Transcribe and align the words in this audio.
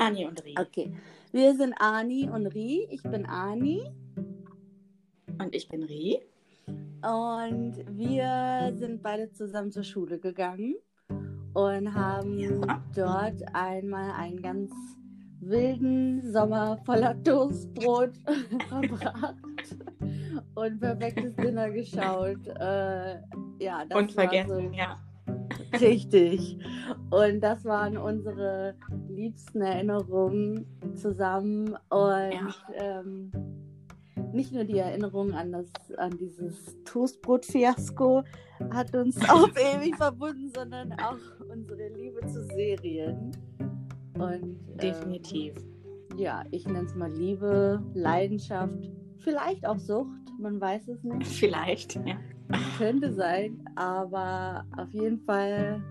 Ani 0.00 0.26
und 0.26 0.44
Ri. 0.44 0.54
Okay. 0.58 0.92
Wir 1.32 1.54
sind 1.54 1.74
Ani 1.78 2.28
und 2.28 2.46
Ri. 2.46 2.86
Ich 2.90 3.02
bin 3.02 3.26
Ani. 3.26 3.82
Und 5.38 5.54
ich 5.54 5.68
bin 5.68 5.82
Ri. 5.82 6.20
Und 6.66 7.74
wir 7.96 8.72
sind 8.76 9.02
beide 9.02 9.30
zusammen 9.32 9.70
zur 9.70 9.84
Schule 9.84 10.18
gegangen 10.18 10.76
und 11.54 11.94
haben 11.94 12.38
Ja. 12.38 12.82
dort 12.94 13.42
einmal 13.54 14.12
einen 14.12 14.40
ganz 14.42 14.70
wilden 15.40 16.20
Sommer 16.32 16.78
voller 16.84 17.20
Toastbrot 17.22 18.12
verbracht 18.68 19.34
und 20.54 20.80
perfektes 20.80 21.34
Dinner 21.36 21.70
geschaut. 21.70 22.46
Äh, 22.46 23.20
ja, 23.58 23.84
das 23.88 23.98
Unvergessen, 23.98 24.70
war 24.70 24.76
ja. 24.76 24.98
so 25.72 25.86
richtig. 25.86 26.58
Und 27.10 27.40
das 27.40 27.64
waren 27.64 27.96
unsere 27.96 28.74
liebsten 29.20 29.60
Erinnerungen 29.62 30.66
zusammen 30.94 31.76
und 31.90 32.32
Ja. 32.32 32.48
ähm, 32.74 33.30
nicht 34.32 34.52
nur 34.52 34.64
die 34.64 34.78
Erinnerung 34.78 35.32
an 35.32 35.52
das, 35.52 35.66
an 35.98 36.16
dieses 36.18 36.76
Toastbrot-Fiasko 36.84 38.22
hat 38.72 38.94
uns 38.94 39.16
auf 39.30 39.50
ewig 39.56 39.96
verbunden, 39.96 40.50
sondern 40.54 40.92
auch 40.94 41.16
unsere 41.50 41.88
Liebe 41.88 42.20
zu 42.26 42.44
Serien. 42.44 43.32
Und 44.14 44.22
ähm, 44.42 44.58
Definitiv. 44.80 45.54
ja, 46.16 46.44
ich 46.50 46.66
nenne 46.66 46.84
es 46.86 46.94
mal 46.94 47.10
Liebe, 47.10 47.82
Leidenschaft, 47.94 48.90
vielleicht 49.18 49.66
auch 49.66 49.78
Sucht, 49.78 50.08
man 50.38 50.60
weiß 50.60 50.88
es 50.88 51.02
nicht, 51.02 51.26
Vielleicht, 51.38 51.96
ja. 51.96 52.16
könnte 52.78 53.12
sein, 53.12 53.64
aber 53.76 54.64
auf 54.76 54.92
jeden 54.92 55.18
Fall 55.20 55.82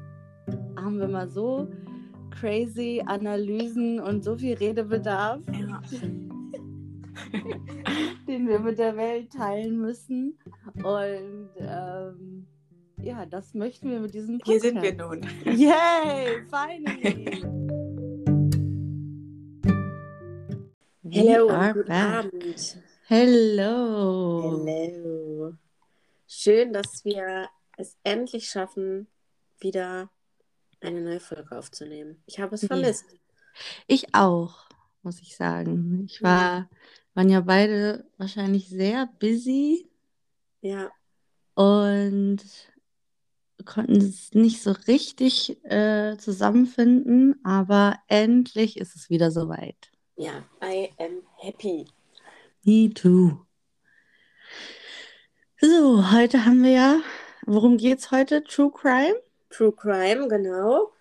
haben 0.77 0.99
wir 0.99 1.07
mal 1.07 1.27
so 1.29 1.67
crazy 2.39 3.03
Analysen 3.05 3.99
und 3.99 4.23
so 4.23 4.37
viel 4.37 4.55
Redebedarf, 4.55 5.41
ja. 5.51 5.81
den 8.27 8.47
wir 8.47 8.59
mit 8.59 8.79
der 8.79 8.95
Welt 8.95 9.33
teilen 9.33 9.77
müssen. 9.79 10.39
Und 10.75 11.49
ähm, 11.57 12.47
ja, 13.01 13.25
das 13.25 13.53
möchten 13.53 13.89
wir 13.89 13.99
mit 13.99 14.13
diesem 14.13 14.39
Hier 14.45 14.59
Podcast. 14.59 14.61
sind 14.61 14.81
wir 14.81 14.93
nun. 14.95 15.21
Yay, 15.45 16.43
finally! 16.45 17.43
Hello 21.11 21.47
guten 21.73 21.87
back. 21.87 22.25
Abend. 22.25 22.77
Hello! 23.07 24.65
Hello. 24.65 25.53
Schön, 26.27 26.71
dass 26.71 27.03
wir 27.03 27.49
es 27.77 27.97
endlich 28.03 28.47
schaffen, 28.47 29.07
wieder 29.59 30.09
eine 30.81 31.01
neue 31.01 31.19
Folge 31.19 31.57
aufzunehmen. 31.57 32.21
Ich 32.25 32.39
habe 32.39 32.55
es 32.55 32.61
Ja. 32.61 32.67
vermisst. 32.69 33.05
Ich 33.87 34.13
auch, 34.15 34.67
muss 35.03 35.19
ich 35.21 35.35
sagen. 35.35 36.03
Ich 36.05 36.21
war, 36.23 36.69
waren 37.13 37.29
ja 37.29 37.41
beide 37.41 38.05
wahrscheinlich 38.17 38.69
sehr 38.69 39.07
busy 39.19 39.89
Ja, 40.61 40.91
und 41.55 42.39
konnten 43.65 43.97
es 43.97 44.33
nicht 44.33 44.61
so 44.63 44.71
richtig 44.87 45.61
äh, 45.65 46.15
zusammenfinden, 46.17 47.39
aber 47.43 47.97
endlich 48.07 48.77
ist 48.77 48.95
es 48.95 49.09
wieder 49.09 49.31
soweit. 49.31 49.91
ja, 50.15 50.43
I 50.63 50.89
am 50.99 51.21
happy. 51.37 51.85
Me 52.63 52.89
too. 52.93 53.45
So, 55.61 56.11
heute 56.11 56.45
haben 56.45 56.63
wir 56.63 56.71
ja, 56.71 56.99
worum 57.45 57.77
geht's 57.77 58.11
heute? 58.11 58.43
True 58.43 58.71
Crime? 58.71 59.15
True 59.49 59.71
Crime, 59.73 60.27
genau. 60.27 60.91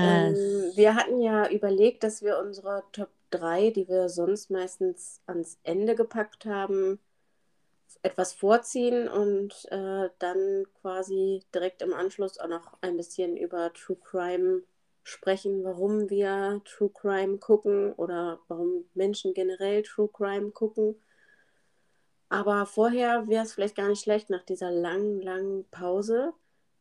Ähm, 0.00 0.34
Yes. 0.34 0.76
wir 0.76 0.94
hatten 0.96 1.20
ja 1.20 1.50
überlegt, 1.50 2.04
dass 2.04 2.22
wir 2.22 2.38
unsere 2.38 2.84
Top 2.92 3.10
3, 3.30 3.70
die 3.70 3.88
wir 3.88 4.08
sonst 4.08 4.50
meistens 4.50 5.22
ans 5.26 5.58
Ende 5.64 5.94
gepackt 5.96 6.46
haben, 6.46 7.00
etwas 8.02 8.32
vorziehen 8.34 9.08
und 9.08 9.66
äh, 9.70 10.08
dann 10.18 10.64
quasi 10.80 11.42
direkt 11.54 11.82
im 11.82 11.92
Anschluss 11.94 12.38
auch 12.38 12.48
noch 12.48 12.76
ein 12.82 12.96
bisschen 12.96 13.36
über 13.36 13.72
True 13.72 13.96
Crime 14.02 14.62
sprechen, 15.02 15.64
warum 15.64 16.08
wir 16.10 16.60
True 16.64 16.90
Crime 16.90 17.38
gucken 17.38 17.92
oder 17.94 18.40
warum 18.48 18.84
Menschen 18.94 19.34
generell 19.34 19.82
True 19.82 20.08
Crime 20.12 20.50
gucken. 20.50 20.96
Aber 22.30 22.64
vorher 22.66 23.28
wäre 23.28 23.44
es 23.44 23.52
vielleicht 23.52 23.76
gar 23.76 23.88
nicht 23.88 24.02
schlecht, 24.02 24.30
nach 24.30 24.42
dieser 24.44 24.70
langen, 24.70 25.20
langen 25.20 25.64
Pause, 25.70 26.32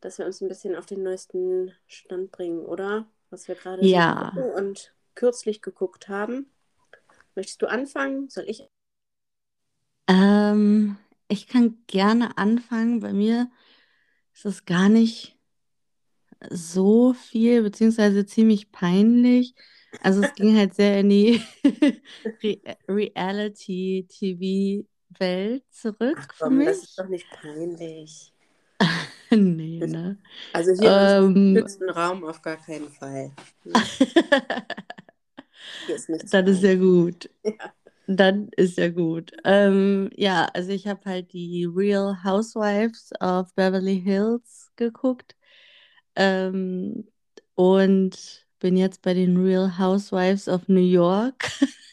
dass 0.02 0.18
wir 0.20 0.26
uns 0.26 0.42
ein 0.42 0.48
bisschen 0.48 0.76
auf 0.76 0.86
den 0.86 1.04
neuesten 1.04 1.74
Stand 1.88 2.32
bringen, 2.32 2.66
oder? 2.66 3.08
Was 3.30 3.48
wir 3.48 3.56
gerade 3.56 3.88
so 3.88 4.02
Ja. 4.02 4.04
gucken 4.04 4.52
und 4.52 4.94
kürzlich 5.16 5.62
geguckt 5.62 6.08
haben. 6.10 6.52
Möchtest 7.36 7.62
du 7.62 7.68
anfangen? 7.68 8.30
Soll 8.30 8.46
ich? 8.48 8.68
Ähm, 10.08 10.98
ich 11.28 11.48
kann 11.48 11.84
gerne 11.88 12.38
anfangen. 12.38 13.00
Bei 13.00 13.14
mir 13.14 13.50
ist 14.34 14.46
es 14.46 14.66
gar 14.66 14.90
nicht 14.90 15.38
so 16.50 17.14
viel, 17.14 17.62
beziehungsweise 17.64 18.26
ziemlich 18.26 18.72
peinlich. 18.72 19.54
Also 20.00 20.22
es 20.22 20.34
ging 20.34 20.56
halt 20.58 20.74
sehr 20.76 21.00
in 21.02 21.10
die 21.10 21.42
Re 22.44 22.62
Reality-TV-Welt 22.88 25.64
zurück 25.72 26.34
für 26.34 26.40
Komm, 26.40 26.66
das 26.66 26.68
mich. 26.82 26.84
ist 26.84 26.98
doch 26.98 27.08
nicht 27.08 27.30
peinlich. 27.32 28.34
Nee, 29.36 29.80
ne? 29.86 30.18
Also 30.52 30.72
hier 30.74 30.92
im 30.98 31.08
Ähm, 31.18 31.34
geschützten 31.54 31.90
Raum 31.90 32.24
auf 32.24 32.42
gar 32.42 32.58
keinen 32.58 32.90
Fall. 32.90 33.32
Hier 35.86 35.96
ist 35.96 36.10
nichts 36.10 36.32
Dann 36.32 36.48
ist 36.48 36.64
ja 36.64 36.76
gut. 36.76 37.30
Ja. 37.44 37.74
Dann 38.08 38.50
ist 38.58 38.78
ja 38.78 38.90
gut. 38.90 39.32
Ähm, 39.46 40.10
ja, 40.16 40.46
also 40.54 40.72
ich 40.72 40.88
habe 40.88 41.02
halt 41.06 41.32
die 41.34 41.66
Real 41.66 42.24
Housewives 42.24 43.12
of 43.22 43.54
Beverly 43.56 44.02
Hills 44.02 44.72
geguckt 44.76 45.36
ähm, 46.16 47.08
und 47.56 48.48
bin 48.60 48.78
jetzt 48.78 49.02
bei 49.04 49.14
den 49.14 49.38
Real 49.38 49.78
Housewives 49.80 50.48
of 50.50 50.68
New 50.68 50.82
York. 50.82 51.50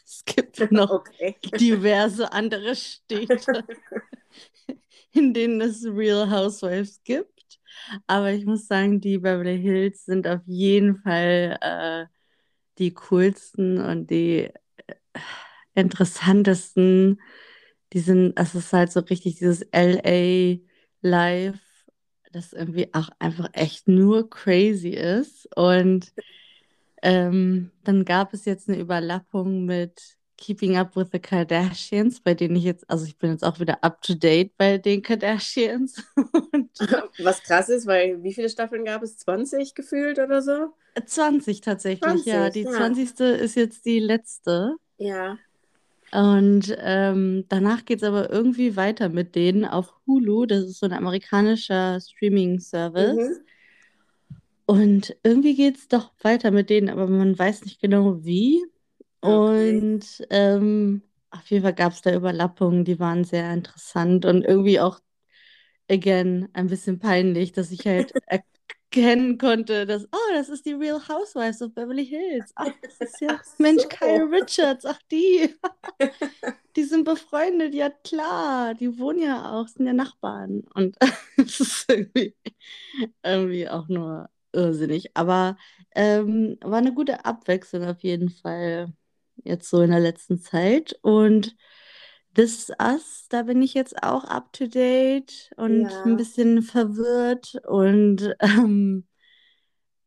Es 0.06 0.24
gibt 0.24 0.70
noch 0.72 0.90
Okay. 0.90 1.36
diverse 1.60 2.32
andere 2.32 2.74
Städte, 2.76 3.64
in 5.16 5.34
denen 5.34 5.60
es 5.60 5.84
Real 5.84 6.30
Housewives 6.30 7.02
gibt. 7.04 7.60
Aber 8.06 8.32
ich 8.32 8.46
muss 8.46 8.66
sagen, 8.66 9.00
die 9.00 9.18
Beverly 9.18 9.60
Hills 9.60 10.04
sind 10.04 10.26
auf 10.26 10.40
jeden 10.46 10.96
Fall 10.96 11.58
äh, 11.60 12.06
die 12.78 12.94
coolsten 12.94 13.78
und 13.78 14.10
die 14.10 14.50
äh, 14.86 14.94
interessantesten. 15.74 17.20
Die 17.92 18.00
sind, 18.00 18.32
es 18.36 18.54
ist 18.54 18.72
halt 18.72 18.92
so 18.92 19.00
richtig 19.00 19.36
dieses 19.36 19.62
LA 19.72 20.58
Life, 21.02 21.60
das 22.32 22.52
irgendwie 22.52 22.92
auch 22.92 23.10
einfach 23.18 23.48
echt 23.52 23.88
nur 23.88 24.28
crazy 24.28 24.90
ist. 24.90 25.48
Und 25.56 26.12
ähm, 27.02 27.70
dann 27.84 28.04
gab 28.04 28.34
es 28.34 28.44
jetzt 28.44 28.68
eine 28.68 28.78
Überlappung 28.78 29.64
mit 29.64 30.15
Keeping 30.36 30.76
Up 30.76 30.96
with 30.96 31.08
the 31.12 31.18
Kardashians, 31.18 32.20
bei 32.20 32.34
denen 32.34 32.56
ich 32.56 32.64
jetzt, 32.64 32.88
also 32.90 33.04
ich 33.06 33.16
bin 33.16 33.30
jetzt 33.30 33.44
auch 33.44 33.58
wieder 33.58 33.82
up 33.82 34.02
to 34.02 34.14
date 34.14 34.56
bei 34.56 34.78
den 34.78 35.02
Kardashians. 35.02 36.02
Was 37.22 37.42
krass 37.42 37.68
ist, 37.68 37.86
weil 37.86 38.22
wie 38.22 38.34
viele 38.34 38.50
Staffeln 38.50 38.84
gab 38.84 39.02
es? 39.02 39.16
20 39.18 39.74
gefühlt 39.74 40.18
oder 40.18 40.42
so? 40.42 40.74
20 41.04 41.60
tatsächlich, 41.60 42.24
ja. 42.24 42.50
20, 42.50 42.52
Die 42.52 42.68
ja. 42.68 42.76
20. 42.76 43.20
ist 43.40 43.56
jetzt 43.56 43.84
die 43.86 43.98
letzte. 43.98 44.76
Ja. 44.98 45.38
Und 46.12 46.76
ähm, 46.80 47.44
danach 47.48 47.84
geht 47.84 47.98
es 48.02 48.04
aber 48.04 48.30
irgendwie 48.30 48.76
weiter 48.76 49.08
mit 49.08 49.34
denen 49.34 49.64
auf 49.64 49.92
Hulu. 50.06 50.46
Das 50.46 50.64
ist 50.64 50.78
so 50.78 50.86
ein 50.86 50.92
amerikanischer 50.92 52.00
Streaming-Service. 52.00 53.16
Mhm. 53.16 53.46
Und 54.66 55.16
irgendwie 55.22 55.54
geht 55.54 55.76
es 55.76 55.88
doch 55.88 56.12
weiter 56.22 56.50
mit 56.50 56.70
denen, 56.70 56.88
aber 56.88 57.06
man 57.06 57.38
weiß 57.38 57.64
nicht 57.64 57.80
genau 57.80 58.24
wie. 58.24 58.64
Okay. 59.22 59.86
Und 59.90 60.26
ähm, 60.30 61.02
auf 61.30 61.46
jeden 61.50 61.62
Fall 61.64 61.74
gab 61.74 61.92
es 61.92 62.02
da 62.02 62.14
Überlappungen, 62.14 62.84
die 62.84 62.98
waren 63.00 63.24
sehr 63.24 63.52
interessant 63.52 64.24
und 64.24 64.44
irgendwie 64.44 64.80
auch, 64.80 65.00
again, 65.90 66.48
ein 66.54 66.68
bisschen 66.68 66.98
peinlich, 66.98 67.52
dass 67.52 67.70
ich 67.72 67.86
halt 67.86 68.14
erkennen 68.26 69.38
konnte, 69.38 69.86
dass, 69.86 70.06
oh, 70.12 70.32
das 70.34 70.48
ist 70.48 70.66
die 70.66 70.74
Real 70.74 71.00
Housewives 71.08 71.62
of 71.62 71.74
Beverly 71.74 72.06
Hills. 72.06 72.52
Ach, 72.56 72.72
das 72.82 73.00
ist 73.00 73.20
ja, 73.20 73.34
Ach 73.34 73.44
Mensch, 73.58 73.88
so. 73.88 73.88
Kyle 73.88 74.30
Richards, 74.30 74.84
ach, 74.86 75.00
die. 75.10 75.54
Die 76.76 76.84
sind 76.84 77.04
befreundet, 77.04 77.74
ja 77.74 77.88
klar, 77.90 78.74
die 78.74 78.98
wohnen 78.98 79.20
ja 79.20 79.52
auch, 79.52 79.66
sind 79.68 79.86
ja 79.86 79.92
Nachbarn. 79.94 80.62
Und 80.74 80.96
es 81.38 81.60
ist 81.60 81.86
irgendwie, 81.90 82.36
irgendwie 83.24 83.68
auch 83.68 83.88
nur 83.88 84.30
irrsinnig. 84.52 85.16
Aber 85.16 85.56
ähm, 85.94 86.58
war 86.62 86.78
eine 86.78 86.94
gute 86.94 87.24
Abwechslung 87.24 87.84
auf 87.84 88.02
jeden 88.02 88.30
Fall 88.30 88.92
jetzt 89.46 89.68
so 89.70 89.80
in 89.82 89.90
der 89.90 90.00
letzten 90.00 90.40
Zeit. 90.40 90.98
Und 91.02 91.56
This 92.34 92.68
Is 92.68 92.72
Us, 92.80 93.26
da 93.30 93.42
bin 93.42 93.62
ich 93.62 93.72
jetzt 93.74 94.02
auch 94.02 94.24
up 94.24 94.52
to 94.52 94.66
date 94.66 95.50
und 95.56 95.88
Ja. 95.88 96.02
ein 96.04 96.16
bisschen 96.16 96.62
verwirrt 96.62 97.60
und 97.66 98.34
ähm, 98.40 99.06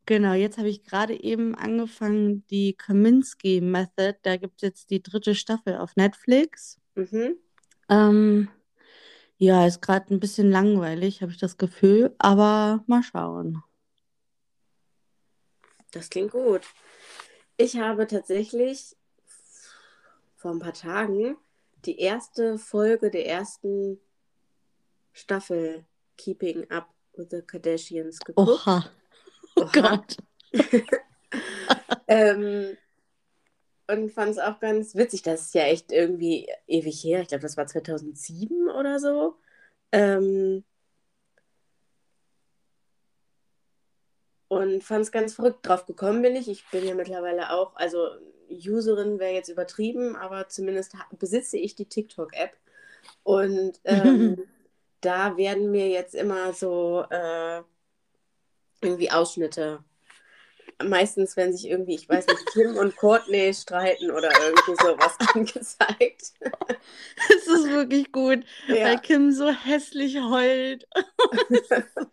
Genau, 0.09 0.33
jetzt 0.33 0.57
habe 0.57 0.69
ich 0.69 0.83
gerade 0.83 1.21
eben 1.21 1.53
angefangen, 1.53 2.43
die 2.47 2.75
Kominsky 2.75 3.61
Method. 3.61 4.17
Da 4.23 4.37
gibt 4.37 4.55
es 4.55 4.61
jetzt 4.63 4.89
die 4.89 5.03
dritte 5.03 5.35
Staffel 5.35 5.77
auf 5.77 5.95
Netflix. 5.95 6.79
Mhm. 6.95 7.37
Ähm, 7.89 8.49
ja, 9.37 9.67
ist 9.67 9.83
gerade 9.83 10.11
ein 10.11 10.19
bisschen 10.19 10.49
langweilig, 10.49 11.21
habe 11.21 11.31
ich 11.31 11.37
das 11.37 11.57
Gefühl, 11.57 12.15
aber 12.17 12.83
mal 12.87 13.03
schauen. 13.03 13.61
Das 15.91 16.09
klingt 16.09 16.31
gut. 16.31 16.61
Ich 17.57 17.77
habe 17.77 18.07
tatsächlich 18.07 18.95
vor 20.39 20.51
ein 20.51 20.59
paar 20.59 20.73
Tagen 20.73 21.37
die 21.85 21.99
erste 21.99 22.57
Folge 22.57 23.11
der 23.11 23.27
ersten 23.27 23.99
Staffel 25.11 25.85
Keeping 26.17 26.69
Up 26.71 26.87
with 27.13 27.27
the 27.31 27.41
Kardashians 27.41 28.19
geguckt. 28.19 28.49
Oha. 28.49 28.89
Oh 29.55 29.63
Oha. 29.63 29.71
Gott. 29.73 30.17
ähm, 32.07 32.77
und 33.87 34.11
fand 34.11 34.31
es 34.31 34.39
auch 34.39 34.59
ganz 34.61 34.95
witzig. 34.95 35.23
Das 35.23 35.41
ist 35.41 35.55
ja 35.55 35.63
echt 35.63 35.91
irgendwie 35.91 36.47
ewig 36.67 37.03
her. 37.03 37.21
Ich 37.21 37.27
glaube, 37.27 37.41
das 37.41 37.57
war 37.57 37.67
2007 37.67 38.69
oder 38.69 38.99
so. 38.99 39.35
Ähm, 39.91 40.63
und 44.47 44.83
fand 44.85 45.01
es 45.01 45.11
ganz 45.11 45.33
verrückt. 45.33 45.67
Drauf 45.67 45.85
gekommen 45.85 46.21
bin 46.21 46.37
ich. 46.37 46.47
Ich 46.47 46.69
bin 46.69 46.85
ja 46.85 46.95
mittlerweile 46.95 47.51
auch, 47.51 47.75
also 47.75 48.07
Userin 48.49 49.19
wäre 49.19 49.33
jetzt 49.33 49.49
übertrieben, 49.49 50.15
aber 50.15 50.47
zumindest 50.47 50.93
besitze 51.17 51.57
ich 51.57 51.75
die 51.75 51.85
TikTok-App. 51.85 52.51
Und 53.23 53.79
ähm, 53.85 54.43
da 55.01 55.37
werden 55.37 55.71
mir 55.71 55.89
jetzt 55.89 56.15
immer 56.15 56.53
so 56.53 57.05
äh, 57.09 57.61
irgendwie 58.81 59.11
Ausschnitte. 59.11 59.83
Meistens, 60.83 61.35
wenn 61.35 61.51
sich 61.51 61.67
irgendwie, 61.69 61.95
ich 61.95 62.07
weiß 62.07 62.25
nicht, 62.27 62.45
Kim 62.53 62.77
und 62.77 62.95
Courtney 62.95 63.53
streiten 63.53 64.11
oder 64.11 64.29
irgendwie 64.41 64.75
sowas 64.75 65.15
angezeigt. 65.33 66.33
Es 67.29 67.47
ist 67.47 67.69
wirklich 67.69 68.11
gut, 68.11 68.45
weil 68.67 68.77
Ja. 68.77 68.95
Kim 68.95 69.31
so 69.31 69.49
hässlich 69.49 70.17
heult. 70.17 70.87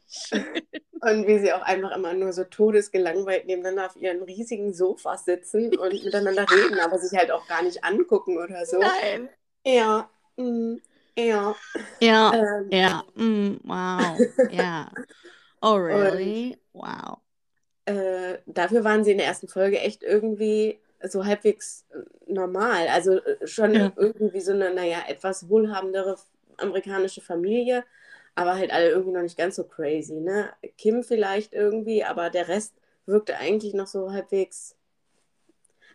Und 1.03 1.27
wie 1.27 1.39
sie 1.39 1.53
auch 1.53 1.63
einfach 1.63 1.95
immer 1.95 2.15
nur 2.15 2.33
so 2.33 2.43
todesgelangweilt 2.45 3.47
nebeneinander 3.47 3.87
auf 3.87 3.97
ihren 3.97 4.23
riesigen 4.23 4.73
Sofas 4.73 5.25
sitzen 5.27 5.77
und 5.77 5.93
miteinander 5.93 6.47
reden, 6.51 6.81
aber 6.81 6.99
sich 6.99 7.17
halt 7.17 7.31
auch 7.31 7.47
gar 7.47 7.63
nicht 7.63 7.85
angucken 7.85 8.39
oder 8.39 8.65
so. 8.65 8.81
Nein. 8.81 9.29
Ja, 9.65 10.09
mm, 10.37 10.77
ja. 11.17 11.55
Ja, 12.01 12.33
Ähm, 12.35 12.69
ja, 12.71 13.05
mm, 13.15 13.61
wow, 13.65 14.19
ja. 14.51 14.91
Oh, 15.61 15.77
really? 15.77 16.57
Wow. 16.73 17.21
Äh, 17.87 18.39
dafür 18.47 18.85
waren 18.85 19.05
sie 19.05 19.13
in 19.13 19.19
der 19.19 19.27
ersten 19.29 19.49
Folge 19.49 19.81
echt 19.81 20.03
irgendwie 20.05 20.81
so 21.03 21.25
halbwegs 21.27 21.87
äh, 21.93 22.33
normal. 22.33 22.89
Also 22.89 23.19
äh, 23.19 23.47
schon 23.47 23.75
Ja. 23.75 23.93
irgendwie 23.97 24.41
so 24.41 24.53
eine, 24.53 24.75
naja, 24.75 25.05
etwas 25.09 25.49
wohlhabendere 25.49 26.17
amerikanische 26.59 27.21
Familie, 27.23 27.85
aber 28.35 28.55
halt 28.57 28.73
alle 28.73 28.91
irgendwie 28.91 29.13
noch 29.13 29.23
nicht 29.23 29.39
ganz 29.39 29.57
so 29.57 29.65
crazy, 29.65 30.15
ne? 30.21 30.51
Kim 30.79 31.03
vielleicht 31.05 31.55
irgendwie, 31.55 32.05
aber 32.05 32.31
der 32.31 32.49
Rest 32.49 32.75
wirkte 33.07 33.37
eigentlich 33.39 33.75
noch 33.75 33.87
so 33.87 34.13
halbwegs. 34.13 34.77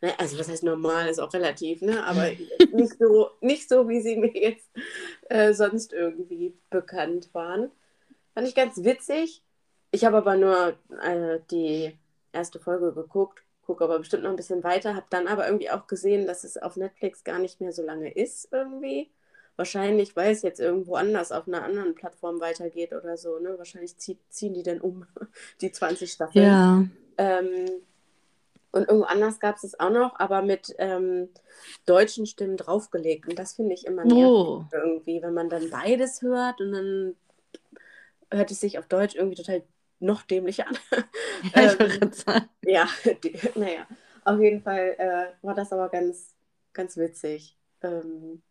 Naja, 0.01 0.15
also 0.17 0.39
was 0.39 0.49
heißt 0.49 0.63
normal, 0.63 1.09
ist 1.09 1.19
auch 1.19 1.33
relativ, 1.33 1.81
ne? 1.81 2.03
Aber 2.05 2.29
nicht 2.71 2.97
so, 2.99 3.29
nicht 3.41 3.69
so, 3.69 3.89
wie 3.89 4.01
sie 4.01 4.17
mir 4.17 4.33
jetzt 4.33 4.69
äh, 5.29 5.53
sonst 5.53 5.93
irgendwie 5.93 6.53
bekannt 6.69 7.29
waren. 7.33 7.71
Fand 8.33 8.47
ich 8.47 8.55
ganz 8.55 8.83
witzig. 8.83 9.43
Ich 9.91 10.05
habe 10.05 10.17
aber 10.17 10.37
nur 10.37 10.75
äh, 11.03 11.39
die 11.51 11.95
erste 12.31 12.59
Folge 12.59 12.93
geguckt, 12.93 13.43
gucke 13.65 13.83
aber 13.83 13.99
bestimmt 13.99 14.23
noch 14.23 14.29
ein 14.29 14.37
bisschen 14.37 14.63
weiter, 14.63 14.95
habe 14.95 15.05
dann 15.09 15.27
aber 15.27 15.45
irgendwie 15.45 15.69
auch 15.69 15.87
gesehen, 15.87 16.27
dass 16.27 16.43
es 16.43 16.57
auf 16.57 16.77
Netflix 16.77 17.23
gar 17.23 17.39
nicht 17.39 17.61
mehr 17.61 17.73
so 17.73 17.83
lange 17.83 18.11
ist 18.11 18.47
irgendwie. 18.51 19.09
Wahrscheinlich, 19.57 20.15
weil 20.15 20.31
es 20.31 20.41
jetzt 20.41 20.59
irgendwo 20.59 20.95
anders 20.95 21.31
auf 21.31 21.47
einer 21.47 21.63
anderen 21.63 21.93
Plattform 21.93 22.39
weitergeht 22.39 22.93
oder 22.93 23.17
so, 23.17 23.37
ne? 23.39 23.57
Wahrscheinlich 23.57 23.97
zieht, 23.97 24.19
ziehen 24.29 24.53
die 24.53 24.63
dann 24.63 24.79
um, 24.79 25.05
die 25.61 25.71
20 25.71 26.11
Staffeln. 26.11 26.45
Ja, 26.45 26.85
Ähm, 27.17 27.69
und 28.71 28.87
irgendwo 28.87 29.05
anders 29.05 29.39
gab 29.39 29.57
es 29.57 29.65
es 29.65 29.79
auch 29.79 29.89
noch, 29.89 30.17
aber 30.17 30.41
mit 30.41 30.73
ähm, 30.77 31.29
deutschen 31.85 32.25
Stimmen 32.25 32.55
draufgelegt. 32.55 33.27
Und 33.27 33.37
das 33.37 33.53
finde 33.53 33.73
ich 33.73 33.85
immer 33.85 34.05
oh, 34.05 34.63
irgendwie, 34.71 35.21
wenn 35.21 35.33
man 35.33 35.49
dann 35.49 35.69
beides 35.69 36.21
hört 36.21 36.61
und 36.61 36.71
dann 36.71 37.15
hört 38.31 38.49
es 38.49 38.61
sich 38.61 38.79
auf 38.79 38.87
Deutsch 38.87 39.15
irgendwie 39.15 39.35
total 39.35 39.61
noch 40.01 40.23
dämlicher 40.23 40.67
an. 40.67 40.77
ja, 41.55 41.75
Ähm, 41.81 42.15
ja, 42.63 42.87
die, 43.23 43.39
naja, 43.55 43.87
auf 44.25 44.39
jeden 44.41 44.61
Fall 44.63 44.95
äh, 44.99 45.45
war 45.45 45.55
das 45.55 45.73
aber 45.73 45.89
ganz, 45.89 46.35
ganz 46.73 46.97
witzig. 46.97 47.57
Ähm, 47.83 48.43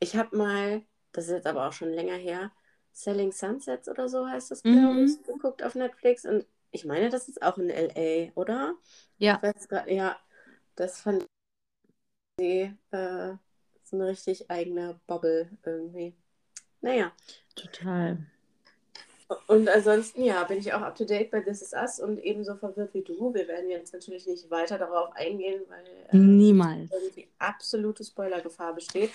ich 0.00 0.16
habe 0.16 0.36
mal, 0.36 0.82
das 1.12 1.26
ist 1.26 1.32
jetzt 1.32 1.46
aber 1.46 1.68
auch 1.68 1.72
schon 1.72 1.90
länger 1.90 2.16
her, 2.16 2.52
Selling 2.92 3.32
Sunsets 3.32 3.88
oder 3.88 4.08
so 4.08 4.28
heißt 4.28 4.50
das, 4.50 4.64
glaube 4.64 4.84
Mhm. 4.94 5.18
geguckt 5.26 5.62
auf 5.62 5.74
Netflix 5.74 6.24
und 6.24 6.46
ich 6.72 6.84
meine, 6.84 7.10
das 7.10 7.28
ist 7.28 7.42
auch 7.42 7.58
in 7.58 7.70
LA, 7.70 8.32
oder? 8.40 8.76
Ja, 9.18 9.46
grad, 9.68 9.88
ja, 9.88 10.18
das 10.76 11.00
fand 11.00 11.26
ich 12.38 12.70
äh, 12.92 13.36
so 13.82 13.96
eine 13.96 14.06
richtig 14.08 14.50
eigene 14.50 15.00
Bubble 15.06 15.50
irgendwie. 15.64 16.14
Naja, 16.82 17.12
total. 17.56 18.18
Und 19.46 19.68
ansonsten, 19.68 20.22
ja, 20.22 20.44
bin 20.44 20.58
ich 20.58 20.72
auch 20.72 20.82
up 20.82 20.96
to 20.96 21.04
date 21.04 21.30
bei 21.30 21.40
This 21.40 21.62
Is 21.62 21.72
Us 21.72 21.98
und 21.98 22.18
ebenso 22.18 22.56
verwirrt 22.56 22.92
wie 22.94 23.02
du. 23.02 23.32
Wir 23.32 23.48
werden 23.48 23.70
jetzt 23.70 23.92
natürlich 23.92 24.26
nicht 24.26 24.50
weiter 24.50 24.78
darauf 24.78 25.12
eingehen, 25.16 25.62
weil 25.68 25.84
äh, 26.10 26.16
Niemals. 26.16 26.90
irgendwie 26.92 27.28
absolute 27.38 28.04
Spoilergefahr 28.04 28.74
besteht. 28.74 29.10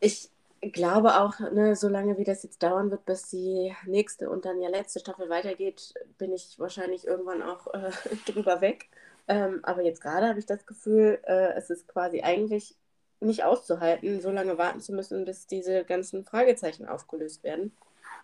Ich 0.00 0.30
glaube 0.60 1.20
auch, 1.20 1.38
ne, 1.40 1.76
solange 1.76 2.16
wie 2.18 2.24
das 2.24 2.42
jetzt 2.44 2.62
dauern 2.62 2.90
wird, 2.90 3.04
bis 3.04 3.28
die 3.28 3.74
nächste 3.86 4.30
und 4.30 4.44
dann 4.44 4.60
ja 4.60 4.68
letzte 4.68 5.00
Staffel 5.00 5.28
weitergeht, 5.28 5.92
bin 6.18 6.32
ich 6.32 6.58
wahrscheinlich 6.58 7.06
irgendwann 7.06 7.42
auch 7.42 7.72
äh, 7.74 7.90
drüber 8.32 8.60
weg. 8.60 8.88
Ähm, 9.28 9.60
aber 9.64 9.82
jetzt 9.82 10.00
gerade 10.00 10.28
habe 10.28 10.38
ich 10.38 10.46
das 10.46 10.66
Gefühl, 10.66 11.20
äh, 11.24 11.52
es 11.54 11.68
ist 11.70 11.88
quasi 11.88 12.22
eigentlich 12.22 12.74
nicht 13.20 13.44
auszuhalten, 13.44 14.20
so 14.20 14.30
lange 14.30 14.58
warten 14.58 14.80
zu 14.80 14.92
müssen, 14.92 15.24
bis 15.24 15.46
diese 15.46 15.84
ganzen 15.84 16.24
Fragezeichen 16.24 16.88
aufgelöst 16.88 17.44
werden. 17.44 17.72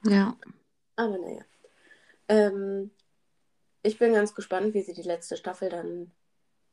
Ja. 0.05 0.37
Aber 0.97 1.19
naja. 1.19 1.43
Ähm, 2.29 2.91
ich 3.83 3.99
bin 3.99 4.13
ganz 4.13 4.35
gespannt, 4.35 4.75
wie 4.75 4.83
sie 4.83 4.93
die 4.93 5.03
letzte 5.03 5.37
Staffel 5.37 5.69
dann 5.69 6.11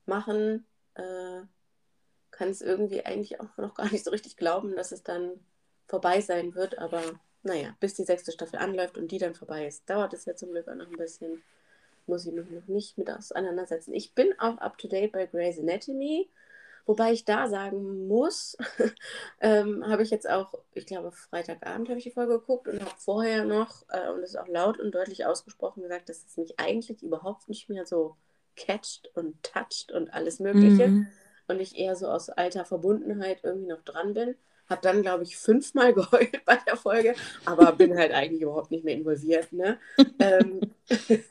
machen. 0.06 0.66
Äh, 0.96 1.42
kann 2.32 2.50
es 2.50 2.62
irgendwie 2.62 3.06
eigentlich 3.06 3.40
auch 3.40 3.58
noch 3.58 3.76
gar 3.76 3.90
nicht 3.92 4.04
so 4.04 4.12
richtig 4.12 4.36
glauben, 4.38 4.76
dass 4.76 4.92
es 4.92 5.04
dann 5.04 5.32
vorbei 5.88 6.22
sein 6.22 6.56
wird. 6.56 6.78
Aber 6.80 7.02
naja, 7.44 7.76
bis 7.80 7.94
die 7.94 8.04
sechste 8.04 8.32
Staffel 8.32 8.60
anläuft 8.60 8.98
und 8.98 9.12
die 9.12 9.18
dann 9.18 9.36
vorbei 9.36 9.68
ist, 9.68 9.90
dauert 9.90 10.14
es 10.14 10.26
ja 10.26 10.36
zum 10.36 10.52
Glück 10.52 10.68
auch 10.68 10.76
noch 10.76 10.88
ein 10.88 10.98
bisschen. 10.98 11.44
Muss 12.08 12.26
ich 12.26 12.34
mich 12.34 12.50
noch 12.50 12.68
nicht 12.68 12.98
mit 12.98 13.10
auseinandersetzen. 13.10 13.94
Ich 13.94 14.14
bin 14.14 14.38
auch 14.40 14.58
up 14.60 14.78
to 14.78 14.88
date 14.88 15.12
bei 15.12 15.26
Grey's 15.26 15.58
Anatomy. 15.58 16.30
Wobei 16.86 17.14
ich 17.14 17.26
da 17.26 17.48
sagen 17.48 18.08
muss, 18.08 18.58
ähm, 19.42 19.86
habe 19.88 20.04
ich 20.04 20.12
jetzt 20.12 20.30
auch, 20.30 20.54
ich 20.74 20.86
glaube, 20.86 21.12
Freitagabend 21.12 21.90
habe 21.90 21.98
ich 21.98 22.04
die 22.04 22.12
Folge 22.12 22.40
geguckt 22.40 22.68
und 22.68 22.80
habe 22.80 22.94
vorher 22.98 23.44
noch, 23.44 23.84
äh, 23.90 24.10
und 24.12 24.22
das 24.22 24.32
ist 24.32 24.40
auch 24.40 24.48
laut 24.48 24.80
und 24.80 24.94
deutlich 24.94 25.26
ausgesprochen 25.26 25.82
gesagt, 25.82 26.10
dass 26.10 26.24
es 26.26 26.38
mich 26.38 26.60
eigentlich 26.60 27.02
überhaupt 27.02 27.50
nicht 27.50 27.70
mehr 27.70 27.86
so 27.86 28.18
catcht 28.56 29.10
und 29.16 29.42
toucht 29.44 29.92
und 29.92 30.14
alles 30.14 30.40
Mögliche. 30.40 30.88
Mhm. 30.88 31.08
Und 31.48 31.60
ich 31.60 31.78
eher 31.78 31.96
so 31.96 32.08
aus 32.08 32.30
alter 32.30 32.66
Verbundenheit 32.66 33.40
irgendwie 33.44 33.68
noch 33.68 33.82
dran 33.82 34.14
bin. 34.14 34.36
Habe 34.70 34.82
dann, 34.82 35.02
glaube 35.02 35.24
ich, 35.24 35.38
fünfmal 35.38 35.94
geheult 35.96 36.44
bei 36.46 36.58
der 36.68 36.78
Folge, 36.78 37.16
aber 37.46 37.72
bin 37.74 37.98
halt 37.98 38.12
eigentlich 38.14 38.42
überhaupt 38.42 38.72
nicht 38.72 38.84
mehr 38.84 38.96
involviert. 38.96 39.52
Ne? 39.54 39.80
ähm, 40.20 40.66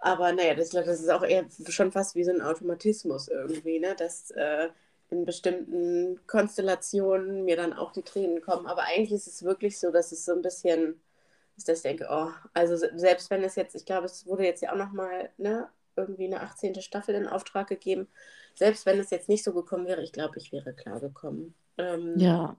aber 0.00 0.32
naja, 0.32 0.54
das, 0.54 0.70
das 0.70 1.00
ist 1.00 1.10
auch 1.10 1.22
eher 1.22 1.46
schon 1.68 1.92
fast 1.92 2.14
wie 2.14 2.24
so 2.24 2.32
ein 2.32 2.42
Automatismus 2.42 3.28
irgendwie, 3.28 3.80
ne? 3.80 3.94
dass 3.96 4.30
äh, 4.32 4.68
in 5.10 5.24
bestimmten 5.24 6.20
Konstellationen 6.26 7.44
mir 7.44 7.56
dann 7.56 7.72
auch 7.72 7.92
die 7.92 8.02
Tränen 8.02 8.40
kommen. 8.40 8.66
Aber 8.66 8.82
eigentlich 8.84 9.12
ist 9.12 9.26
es 9.26 9.42
wirklich 9.42 9.78
so, 9.78 9.90
dass 9.90 10.12
es 10.12 10.24
so 10.24 10.32
ein 10.32 10.42
bisschen, 10.42 11.00
ist, 11.56 11.68
dass 11.68 11.78
ich 11.78 11.82
denke, 11.82 12.08
oh, 12.10 12.30
also 12.54 12.76
se- 12.76 12.92
selbst 12.96 13.30
wenn 13.30 13.42
es 13.44 13.56
jetzt, 13.56 13.74
ich 13.74 13.84
glaube, 13.86 14.06
es 14.06 14.26
wurde 14.26 14.44
jetzt 14.44 14.62
ja 14.62 14.72
auch 14.72 14.76
nochmal 14.76 15.30
ne, 15.38 15.68
irgendwie 15.96 16.26
eine 16.26 16.40
18. 16.42 16.82
Staffel 16.82 17.14
in 17.14 17.26
Auftrag 17.26 17.68
gegeben, 17.68 18.08
selbst 18.54 18.86
wenn 18.86 18.98
es 19.00 19.10
jetzt 19.10 19.28
nicht 19.28 19.44
so 19.44 19.52
gekommen 19.52 19.86
wäre, 19.86 20.02
ich 20.02 20.12
glaube, 20.12 20.38
ich 20.38 20.52
wäre 20.52 20.72
klar 20.74 21.00
gekommen. 21.00 21.54
Ähm, 21.78 22.14
Ja. 22.18 22.56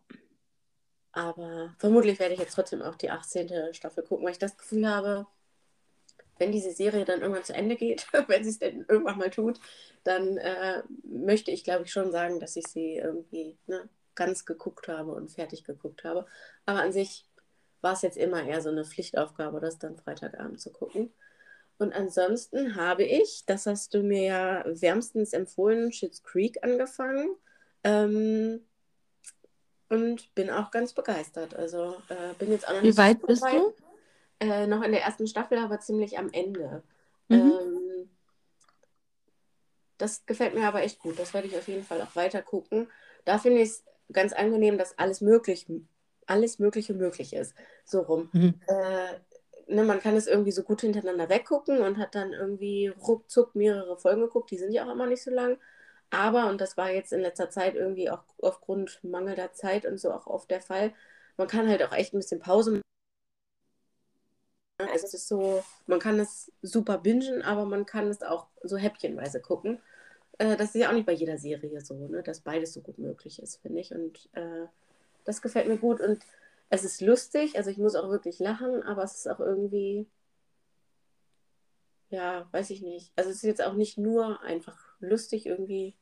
aber 1.11 1.75
vermutlich 1.77 2.19
werde 2.19 2.33
ich 2.33 2.39
jetzt 2.39 2.53
trotzdem 2.55 2.81
auch 2.81 2.95
die 2.95 3.09
18. 3.11 3.73
Staffel 3.73 4.03
gucken, 4.03 4.25
weil 4.25 4.31
ich 4.33 4.39
das 4.39 4.57
Gefühl 4.57 4.87
habe, 4.87 5.27
wenn 6.39 6.51
diese 6.51 6.71
Serie 6.71 7.05
dann 7.05 7.21
irgendwann 7.21 7.43
zu 7.43 7.53
Ende 7.53 7.75
geht, 7.75 8.07
wenn 8.27 8.43
sie 8.43 8.49
es 8.49 8.59
denn 8.59 8.85
irgendwann 8.87 9.17
mal 9.17 9.29
tut, 9.29 9.59
dann 10.03 10.37
äh, 10.37 10.83
möchte 11.03 11.51
ich, 11.51 11.63
glaube 11.63 11.83
ich, 11.85 11.91
schon 11.91 12.11
sagen, 12.11 12.39
dass 12.39 12.55
ich 12.55 12.67
sie 12.67 12.95
irgendwie 12.97 13.57
ne, 13.67 13.89
ganz 14.15 14.45
geguckt 14.45 14.87
habe 14.87 15.11
und 15.13 15.31
fertig 15.31 15.63
geguckt 15.63 16.03
habe. 16.03 16.25
Aber 16.65 16.81
an 16.81 16.91
sich 16.93 17.25
war 17.81 17.93
es 17.93 18.01
jetzt 18.01 18.17
immer 18.17 18.43
eher 18.43 18.61
so 18.61 18.69
eine 18.69 18.85
Pflichtaufgabe, 18.85 19.59
das 19.59 19.79
dann 19.79 19.97
Freitagabend 19.97 20.59
zu 20.61 20.71
gucken. 20.71 21.13
Und 21.77 21.93
ansonsten 21.93 22.75
habe 22.75 23.03
ich, 23.03 23.43
das 23.47 23.65
hast 23.65 23.93
du 23.93 24.03
mir 24.03 24.23
ja 24.23 24.63
wärmstens 24.67 25.33
empfohlen, 25.33 25.91
Schitt's 25.91 26.23
Creek 26.23 26.63
angefangen. 26.63 27.35
Ähm, 27.83 28.61
und 29.91 30.33
bin 30.35 30.49
auch 30.49 30.71
ganz 30.71 30.93
begeistert. 30.93 31.53
Also 31.53 31.97
äh, 32.07 32.33
bin 32.39 32.49
jetzt 32.49 32.67
auch 32.67 32.73
noch 32.73 32.81
Wie 32.81 32.87
nicht 32.87 32.97
weit 32.97 33.21
bist 33.27 33.43
du? 33.43 33.73
Äh, 34.39 34.65
noch 34.65 34.81
in 34.83 34.93
der 34.93 35.03
ersten 35.03 35.27
Staffel, 35.27 35.57
aber 35.57 35.81
ziemlich 35.81 36.17
am 36.17 36.29
Ende. 36.31 36.81
Mhm. 37.27 37.35
Ähm, 37.35 38.09
das 39.97 40.25
gefällt 40.25 40.55
mir 40.55 40.65
aber 40.65 40.81
echt 40.81 40.99
gut. 40.99 41.19
Das 41.19 41.33
werde 41.33 41.47
ich 41.47 41.57
auf 41.57 41.67
jeden 41.67 41.83
Fall 41.83 42.01
auch 42.01 42.15
weiter 42.15 42.41
gucken. 42.41 42.87
Da 43.25 43.37
finde 43.37 43.61
ich 43.61 43.69
es 43.69 43.83
ganz 44.13 44.31
angenehm, 44.31 44.77
dass 44.77 44.97
alles 44.97 45.19
möglich, 45.19 45.67
alles 46.25 46.57
Mögliche 46.57 46.93
möglich 46.93 47.33
ist. 47.33 47.53
So 47.83 47.99
rum. 47.99 48.29
Mhm. 48.31 48.61
Äh, 48.67 49.73
ne, 49.75 49.83
man 49.83 49.99
kann 49.99 50.15
es 50.15 50.25
irgendwie 50.25 50.53
so 50.53 50.63
gut 50.63 50.81
hintereinander 50.81 51.27
weggucken 51.27 51.79
und 51.81 51.97
hat 51.97 52.15
dann 52.15 52.31
irgendwie 52.31 52.87
ruckzuck 52.87 53.55
mehrere 53.55 53.97
Folgen 53.97 54.21
geguckt. 54.21 54.51
Die 54.51 54.57
sind 54.57 54.71
ja 54.71 54.85
auch 54.85 54.91
immer 54.91 55.05
nicht 55.05 55.21
so 55.21 55.31
lang. 55.31 55.57
Aber, 56.11 56.49
und 56.49 56.61
das 56.61 56.77
war 56.77 56.91
jetzt 56.91 57.13
in 57.13 57.21
letzter 57.21 57.49
Zeit 57.49 57.75
irgendwie 57.75 58.09
auch 58.09 58.23
aufgrund 58.41 59.03
mangelnder 59.03 59.53
Zeit 59.53 59.85
und 59.85 59.97
so 59.99 60.11
auch 60.11 60.27
oft 60.27 60.51
der 60.51 60.61
Fall, 60.61 60.93
man 61.37 61.47
kann 61.47 61.69
halt 61.69 61.81
auch 61.83 61.93
echt 61.93 62.13
ein 62.13 62.19
bisschen 62.19 62.39
Pause 62.39 62.71
machen. 62.71 62.81
Also 64.77 65.05
es 65.07 65.13
ist 65.13 65.27
so, 65.27 65.63
man 65.87 65.99
kann 65.99 66.19
es 66.19 66.51
super 66.61 66.97
bingen, 66.97 67.41
aber 67.43 67.65
man 67.65 67.85
kann 67.85 68.07
es 68.09 68.21
auch 68.23 68.47
so 68.63 68.77
häppchenweise 68.77 69.41
gucken. 69.41 69.79
Äh, 70.39 70.57
das 70.57 70.69
ist 70.69 70.81
ja 70.81 70.89
auch 70.89 70.93
nicht 70.93 71.05
bei 71.05 71.13
jeder 71.13 71.37
Serie 71.37 71.81
so, 71.81 72.07
ne, 72.07 72.23
dass 72.23 72.41
beides 72.41 72.73
so 72.73 72.81
gut 72.81 72.97
möglich 72.99 73.41
ist, 73.41 73.57
finde 73.61 73.81
ich. 73.81 73.93
Und 73.93 74.29
äh, 74.33 74.67
das 75.25 75.41
gefällt 75.41 75.67
mir 75.67 75.77
gut. 75.77 76.01
Und 76.01 76.19
es 76.69 76.83
ist 76.83 77.01
lustig, 77.01 77.57
also 77.57 77.69
ich 77.69 77.77
muss 77.77 77.95
auch 77.95 78.09
wirklich 78.09 78.39
lachen, 78.39 78.83
aber 78.83 79.03
es 79.03 79.15
ist 79.15 79.27
auch 79.29 79.39
irgendwie, 79.39 80.07
ja, 82.09 82.47
weiß 82.51 82.69
ich 82.71 82.81
nicht. 82.81 83.11
Also 83.15 83.29
es 83.29 83.37
ist 83.37 83.43
jetzt 83.43 83.63
auch 83.63 83.73
nicht 83.73 83.97
nur 83.97 84.41
einfach 84.41 84.77
lustig, 84.99 85.45
irgendwie 85.45 85.95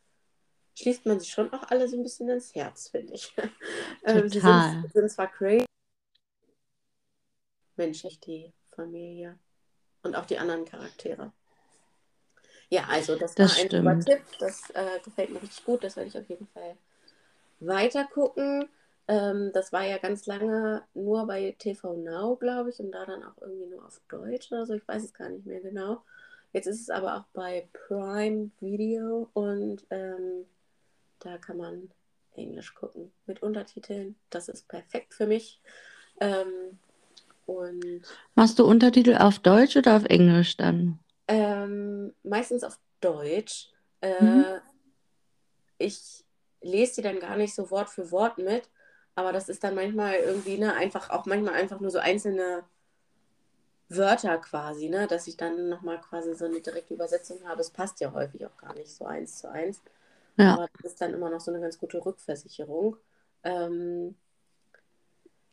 schließt 0.80 1.06
man 1.06 1.20
sich 1.20 1.30
schon 1.30 1.52
auch 1.54 1.70
alle 1.70 1.88
so 1.88 1.98
ein 1.98 2.04
bisschen 2.04 2.30
ins 2.30 2.56
Herz, 2.56 2.90
finde 2.90 3.14
ich. 3.14 3.34
Ähm, 4.06 4.30
sie 4.30 4.40
Total. 4.40 4.82
sind, 4.82 4.94
sind 4.94 5.12
zwar 5.12 5.28
crazy, 5.28 5.66
menschlich 7.76 8.20
die 8.22 8.54
Familie 8.72 9.38
und 10.04 10.16
auch 10.16 10.26
die 10.26 10.38
anderen 10.38 10.64
Charaktere. 10.64 11.34
Ja, 12.70 12.86
also 12.88 13.18
das, 13.18 13.36
Das 13.36 13.58
war 13.58 13.64
ein 13.64 13.70
super 13.70 14.00
Tipp. 14.00 14.26
Das 14.40 14.70
äh, 14.70 15.00
gefällt 15.04 15.32
mir 15.32 15.42
richtig 15.42 15.66
gut. 15.66 15.84
Das 15.84 15.98
werde 15.98 16.08
ich 16.08 16.18
auf 16.18 16.30
jeden 16.30 16.48
Fall 16.48 16.78
weiter 17.60 18.06
gucken. 18.06 18.70
Ähm, 19.10 19.52
das 19.54 19.74
war 19.74 19.84
ja 19.84 19.98
ganz 19.98 20.28
lange 20.28 20.84
nur 20.94 21.28
bei 21.28 21.56
TV 21.60 21.94
Now, 21.98 22.38
glaube 22.38 22.70
ich, 22.70 22.80
und 22.80 22.92
da 22.92 23.06
dann 23.06 23.24
auch 23.24 23.42
irgendwie 23.42 23.66
nur 23.66 23.86
auf 23.86 24.00
Deutsch 24.08 24.52
oder 24.52 24.66
so. 24.66 24.76
Ich 24.76 24.88
weiß 24.88 25.04
es 25.04 25.14
gar 25.14 25.30
nicht 25.30 25.46
mehr 25.46 25.60
genau. 25.60 26.04
Jetzt 26.54 26.68
ist 26.68 26.80
es 26.82 26.90
aber 26.90 27.18
auch 27.18 27.26
bei 27.34 27.68
Prime 27.74 28.52
Video 28.60 29.30
und 29.34 29.86
ähm, 29.90 30.46
da 31.20 31.38
kann 31.38 31.58
man 31.58 31.90
Englisch 32.36 32.74
gucken 32.76 33.12
mit 33.26 33.42
Untertiteln. 33.44 34.16
Das 34.30 34.50
ist 34.50 34.68
perfekt 34.68 35.14
für 35.14 35.28
mich. 35.28 35.62
Ähm, 36.20 36.80
und 37.46 38.06
Machst 38.36 38.60
du 38.60 38.66
Untertitel 38.66 39.16
auf 39.18 39.40
Deutsch 39.40 39.76
oder 39.76 39.96
auf 39.98 40.06
Englisch 40.06 40.58
dann? 40.58 41.00
ähm, 41.28 42.14
meistens 42.24 42.64
auf 42.64 42.80
Deutsch. 43.02 43.70
Äh, 44.02 44.10
Mhm. 44.10 44.62
Ich 45.78 46.24
lese 46.62 46.96
die 46.96 47.02
dann 47.02 47.20
gar 47.20 47.38
nicht 47.38 47.56
so 47.56 47.72
Wort 47.72 47.90
für 47.90 48.12
Wort 48.12 48.38
mit, 48.38 48.70
aber 49.16 49.32
das 49.34 49.50
ist 49.50 49.64
dann 49.64 49.76
manchmal 49.76 50.16
irgendwie, 50.16 50.58
ne, 50.58 50.74
einfach 50.74 51.10
auch 51.10 51.26
manchmal 51.26 51.56
einfach 51.56 51.80
nur 51.80 51.92
so 51.92 52.00
einzelne 52.00 52.64
Wörter 53.90 54.38
quasi, 54.38 54.88
ne, 54.90 55.08
dass 55.08 55.28
ich 55.28 55.36
dann 55.38 55.70
nochmal 55.70 56.00
quasi 56.00 56.34
so 56.36 56.46
eine 56.46 56.62
direkte 56.62 56.94
Übersetzung 56.94 57.40
habe. 57.48 57.62
Es 57.62 57.72
passt 57.72 58.00
ja 58.00 58.12
häufig 58.14 58.46
auch 58.46 58.56
gar 58.58 58.74
nicht 58.76 58.92
so 58.94 59.06
eins 59.06 59.40
zu 59.40 59.50
eins. 59.50 59.82
Ja. 60.40 60.54
Aber 60.56 60.70
das 60.82 60.94
ist 60.94 61.02
dann 61.02 61.14
immer 61.14 61.30
noch 61.30 61.42
so 61.42 61.52
eine 61.52 61.60
ganz 61.60 61.78
gute 61.78 62.04
Rückversicherung. 62.04 62.98
Ähm, 63.44 64.16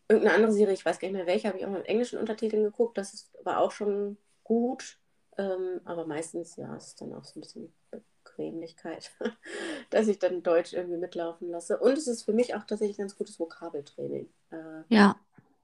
irgendeine 0.09 0.35
andere 0.37 0.53
Serie, 0.53 0.75
ich 0.75 0.85
weiß 0.85 0.99
gar 0.99 1.09
nicht 1.09 1.17
mehr 1.17 1.27
welche, 1.27 1.49
habe 1.49 1.59
ich 1.59 1.67
auch 1.67 1.71
mit 1.71 1.87
englischen 1.87 2.19
Untertiteln 2.19 2.63
geguckt. 2.63 2.97
Das 2.97 3.13
ist, 3.13 3.31
war 3.45 3.59
auch 3.61 3.73
schon 3.73 4.17
gut. 4.45 4.99
Ähm, 5.39 5.81
aber 5.85 6.07
meistens, 6.07 6.57
ja, 6.57 6.75
ist 6.77 6.87
es 6.87 6.95
dann 6.97 7.13
auch 7.13 7.25
so 7.25 7.39
ein 7.39 7.43
bisschen 7.43 7.73
Bequemlichkeit, 7.91 9.11
dass 9.91 10.09
ich 10.09 10.19
dann 10.19 10.43
Deutsch 10.43 10.73
irgendwie 10.73 10.97
mitlaufen 10.99 11.51
lasse. 11.51 11.79
Und 11.79 11.99
es 11.99 12.07
ist 12.07 12.23
für 12.23 12.33
mich 12.33 12.55
auch 12.55 12.65
tatsächlich 12.65 12.99
ein 12.99 13.03
ganz 13.03 13.17
gutes 13.17 13.39
Vokabeltraining. 13.39 14.29
Äh, 14.51 14.83
Ja. 14.89 15.17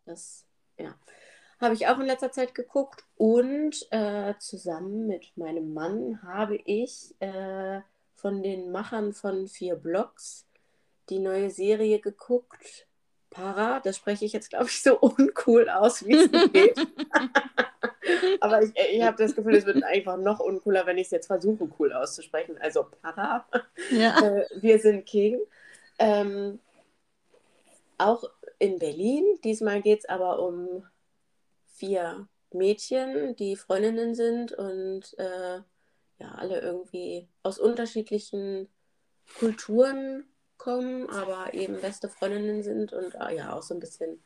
das, 0.05 0.45
ja, 0.79 0.95
habe 1.61 1.75
ich 1.75 1.87
auch 1.87 1.99
in 1.99 2.07
letzter 2.07 2.33
Zeit 2.33 2.55
geguckt. 2.55 3.05
Und 3.17 3.87
äh, 3.93 4.35
zusammen 4.39 5.07
mit 5.07 5.37
meinem 5.37 5.73
Mann 5.73 6.23
habe 6.23 6.57
ich 6.57 7.15
äh, 7.21 7.81
von 8.23 8.43
den 8.43 8.71
Machern 8.71 9.13
von 9.13 9.49
Vier 9.49 9.75
Blocks 9.75 10.47
die 11.11 11.19
neue 11.19 11.51
Serie 11.51 11.99
geguckt. 11.99 12.87
Para, 13.31 13.81
das 13.81 13.97
spreche 13.97 14.25
ich 14.25 14.33
jetzt, 14.33 14.51
glaube 14.51 14.67
ich, 14.67 14.81
so 14.83 14.99
uncool 15.01 15.69
aus, 15.69 16.07
wie 16.07 16.15
es 16.15 16.31
geht. 16.53 16.79
Aber 18.41 18.63
ich, 18.63 18.73
ich 18.77 19.03
habe 19.03 19.17
das 19.17 19.35
Gefühl, 19.35 19.57
es 19.57 19.67
wird 19.67 19.83
einfach 19.83 20.17
noch 20.17 20.41
uncooler, 20.41 20.87
wenn 20.87 20.99
ich 20.99 21.07
es 21.07 21.11
jetzt 21.11 21.27
versuche, 21.27 21.69
cool 21.79 21.93
auszusprechen. 21.93 22.57
Also 22.61 22.87
Para, 23.03 23.47
Ja. 23.91 24.19
äh, 24.23 24.47
wir 24.61 24.79
sind 24.79 25.05
King. 25.07 25.41
Ähm, 25.99 26.61
auch 27.99 28.25
in 28.59 28.79
Berlin. 28.79 29.25
Diesmal 29.43 29.83
geht 29.83 30.01
es 30.01 30.09
aber 30.09 30.39
um 30.39 30.87
vier 31.75 32.29
Mädchen, 32.53 33.35
die 33.37 33.57
Freundinnen 33.57 34.15
sind 34.15 34.53
und 34.53 35.19
äh, 35.19 35.61
ja, 36.23 36.33
alle 36.37 36.61
irgendwie 36.61 37.29
aus 37.43 37.59
unterschiedlichen 37.59 38.69
Kulturen 39.39 40.25
kommen, 40.57 41.09
aber 41.11 41.55
eben 41.55 41.81
beste 41.81 42.09
Freundinnen 42.09 42.63
sind 42.63 42.93
und 42.93 43.15
äh, 43.17 43.37
ja, 43.37 43.53
auch 43.53 43.63
so 43.63 43.75
ein 43.75 43.81
bisschen 43.81 44.23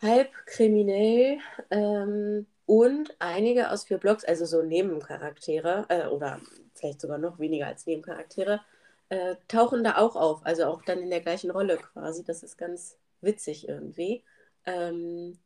halb 0.00 0.30
kriminell. 0.46 1.38
Ähm, 1.70 2.46
und 2.66 3.14
einige 3.18 3.70
aus 3.70 3.84
vier 3.84 3.98
Blocks, 3.98 4.24
also 4.24 4.44
so 4.44 4.62
Nebencharaktere, 4.62 5.86
äh, 5.88 6.06
oder 6.06 6.40
vielleicht 6.74 7.00
sogar 7.00 7.18
noch 7.18 7.38
weniger 7.38 7.66
als 7.66 7.86
Nebencharaktere, 7.86 8.60
äh, 9.08 9.36
tauchen 9.48 9.82
da 9.82 9.98
auch 9.98 10.16
auf. 10.16 10.46
Also 10.46 10.66
auch 10.66 10.82
dann 10.82 11.00
in 11.00 11.10
der 11.10 11.20
gleichen 11.20 11.50
Rolle 11.50 11.76
quasi. 11.78 12.22
Das 12.24 12.42
ist 12.42 12.56
ganz 12.56 12.98
witzig 13.20 13.68
irgendwie. 13.68 14.22
Ähm, 14.64 15.38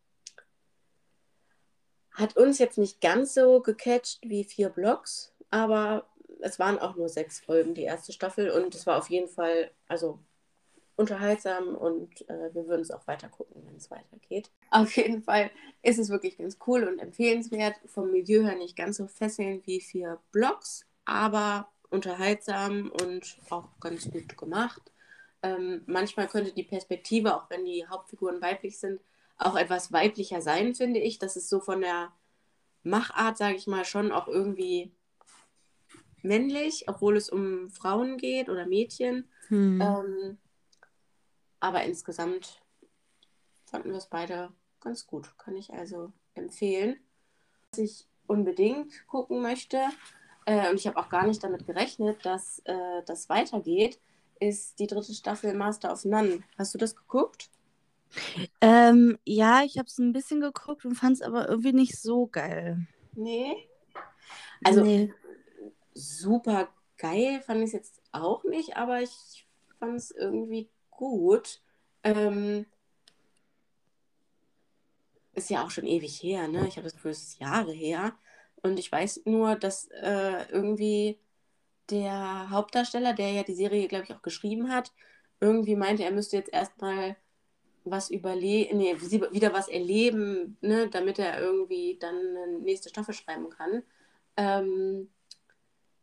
hat 2.16 2.37
uns 2.37 2.58
jetzt 2.58 2.78
nicht 2.78 3.00
ganz 3.00 3.35
so 3.35 3.61
gecatcht 3.61 4.20
wie 4.23 4.44
vier 4.44 4.70
Blocks, 4.70 5.32
aber 5.50 6.06
es 6.40 6.58
waren 6.58 6.78
auch 6.78 6.96
nur 6.96 7.08
sechs 7.08 7.40
Folgen, 7.40 7.75
die 7.75 7.82
erste 7.85 8.12
Staffel. 8.12 8.50
Und 8.50 8.75
es 8.75 8.87
war 8.87 8.99
auf 8.99 9.11
jeden 9.11 9.28
Fall, 9.28 9.70
also 9.87 10.18
unterhaltsam 10.96 11.75
und 11.75 12.26
äh, 12.30 12.54
wir 12.54 12.66
würden 12.66 12.80
es 12.80 12.90
auch 12.90 13.06
weiter 13.06 13.28
gucken, 13.28 13.62
wenn 13.66 13.76
es 13.76 13.90
weitergeht. 13.90 14.50
Auf 14.70 14.96
jeden 14.96 15.23
Fall 15.23 15.50
ist 15.82 15.99
es 15.99 16.08
wirklich 16.08 16.38
ganz 16.38 16.56
cool 16.66 16.85
und 16.85 16.99
empfehlenswert. 16.99 17.75
Vom 17.85 18.11
Milieu 18.11 18.42
her 18.44 18.56
nicht 18.56 18.76
ganz 18.76 18.96
so 18.96 19.06
fesselnd 19.06 19.66
wie 19.66 19.82
vier 19.82 20.18
Blocks, 20.32 20.87
aber 21.04 21.68
unterhaltsam 21.90 22.90
und 23.02 23.37
auch 23.50 23.68
ganz 23.78 24.11
gut 24.11 24.38
gemacht. 24.38 24.90
Ähm, 25.42 25.82
manchmal 25.87 26.28
könnte 26.28 26.52
die 26.52 26.62
Perspektive, 26.62 27.37
auch 27.37 27.50
wenn 27.50 27.66
die 27.66 27.87
Hauptfiguren 27.87 28.40
weiblich 28.40 28.78
sind, 28.78 29.00
auch 29.38 29.57
etwas 29.57 29.93
weiblicher 29.93 30.40
sein, 30.40 30.75
finde 30.75 31.00
ich. 31.00 31.19
Das 31.19 31.37
ist 31.37 31.49
so 31.49 31.61
von 31.61 31.81
der 31.81 32.12
Machart, 32.83 33.37
sage 33.37 33.57
ich 33.57 33.66
mal, 33.66 33.85
schon 33.85 34.12
auch 34.12 34.28
irgendwie 34.28 34.93
männlich, 36.23 36.85
obwohl 36.88 37.16
es 37.16 37.28
um 37.28 37.71
Frauen 37.71 38.16
geht 38.16 38.49
oder 38.49 38.66
Mädchen. 38.66 39.28
Hm. 39.49 39.81
Ähm, 39.81 40.38
aber 41.61 41.85
insgesamt 41.85 42.61
fanden 43.64 43.90
wir 43.90 43.99
es 43.99 44.07
beide 44.07 44.52
ganz 44.81 45.07
gut. 45.07 45.37
Kann 45.38 45.57
ich 45.57 45.73
also 45.73 46.12
empfehlen. 46.35 46.99
Was 47.71 47.78
ich 47.78 48.07
unbedingt 48.26 49.07
gucken 49.07 49.43
möchte, 49.43 49.81
äh, 50.47 50.71
und 50.71 50.76
ich 50.76 50.87
habe 50.87 50.97
auch 50.97 51.09
gar 51.09 51.26
nicht 51.26 51.43
damit 51.43 51.66
gerechnet, 51.66 52.25
dass 52.25 52.61
äh, 52.64 53.02
das 53.05 53.28
weitergeht, 53.28 54.00
ist 54.38 54.78
die 54.78 54.87
dritte 54.87 55.12
Staffel 55.12 55.55
Master 55.55 55.93
of 55.93 56.05
None. 56.05 56.43
Hast 56.57 56.73
du 56.73 56.78
das 56.78 56.95
geguckt? 56.95 57.50
Ähm, 58.60 59.18
ja, 59.25 59.62
ich 59.64 59.78
habe 59.78 59.86
es 59.86 59.98
ein 59.98 60.12
bisschen 60.12 60.40
geguckt 60.40 60.84
und 60.84 60.94
fand 60.94 61.16
es 61.16 61.22
aber 61.22 61.48
irgendwie 61.48 61.72
nicht 61.72 62.00
so 62.00 62.26
geil. 62.26 62.86
Nee. 63.14 63.68
Also 64.64 64.82
nee. 64.82 65.12
super 65.94 66.68
geil 66.96 67.42
fand 67.42 67.60
ich 67.60 67.66
es 67.66 67.72
jetzt 67.72 68.02
auch 68.12 68.44
nicht, 68.44 68.76
aber 68.76 69.02
ich 69.02 69.46
fand 69.78 69.96
es 69.96 70.10
irgendwie 70.10 70.70
gut. 70.90 71.60
Ähm, 72.02 72.66
ist 75.34 75.50
ja 75.50 75.64
auch 75.64 75.70
schon 75.70 75.86
ewig 75.86 76.22
her, 76.22 76.48
ne? 76.48 76.66
Ich 76.66 76.76
habe 76.76 76.84
das 76.84 76.94
Gefühl, 76.94 77.10
es 77.10 77.22
ist 77.22 77.40
Jahre 77.40 77.72
her. 77.72 78.14
Und 78.62 78.78
ich 78.78 78.90
weiß 78.90 79.22
nur, 79.26 79.54
dass 79.54 79.88
äh, 79.88 80.50
irgendwie 80.50 81.20
der 81.90 82.50
Hauptdarsteller, 82.50 83.12
der 83.12 83.30
ja 83.32 83.42
die 83.42 83.54
Serie, 83.54 83.86
glaube 83.86 84.04
ich, 84.04 84.14
auch 84.14 84.22
geschrieben 84.22 84.72
hat, 84.72 84.92
irgendwie 85.40 85.76
meinte, 85.76 86.04
er 86.04 86.10
müsste 86.10 86.36
jetzt 86.36 86.52
erstmal 86.52 87.16
was 87.90 88.11
überleben, 88.11 88.78
nee, 88.78 88.97
sie 88.99 89.23
wieder 89.33 89.52
was 89.52 89.69
erleben, 89.69 90.57
ne, 90.61 90.88
damit 90.88 91.19
er 91.19 91.40
irgendwie 91.40 91.99
dann 92.00 92.16
eine 92.16 92.59
nächste 92.61 92.88
Staffel 92.90 93.14
schreiben 93.14 93.50
kann. 93.50 93.83
Ähm, 94.37 95.11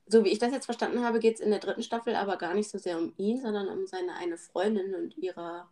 so 0.06 0.24
wie 0.26 0.30
ich 0.30 0.40
das 0.40 0.52
jetzt 0.52 0.66
verstanden 0.66 1.04
habe, 1.04 1.20
geht 1.20 1.36
es 1.36 1.40
in 1.42 1.50
der 1.52 1.60
dritten 1.60 1.84
Staffel 1.84 2.16
aber 2.16 2.38
gar 2.38 2.54
nicht 2.54 2.70
so 2.70 2.78
sehr 2.78 2.98
um 2.98 3.14
ihn, 3.18 3.42
sondern 3.42 3.70
um 3.70 3.88
seine 3.88 4.14
eine 4.16 4.38
Freundin 4.38 4.96
und 4.96 5.18
ihre 5.18 5.68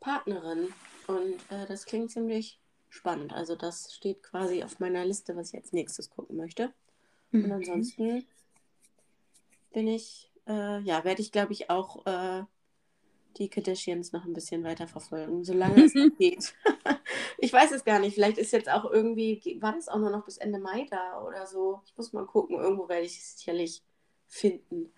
Partnerin. 0.00 0.74
Und 1.06 1.50
äh, 1.50 1.66
das 1.66 1.86
klingt 1.86 2.10
ziemlich 2.10 2.60
spannend. 2.88 3.32
Also 3.32 3.56
das 3.56 3.94
steht 3.94 4.22
quasi 4.22 4.62
auf 4.62 4.78
meiner 4.78 5.04
Liste, 5.04 5.36
was 5.36 5.50
ich 5.52 5.60
als 5.60 5.72
nächstes 5.72 6.10
gucken 6.10 6.36
möchte. 6.36 6.72
Und 7.42 7.50
Mhm. 7.50 7.52
ansonsten 7.52 8.26
bin 9.72 9.88
ich, 9.88 10.32
äh, 10.46 10.80
ja, 10.80 11.04
werde 11.04 11.22
ich, 11.22 11.32
glaube 11.32 11.52
ich, 11.52 11.70
auch 11.70 12.06
äh, 12.06 12.44
die 13.38 13.48
Kardashians 13.48 14.12
noch 14.12 14.24
ein 14.24 14.32
bisschen 14.32 14.64
weiter 14.64 14.88
verfolgen, 14.88 15.44
solange 15.44 15.84
es 15.84 15.92
geht. 16.18 16.54
ich 17.38 17.52
weiß 17.52 17.72
es 17.72 17.84
gar 17.84 17.98
nicht. 17.98 18.14
Vielleicht 18.14 18.38
ist 18.38 18.52
jetzt 18.52 18.70
auch 18.70 18.90
irgendwie, 18.90 19.58
war 19.60 19.72
das 19.72 19.88
auch 19.88 19.98
nur 19.98 20.08
noch 20.10 20.24
bis 20.24 20.38
Ende 20.38 20.58
Mai 20.58 20.86
da 20.90 21.20
oder 21.22 21.46
so. 21.46 21.82
Ich 21.86 21.94
muss 21.96 22.12
mal 22.12 22.26
gucken. 22.26 22.58
Irgendwo 22.58 22.88
werde 22.88 23.04
ich 23.04 23.18
es 23.18 23.38
sicherlich 23.38 23.82
finden. 24.26 24.92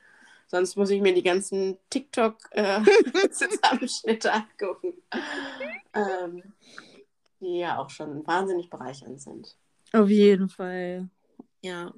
Sonst 0.47 0.77
muss 0.77 0.89
ich 0.91 1.03
mir 1.03 1.13
die 1.13 1.23
ganzen 1.23 1.77
TikTok-Zusammenschnitte 1.91 4.33
angucken. 4.61 4.95
Ähm, 5.93 6.43
die 7.41 7.59
ja 7.59 7.79
auch 7.79 7.91
schon 7.91 8.27
wahnsinnig 8.27 8.71
bereichernd 8.71 9.21
sind. 9.21 9.59
Auf 9.93 10.09
jeden 10.09 10.49
Fall. 10.49 11.11
Ja. 11.61 11.93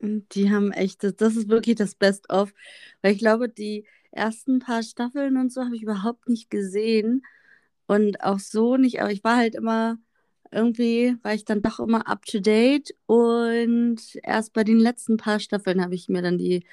Die 0.00 0.50
haben 0.50 0.70
echt, 0.72 1.02
das, 1.02 1.16
das 1.16 1.34
ist 1.34 1.48
wirklich 1.48 1.76
das 1.76 1.94
Best-of. 1.94 2.52
Weil 3.00 3.14
ich 3.14 3.18
glaube, 3.18 3.48
die 3.48 3.86
ersten 4.10 4.58
paar 4.58 4.82
Staffeln 4.82 5.36
und 5.36 5.52
so 5.52 5.64
habe 5.64 5.76
ich 5.76 5.82
überhaupt 5.82 6.28
nicht 6.28 6.50
gesehen. 6.50 7.22
Und 7.86 8.22
auch 8.22 8.38
so 8.38 8.76
nicht, 8.76 9.00
aber 9.00 9.10
ich 9.10 9.24
war 9.24 9.36
halt 9.36 9.54
immer, 9.54 9.98
irgendwie 10.52 11.16
war 11.22 11.34
ich 11.34 11.44
dann 11.44 11.62
doch 11.62 11.80
immer 11.80 12.06
up 12.08 12.24
to 12.26 12.40
date. 12.40 12.94
Und 13.06 13.98
erst 14.22 14.52
bei 14.52 14.64
den 14.64 14.78
letzten 14.78 15.16
paar 15.16 15.40
Staffeln 15.40 15.82
habe 15.82 15.94
ich 15.94 16.08
mir 16.08 16.22
dann 16.22 16.38
die 16.38 16.64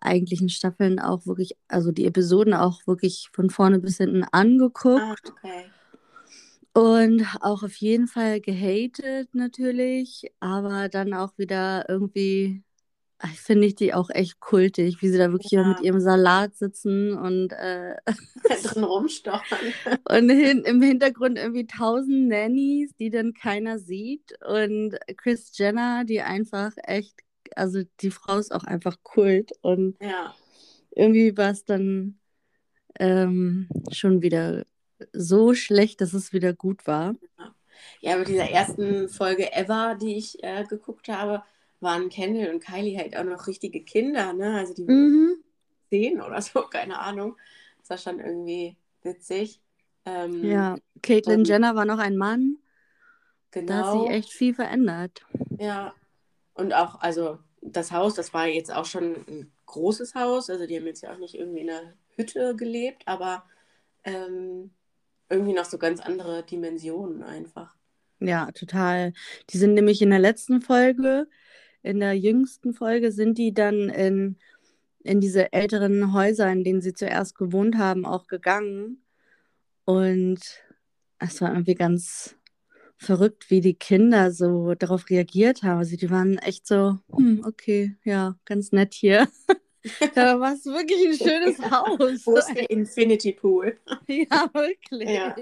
eigentlichen 0.00 0.48
Staffeln 0.48 0.98
auch 0.98 1.26
wirklich, 1.26 1.56
also 1.68 1.92
die 1.92 2.06
Episoden 2.06 2.54
auch 2.54 2.86
wirklich 2.86 3.28
von 3.32 3.50
vorne 3.50 3.78
bis 3.78 3.98
hinten 3.98 4.24
angeguckt. 4.24 5.00
Ah, 5.00 5.14
okay. 5.28 5.70
Und 6.72 7.26
auch 7.40 7.62
auf 7.62 7.74
jeden 7.76 8.06
Fall 8.06 8.40
gehatet 8.40 9.34
natürlich, 9.34 10.30
aber 10.38 10.88
dann 10.88 11.14
auch 11.14 11.36
wieder 11.36 11.88
irgendwie, 11.88 12.62
ah, 12.62 12.69
finde 13.28 13.66
ich 13.66 13.74
die 13.74 13.92
auch 13.94 14.10
echt 14.10 14.40
kultig, 14.40 15.02
wie 15.02 15.08
sie 15.08 15.18
da 15.18 15.30
wirklich 15.32 15.52
Ja. 15.52 15.64
mit 15.64 15.80
ihrem 15.80 16.00
Salat 16.00 16.56
sitzen 16.56 17.16
und, 17.16 17.52
äh, 17.52 17.96
Drin 18.64 18.84
rumstochern. 18.84 19.58
und 20.08 20.30
hin, 20.30 20.64
im 20.64 20.80
Hintergrund 20.82 21.38
irgendwie 21.38 21.66
tausend 21.66 22.28
Nannies, 22.28 22.94
die 22.96 23.10
dann 23.10 23.34
keiner 23.34 23.78
sieht 23.78 24.32
und 24.46 24.96
Chris 25.16 25.56
Jenner, 25.56 26.04
die 26.04 26.20
einfach 26.22 26.72
echt, 26.84 27.14
also 27.56 27.82
die 28.00 28.10
Frau 28.10 28.38
ist 28.38 28.52
auch 28.52 28.64
einfach 28.64 28.96
Kult 29.02 29.52
und 29.62 29.96
Ja. 30.00 30.34
irgendwie 30.92 31.36
war 31.36 31.50
es 31.50 31.64
dann 31.64 32.18
ähm, 32.98 33.68
schon 33.92 34.22
wieder 34.22 34.64
so 35.12 35.54
schlecht, 35.54 36.00
dass 36.00 36.12
es 36.14 36.32
wieder 36.32 36.52
gut 36.52 36.86
war. 36.86 37.14
Ja, 38.00 38.16
mit 38.16 38.28
dieser 38.28 38.50
ersten 38.50 39.08
Folge 39.08 39.52
Ever, 39.52 39.96
die 40.00 40.16
ich 40.16 40.42
äh, 40.42 40.64
geguckt 40.64 41.08
habe, 41.08 41.42
waren 41.80 42.08
Kendall 42.10 42.52
und 42.54 42.60
Kylie 42.64 42.98
halt 42.98 43.16
auch 43.16 43.24
noch 43.24 43.46
richtige 43.46 43.82
Kinder, 43.82 44.32
ne? 44.32 44.58
Also 44.58 44.74
die 44.74 44.84
Mhm. 44.84 45.42
zehn 45.88 46.20
oder 46.20 46.40
so, 46.42 46.62
keine 46.70 46.98
Ahnung. 47.00 47.36
Das 47.80 47.90
war 47.90 47.98
schon 47.98 48.20
irgendwie 48.20 48.76
witzig. 49.02 49.60
Ähm, 50.04 50.44
Ja, 50.44 50.76
Caitlyn 51.02 51.44
Jenner 51.44 51.74
war 51.74 51.84
noch 51.84 51.98
ein 51.98 52.16
Mann. 52.16 52.58
Da 53.52 53.60
hat 53.60 53.66
genau. 53.66 54.02
sich 54.02 54.10
echt 54.10 54.32
viel 54.32 54.54
verändert. 54.54 55.22
Ja. 55.58 55.94
Und 56.54 56.72
auch, 56.74 57.00
also 57.00 57.38
das 57.62 57.92
Haus, 57.92 58.14
das 58.14 58.32
war 58.34 58.46
jetzt 58.46 58.72
auch 58.72 58.84
schon 58.84 59.14
ein 59.28 59.52
großes 59.66 60.14
Haus. 60.14 60.50
Also 60.50 60.66
die 60.66 60.76
haben 60.76 60.86
jetzt 60.86 61.02
ja 61.02 61.12
auch 61.12 61.18
nicht 61.18 61.34
irgendwie 61.34 61.60
in 61.60 61.70
einer 61.70 61.94
Hütte 62.16 62.54
gelebt, 62.56 63.02
aber 63.06 63.44
ähm, 64.04 64.70
irgendwie 65.28 65.52
noch 65.52 65.64
so 65.64 65.78
ganz 65.78 66.00
andere 66.00 66.42
Dimensionen 66.44 67.22
einfach. 67.22 67.74
Ja, 68.20 68.50
total. 68.52 69.14
Die 69.50 69.58
sind 69.58 69.74
nämlich 69.74 70.02
in 70.02 70.10
der 70.10 70.18
letzten 70.18 70.60
Folge, 70.60 71.28
in 71.82 72.00
der 72.00 72.14
jüngsten 72.14 72.72
Folge, 72.72 73.12
sind 73.12 73.38
die 73.38 73.52
dann 73.54 73.88
in, 73.88 74.36
in 75.02 75.20
diese 75.20 75.52
älteren 75.52 76.12
Häuser, 76.12 76.50
in 76.50 76.64
denen 76.64 76.80
sie 76.80 76.92
zuerst 76.92 77.36
gewohnt 77.36 77.76
haben, 77.78 78.04
auch 78.04 78.26
gegangen. 78.26 79.02
Und 79.84 80.40
es 81.18 81.40
war 81.40 81.50
irgendwie 81.50 81.74
ganz 81.74 82.36
verrückt, 82.96 83.50
wie 83.50 83.60
die 83.60 83.74
Kinder 83.74 84.30
so 84.30 84.74
darauf 84.74 85.08
reagiert 85.08 85.62
haben. 85.62 85.78
Also 85.78 85.96
die 85.96 86.10
waren 86.10 86.38
echt 86.38 86.66
so, 86.66 86.98
hm, 87.10 87.44
okay, 87.46 87.96
ja, 88.04 88.36
ganz 88.44 88.72
nett 88.72 88.94
hier. 88.94 89.28
Ja, 90.14 90.38
war 90.38 90.52
es 90.52 90.66
wirklich 90.66 91.06
ein 91.06 91.16
schönes 91.26 91.58
Haus. 91.70 92.26
Wo 92.26 92.36
ist 92.36 92.52
der 92.54 92.68
Infinity 92.68 93.32
Pool? 93.32 93.78
Ja, 94.06 94.50
wirklich. 94.52 95.08
Ja. 95.08 95.34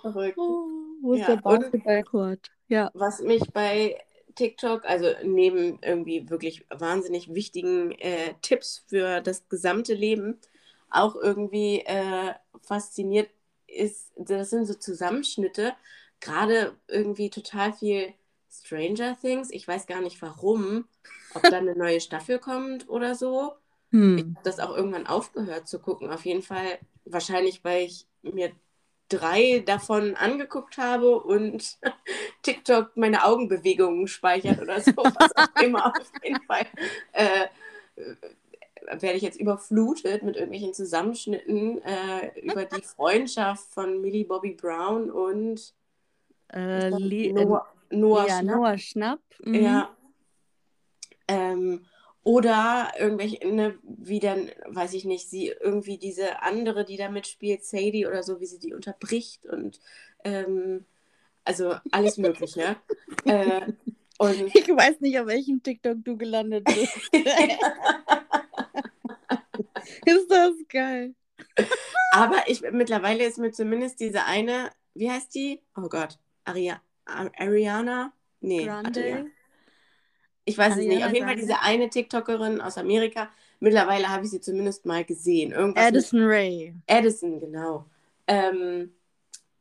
Verrückt. 0.00 0.36
Oh, 0.36 0.66
wo 1.00 1.12
ist 1.12 1.20
Ja, 1.20 1.26
der 1.26 1.36
Basketballcourt? 1.36 2.50
Ja. 2.66 2.90
Was 2.94 3.20
mich 3.20 3.42
bei 3.52 3.96
TikTok, 4.34 4.84
also 4.84 5.08
neben 5.24 5.78
irgendwie 5.82 6.28
wirklich 6.30 6.66
wahnsinnig 6.70 7.34
wichtigen 7.34 7.92
äh, 7.92 8.34
Tipps 8.42 8.84
für 8.88 9.20
das 9.20 9.48
gesamte 9.48 9.94
Leben, 9.94 10.38
auch 10.90 11.16
irgendwie 11.16 11.80
äh, 11.80 12.34
fasziniert 12.62 13.30
ist, 13.66 14.12
das 14.16 14.50
sind 14.50 14.66
so 14.66 14.74
Zusammenschnitte, 14.74 15.74
gerade 16.20 16.76
irgendwie 16.88 17.30
total 17.30 17.72
viel 17.72 18.12
Stranger 18.50 19.16
Things. 19.20 19.50
Ich 19.50 19.66
weiß 19.66 19.86
gar 19.86 20.00
nicht 20.00 20.20
warum, 20.22 20.86
ob 21.30 21.48
da 21.48 21.58
eine 21.58 21.74
neue 21.76 22.00
Staffel 22.00 22.38
kommt 22.38 22.88
oder 22.88 23.14
so. 23.14 23.54
Ich 24.14 24.24
Hm. 24.24 24.34
habe 24.34 24.44
das 24.44 24.60
auch 24.60 24.76
irgendwann 24.76 25.06
aufgehört 25.06 25.68
zu 25.68 25.80
gucken. 25.80 26.10
Auf 26.10 26.24
jeden 26.24 26.42
Fall 26.42 26.78
wahrscheinlich, 27.04 27.64
weil 27.64 27.86
ich 27.86 28.06
mir 28.22 28.52
drei 29.18 29.62
davon 29.64 30.14
angeguckt 30.14 30.78
habe 30.78 31.20
und 31.20 31.78
TikTok 32.42 32.96
meine 32.96 33.24
Augenbewegungen 33.24 34.06
speichert 34.08 34.60
oder 34.60 34.80
so. 34.80 34.92
Was 34.96 35.36
auch 35.36 35.48
immer. 35.62 35.86
Auf 35.86 36.12
jeden 36.22 36.42
Fall 36.42 36.66
äh, 37.12 37.46
werde 39.00 39.16
ich 39.16 39.22
jetzt 39.22 39.40
überflutet 39.40 40.22
mit 40.22 40.36
irgendwelchen 40.36 40.74
Zusammenschnitten 40.74 41.80
äh, 41.82 42.40
über 42.40 42.64
die 42.64 42.82
Freundschaft 42.82 43.72
von 43.72 44.00
Millie 44.00 44.24
Bobby 44.24 44.52
Brown 44.52 45.10
und 45.10 45.74
Äh, 46.52 46.90
Noah, 46.90 47.66
Noah 47.90 48.26
ja, 48.26 48.40
Schnapp. 48.40 48.56
Noah 48.56 48.78
Schnapp. 48.78 49.20
Mhm. 49.42 49.54
Ja. 49.54 49.96
Ähm, 51.26 51.86
oder 52.24 52.92
irgendwelche, 52.98 53.46
ne, 53.46 53.78
wie 53.82 54.18
dann, 54.18 54.50
weiß 54.66 54.94
ich 54.94 55.04
nicht, 55.04 55.28
sie 55.28 55.48
irgendwie 55.48 55.98
diese 55.98 56.42
andere, 56.42 56.84
die 56.84 56.96
da 56.96 57.10
mitspielt, 57.10 57.64
Sadie 57.64 58.06
oder 58.06 58.22
so, 58.22 58.40
wie 58.40 58.46
sie 58.46 58.58
die 58.58 58.72
unterbricht 58.74 59.46
und 59.46 59.78
ähm, 60.24 60.84
also 61.44 61.74
alles 61.90 62.16
Mögliche. 62.16 62.76
äh, 63.26 63.72
und 64.18 64.54
Ich 64.54 64.68
weiß 64.68 65.00
nicht, 65.00 65.18
auf 65.20 65.26
welchem 65.26 65.62
TikTok 65.62 65.98
du 66.02 66.16
gelandet 66.16 66.64
bist. 66.64 66.96
Ist 70.06 70.30
das 70.30 70.52
geil? 70.68 71.14
aber 72.12 72.44
ich 72.46 72.62
mittlerweile 72.72 73.24
ist 73.24 73.38
mir 73.38 73.50
zumindest 73.52 74.00
diese 74.00 74.24
eine, 74.24 74.70
wie 74.94 75.10
heißt 75.10 75.34
die? 75.34 75.60
Oh 75.76 75.88
Gott, 75.88 76.18
Aria, 76.44 76.80
Ar- 77.04 77.32
Ariana? 77.36 78.12
Nee, 78.40 78.64
Grande? 78.66 79.00
Adria- 79.00 79.26
ich 80.44 80.58
weiß 80.58 80.76
es 80.76 80.84
nicht. 80.84 81.04
Auf 81.04 81.12
jeden 81.12 81.26
Fall 81.26 81.36
diese 81.36 81.60
eine 81.60 81.88
TikTokerin 81.88 82.60
aus 82.60 82.78
Amerika. 82.78 83.30
Mittlerweile 83.60 84.08
habe 84.08 84.24
ich 84.24 84.30
sie 84.30 84.40
zumindest 84.40 84.84
mal 84.84 85.04
gesehen. 85.04 85.52
Irgendwas 85.52 85.86
Addison 85.86 86.22
Ray. 86.22 86.74
Addison, 86.86 87.40
genau. 87.40 87.86
Ähm, 88.26 88.92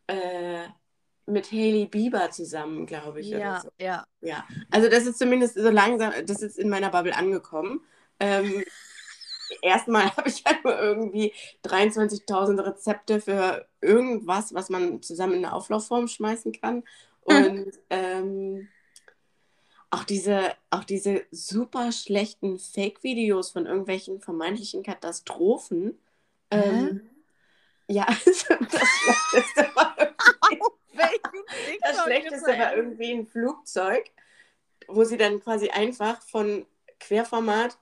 äh, 0.07 0.67
mit 1.25 1.51
Hailey 1.51 1.85
Bieber 1.85 2.29
zusammen, 2.31 2.85
glaube 2.85 3.21
ich. 3.21 3.29
Ja, 3.29 3.61
so. 3.61 3.69
ja. 3.79 4.05
ja. 4.21 4.45
Also 4.71 4.89
das 4.89 5.05
ist 5.05 5.19
zumindest 5.19 5.55
so 5.55 5.69
langsam, 5.69 6.11
das 6.25 6.41
ist 6.41 6.59
in 6.59 6.69
meiner 6.69 6.89
Bubble 6.89 7.15
angekommen. 7.15 7.81
Ähm, 8.19 8.63
erstmal 9.61 10.15
habe 10.15 10.27
ich 10.27 10.43
halt 10.45 10.63
nur 10.65 10.77
irgendwie 10.77 11.33
23.000 11.65 12.65
Rezepte 12.65 13.21
für 13.21 13.67
irgendwas, 13.81 14.53
was 14.53 14.69
man 14.69 15.01
zusammen 15.01 15.33
in 15.33 15.45
eine 15.45 15.53
Auflaufform 15.53 16.07
schmeißen 16.07 16.51
kann. 16.51 16.83
Und 17.21 17.71
ähm, 17.89 18.67
auch 19.93 20.03
diese, 20.03 20.55
auch 20.71 20.83
diese 20.83 21.23
super 21.29 21.91
schlechten 21.91 22.57
Fake-Videos 22.57 23.51
von 23.51 23.67
irgendwelchen 23.67 24.19
vermeintlichen 24.21 24.81
Katastrophen. 24.81 25.99
Ähm, 26.49 27.01
ja, 27.87 28.07
also 28.25 28.55
das 28.71 28.89
Schlechteste 28.89 29.75
war 29.75 29.95
irgendwie, 30.51 31.79
das 31.81 32.03
Schlechteste 32.03 32.57
war 32.57 32.75
irgendwie 32.75 33.13
ein 33.13 33.27
Flugzeug, 33.27 34.09
wo 34.87 35.03
sie 35.03 35.17
dann 35.17 35.39
quasi 35.39 35.69
einfach 35.69 36.23
von 36.23 36.65
Querformat 36.99 37.77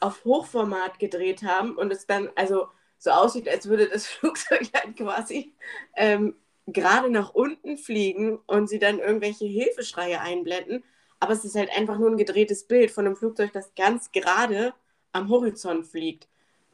auf 0.00 0.22
Hochformat 0.26 0.98
gedreht 0.98 1.44
haben 1.44 1.76
und 1.78 1.90
es 1.90 2.06
dann, 2.06 2.28
also 2.34 2.68
so 2.98 3.10
aussieht, 3.10 3.48
als 3.48 3.70
würde 3.70 3.88
das 3.88 4.06
Flugzeug 4.08 4.68
halt 4.74 4.98
quasi 4.98 5.54
ähm, 5.96 6.36
gerade 6.66 7.08
nach 7.08 7.32
unten 7.32 7.78
fliegen 7.78 8.38
und 8.46 8.68
sie 8.68 8.78
dann 8.78 8.98
irgendwelche 8.98 9.46
Hilfeschreie 9.46 10.20
einblenden. 10.20 10.84
Aber 11.24 11.32
es 11.32 11.42
ist 11.46 11.56
halt 11.56 11.74
einfach 11.74 11.98
nur 11.98 12.10
ein 12.10 12.18
gedrehtes 12.18 12.64
Bild 12.64 12.90
von 12.90 13.06
einem 13.06 13.16
Flugzeug, 13.16 13.50
das 13.54 13.74
ganz 13.74 14.12
gerade 14.12 14.74
am 15.12 15.30
Horizont 15.30 15.86
fliegt. 15.86 16.28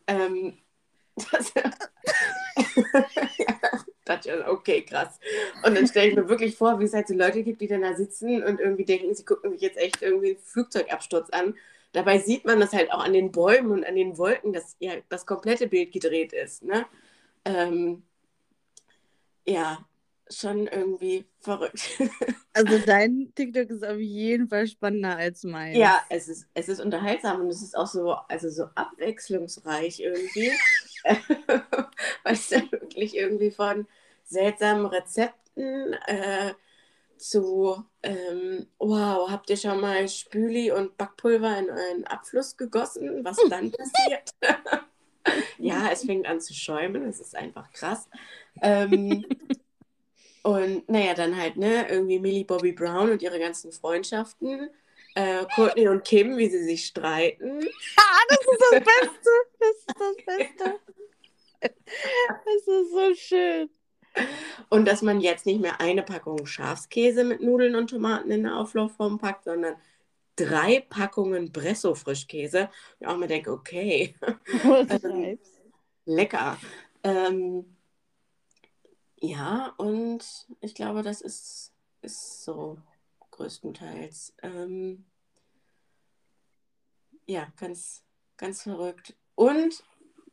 Ähm, 0.09 0.59
das, 1.31 1.53
okay, 4.49 4.83
krass. 4.83 5.21
Und 5.65 5.77
dann 5.77 5.87
stelle 5.87 6.09
ich 6.09 6.17
mir 6.17 6.29
wirklich 6.29 6.57
vor, 6.57 6.81
wie 6.81 6.85
es 6.85 6.95
halt 6.95 7.07
so 7.07 7.15
Leute 7.15 7.45
gibt, 7.45 7.61
die 7.61 7.69
dann 7.69 7.83
da 7.83 7.95
sitzen 7.95 8.43
und 8.43 8.59
irgendwie 8.59 8.85
denken, 8.85 9.15
sie 9.15 9.25
gucken 9.25 9.53
sich 9.53 9.61
jetzt 9.61 9.79
echt 9.79 10.03
irgendwie 10.03 10.31
einen 10.31 10.43
Flugzeugabsturz 10.43 11.31
an. 11.31 11.55
Dabei 11.93 12.19
sieht 12.19 12.45
man 12.45 12.59
das 12.59 12.73
halt 12.73 12.91
auch 12.91 13.05
an 13.05 13.13
den 13.13 13.31
Bäumen 13.31 13.71
und 13.71 13.85
an 13.87 13.95
den 13.95 14.19
Wolken, 14.19 14.53
dass 14.53 14.75
ja 14.81 14.95
das 15.11 15.27
komplette 15.27 15.69
Bild 15.69 15.93
gedreht 15.93 16.33
ist. 16.33 16.65
Ne? 16.65 16.87
Ähm, 17.45 18.03
ja, 19.47 19.87
schon 20.31 20.67
irgendwie 20.67 21.27
verrückt. 21.41 21.99
Also 22.53 22.79
dein 22.85 23.33
TikTok 23.37 23.71
ist 23.71 23.85
auf 23.85 24.01
jeden 24.01 24.49
Fall 24.49 24.67
spannender 24.67 25.17
als 25.17 25.45
mein. 25.45 25.77
Ja, 25.77 26.03
es 26.09 26.27
ist, 26.27 26.49
es 26.53 26.69
ist 26.69 26.81
unterhaltsam 26.81 27.41
und 27.43 27.47
es 27.47 27.63
ist 27.63 27.77
auch 27.77 27.87
so, 27.87 28.11
also 28.11 28.51
so 28.51 28.65
abwechslungsreich 28.75 30.01
irgendwie. 30.01 30.51
Weil 32.25 32.35
es 32.35 32.49
dann 32.49 32.71
wirklich 32.73 33.17
irgendwie 33.17 33.53
von 33.53 33.87
seltsamen 34.25 34.85
Rezepten 34.85 35.93
äh, 36.07 36.55
zu, 37.17 37.85
ähm, 38.03 38.67
wow, 38.79 39.31
habt 39.31 39.49
ihr 39.51 39.57
schon 39.57 39.81
mal 39.81 40.09
Spüli 40.09 40.73
und 40.73 40.97
Backpulver 40.97 41.57
in 41.59 41.71
euren 41.71 42.05
Abfluss 42.09 42.57
gegossen? 42.57 43.25
Was 43.25 43.37
dann 43.49 43.71
passiert? 43.71 44.35
ja, 45.59 45.91
es 45.93 46.05
fängt 46.05 46.27
an 46.27 46.41
zu 46.41 46.55
schäumen, 46.55 47.05
es 47.05 47.21
ist 47.21 47.37
einfach 47.37 47.71
krass. 47.73 48.09
Ähm, 48.61 49.25
und 50.43 50.89
naja, 50.89 51.15
dann 51.15 51.37
halt, 51.37 51.57
ne, 51.57 51.87
irgendwie 51.89 52.19
Millie 52.19 52.45
Bobby 52.45 52.73
Brown 52.73 53.11
und 53.11 53.23
ihre 53.23 53.39
ganzen 53.39 53.73
Freundschaften. 53.73 54.71
Äh, 55.15 55.45
Courtney 55.55 55.89
und 55.89 56.05
Kim, 56.05 56.37
wie 56.37 56.49
sie 56.49 56.63
sich 56.63 56.87
streiten. 56.87 57.61
Ah, 57.97 58.21
das 58.29 58.39
ist 58.39 58.65
das 58.71 58.81
Beste. 58.81 59.31
Das 59.59 59.71
ist 59.71 59.95
das 59.99 60.25
Beste. 60.25 60.81
Das 61.61 62.67
ist 62.67 62.93
so 62.93 63.15
schön. 63.15 63.71
Und 64.69 64.87
dass 64.87 65.03
man 65.03 65.21
jetzt 65.21 65.47
nicht 65.47 65.61
mehr 65.61 65.81
eine 65.81 66.03
Packung 66.03 66.47
Schafskäse 66.47 67.25
mit 67.25 67.41
Nudeln 67.41 67.75
und 67.75 67.91
Tomaten 67.91 68.31
in 68.31 68.45
der 68.45 68.57
Auflaufform 68.57 69.19
packt, 69.19 69.45
sondern 69.45 69.75
drei 70.37 70.85
Packungen 70.89 71.53
Bresso-Frischkäse. 71.53 72.71
Ich 72.99 73.07
auch 73.07 73.17
mir 73.17 73.27
denke, 73.27 73.53
okay. 73.53 74.15
ähm, 74.65 75.39
lecker. 76.07 76.57
Ähm, 77.03 77.77
ja, 79.21 79.75
und 79.77 80.25
ich 80.61 80.75
glaube, 80.75 81.03
das 81.03 81.21
ist, 81.21 81.73
ist 82.03 82.43
so 82.45 82.79
größtenteils. 83.31 84.35
Ähm, 84.43 85.05
ja, 87.27 87.53
ganz, 87.59 88.03
ganz 88.37 88.63
verrückt. 88.63 89.15
Und 89.35 89.83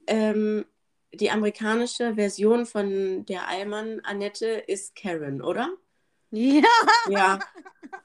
ähm, 0.08 0.66
die 1.14 1.32
amerikanische 1.32 2.16
Version 2.16 2.66
von 2.66 3.26
der 3.26 3.48
Allmann 3.48 4.02
Annette 4.02 4.46
ist 4.46 4.96
Karen, 4.96 5.42
oder? 5.42 5.70
Ja. 6.32 6.64
Ja, 7.10 7.40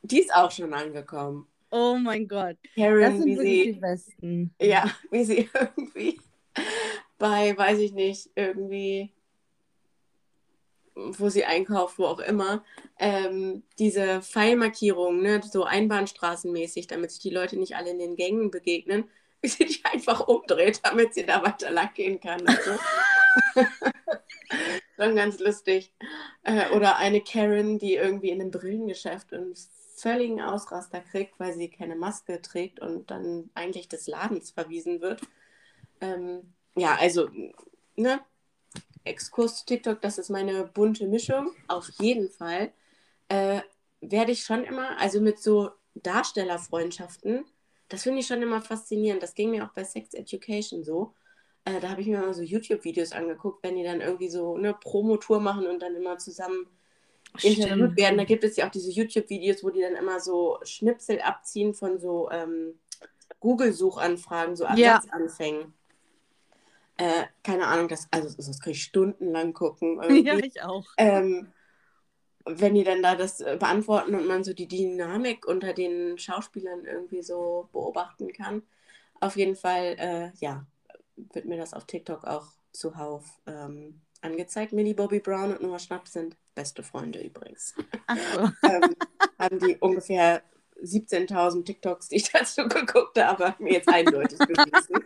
die 0.02 0.20
ist 0.20 0.34
auch 0.34 0.50
schon 0.50 0.72
angekommen. 0.74 1.48
Oh 1.70 1.96
mein 1.96 2.28
Gott. 2.28 2.56
Karen, 2.74 3.00
Das 3.00 3.16
sind 3.18 3.26
wie 3.26 3.36
sie, 3.36 3.72
die 3.72 3.80
besten. 3.80 4.54
ja, 4.60 4.84
wie 5.10 5.24
sie 5.24 5.50
irgendwie 5.54 6.20
bei, 7.18 7.56
weiß 7.56 7.78
ich 7.78 7.92
nicht, 7.92 8.30
irgendwie, 8.34 9.12
wo 10.94 11.28
sie 11.28 11.44
einkauft, 11.44 11.98
wo 11.98 12.07
auch 12.07 12.20
immer, 12.20 12.64
ähm, 12.98 13.62
diese 13.78 14.22
Pfeilmarkierungen, 14.22 15.22
ne, 15.22 15.40
so 15.42 15.64
Einbahnstraßenmäßig, 15.64 16.87
damit 16.87 17.11
sich 17.11 17.20
die 17.20 17.31
Leute 17.31 17.59
nicht 17.59 17.76
alle 17.76 17.90
in 17.90 17.98
den 17.98 18.16
Gängen 18.16 18.50
begegnen, 18.50 19.05
wie 19.40 19.48
sie 19.48 19.64
die 19.64 19.85
einfach 19.85 20.26
umdreht, 20.26 20.81
damit 20.83 21.14
sie 21.14 21.26
da 21.26 21.42
weiter 21.42 21.70
lang 21.70 21.90
gehen 21.94 22.20
kann. 22.20 22.46
Also. 22.46 22.78
Schon 24.96 25.16
ganz 25.16 25.38
lustig. 25.40 25.92
Äh, 26.42 26.70
oder 26.70 26.96
eine 26.96 27.22
Karen, 27.22 27.78
die 27.78 27.94
irgendwie 27.94 28.31
in 28.31 28.40
einem 28.40 28.50
Brillengeschäft 28.50 29.33
einen 29.33 29.55
völligen 29.96 30.40
Ausraster 30.40 31.00
kriegt, 31.00 31.38
weil 31.38 31.55
sie 31.55 31.70
keine 31.70 31.96
Maske 31.96 32.42
trägt 32.42 32.81
und 32.81 33.11
dann 33.11 33.50
eigentlich 33.55 33.88
des 33.88 34.07
Ladens 34.07 34.50
verwiesen 34.50 35.00
wird. 35.00 35.22
Ähm, 36.00 36.52
ja, 36.74 36.96
also, 37.00 37.28
ne? 37.96 38.20
Exkurs 39.04 39.58
zu 39.60 39.66
TikTok, 39.66 40.00
das 40.00 40.18
ist 40.18 40.30
meine 40.30 40.64
bunte 40.64 41.06
Mischung, 41.06 41.52
auf 41.68 41.88
jeden 42.00 42.30
Fall. 42.30 42.72
Äh, 43.28 43.60
werde 44.00 44.32
ich 44.32 44.44
schon 44.44 44.64
immer, 44.64 44.98
also 44.98 45.20
mit 45.20 45.38
so 45.38 45.70
Darstellerfreundschaften, 45.94 47.44
das 47.92 48.04
finde 48.04 48.20
ich 48.20 48.26
schon 48.26 48.40
immer 48.40 48.62
faszinierend. 48.62 49.22
Das 49.22 49.34
ging 49.34 49.50
mir 49.50 49.66
auch 49.66 49.72
bei 49.74 49.84
Sex 49.84 50.14
Education 50.14 50.82
so. 50.82 51.12
Äh, 51.66 51.78
da 51.78 51.90
habe 51.90 52.00
ich 52.00 52.06
mir 52.06 52.20
mal 52.20 52.32
so 52.32 52.42
YouTube-Videos 52.42 53.12
angeguckt, 53.12 53.62
wenn 53.62 53.76
die 53.76 53.84
dann 53.84 54.00
irgendwie 54.00 54.30
so 54.30 54.54
eine 54.56 54.72
Promotour 54.72 55.40
machen 55.40 55.66
und 55.66 55.80
dann 55.80 55.94
immer 55.94 56.16
zusammen 56.16 56.66
interviewt 57.42 57.96
werden. 57.96 58.16
Da 58.16 58.24
gibt 58.24 58.44
es 58.44 58.56
ja 58.56 58.66
auch 58.66 58.70
diese 58.70 58.90
YouTube-Videos, 58.90 59.62
wo 59.62 59.68
die 59.68 59.82
dann 59.82 59.94
immer 59.94 60.20
so 60.20 60.58
Schnipsel 60.62 61.20
abziehen 61.20 61.74
von 61.74 61.98
so 61.98 62.30
ähm, 62.30 62.78
Google-Suchanfragen, 63.40 64.56
so 64.56 64.64
Ja. 64.64 65.02
Äh, 66.96 67.24
keine 67.42 67.66
Ahnung, 67.66 67.88
das, 67.88 68.07
also 68.11 68.35
das 68.37 68.61
kann 68.61 68.72
ich 68.72 68.83
stundenlang 68.83 69.52
gucken. 69.52 70.00
Ja, 70.02 70.09
irgendwie. 70.09 70.46
ich 70.46 70.62
auch. 70.62 70.87
Ähm, 70.96 71.52
wenn 72.44 72.74
die 72.74 72.85
dann 72.85 73.02
da 73.02 73.14
das 73.14 73.40
äh, 73.40 73.57
beantworten 73.59 74.14
und 74.14 74.26
man 74.26 74.44
so 74.44 74.52
die 74.52 74.68
Dynamik 74.68 75.46
unter 75.46 75.72
den 75.72 76.18
Schauspielern 76.18 76.85
irgendwie 76.85 77.22
so 77.22 77.68
beobachten 77.72 78.33
kann. 78.33 78.62
Auf 79.20 79.37
jeden 79.37 79.57
Fall, 79.57 79.96
äh, 79.98 80.31
ja, 80.38 80.66
wird 81.16 81.44
mir 81.44 81.57
das 81.57 81.74
auf 81.74 81.87
TikTok 81.87 82.24
auch 82.24 82.48
zuhauf 82.72 83.24
ähm, 83.46 84.00
angezeigt. 84.20 84.72
Millie 84.72 84.94
Bobby 84.94 85.20
Brown 85.20 85.52
und 85.52 85.62
Noah 85.62 85.78
Schnapp 85.78 86.09
sind 86.09 86.37
beste 86.55 86.83
Freunde 86.83 87.20
übrigens. 87.20 87.74
Ach 88.07 88.18
so. 88.35 88.40
ähm, 88.68 88.96
haben 89.38 89.59
die 89.59 89.76
ungefähr 89.76 90.42
17.000 90.83 91.64
TikToks, 91.64 92.09
die 92.09 92.16
ich 92.16 92.31
dazu 92.33 92.66
geguckt 92.66 93.22
habe, 93.22 93.55
mir 93.59 93.74
jetzt 93.74 93.88
eindeutig 93.88 94.38
bewiesen. 94.38 95.05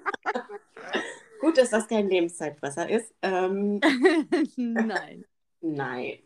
Gut, 1.47 1.59
dass 1.59 1.71
das 1.71 1.87
kein 1.87 2.09
Lebenszeitfresser 2.09 2.89
ist. 2.91 3.15
Ähm, 3.23 3.81
Nein, 4.57 5.25
nein. 5.63 6.19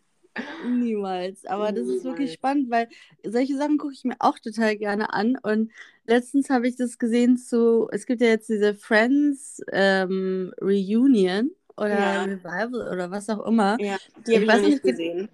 niemals. 0.58 1.44
Aber 1.46 1.72
das 1.72 1.88
ist 1.88 2.04
wirklich 2.04 2.32
spannend, 2.32 2.70
weil 2.70 2.88
solche 3.24 3.56
Sachen 3.56 3.78
gucke 3.78 3.94
ich 3.94 4.04
mir 4.04 4.16
auch 4.18 4.38
total 4.38 4.76
gerne 4.76 5.12
an. 5.12 5.36
Und 5.42 5.72
letztens 6.06 6.50
habe 6.50 6.68
ich 6.68 6.76
das 6.76 6.98
gesehen 6.98 7.36
zu, 7.36 7.88
es 7.92 8.06
gibt 8.06 8.20
ja 8.20 8.28
jetzt 8.28 8.48
diese 8.48 8.74
Friends 8.74 9.60
ähm, 9.72 10.52
Reunion 10.60 11.50
oder 11.76 11.96
Ja. 11.98 12.24
Revival 12.24 12.88
oder 12.92 13.10
was 13.10 13.28
auch 13.30 13.46
immer. 13.46 13.78
Ja, 13.80 13.96
Ich 14.26 14.26
die 14.26 14.34
habe 14.36 14.44
ich 14.44 14.48
noch 14.48 14.54
weiß 14.54 14.62
nicht 14.62 14.72
nicht 14.72 14.84
ge- 14.84 14.92
gesehen. 14.92 15.28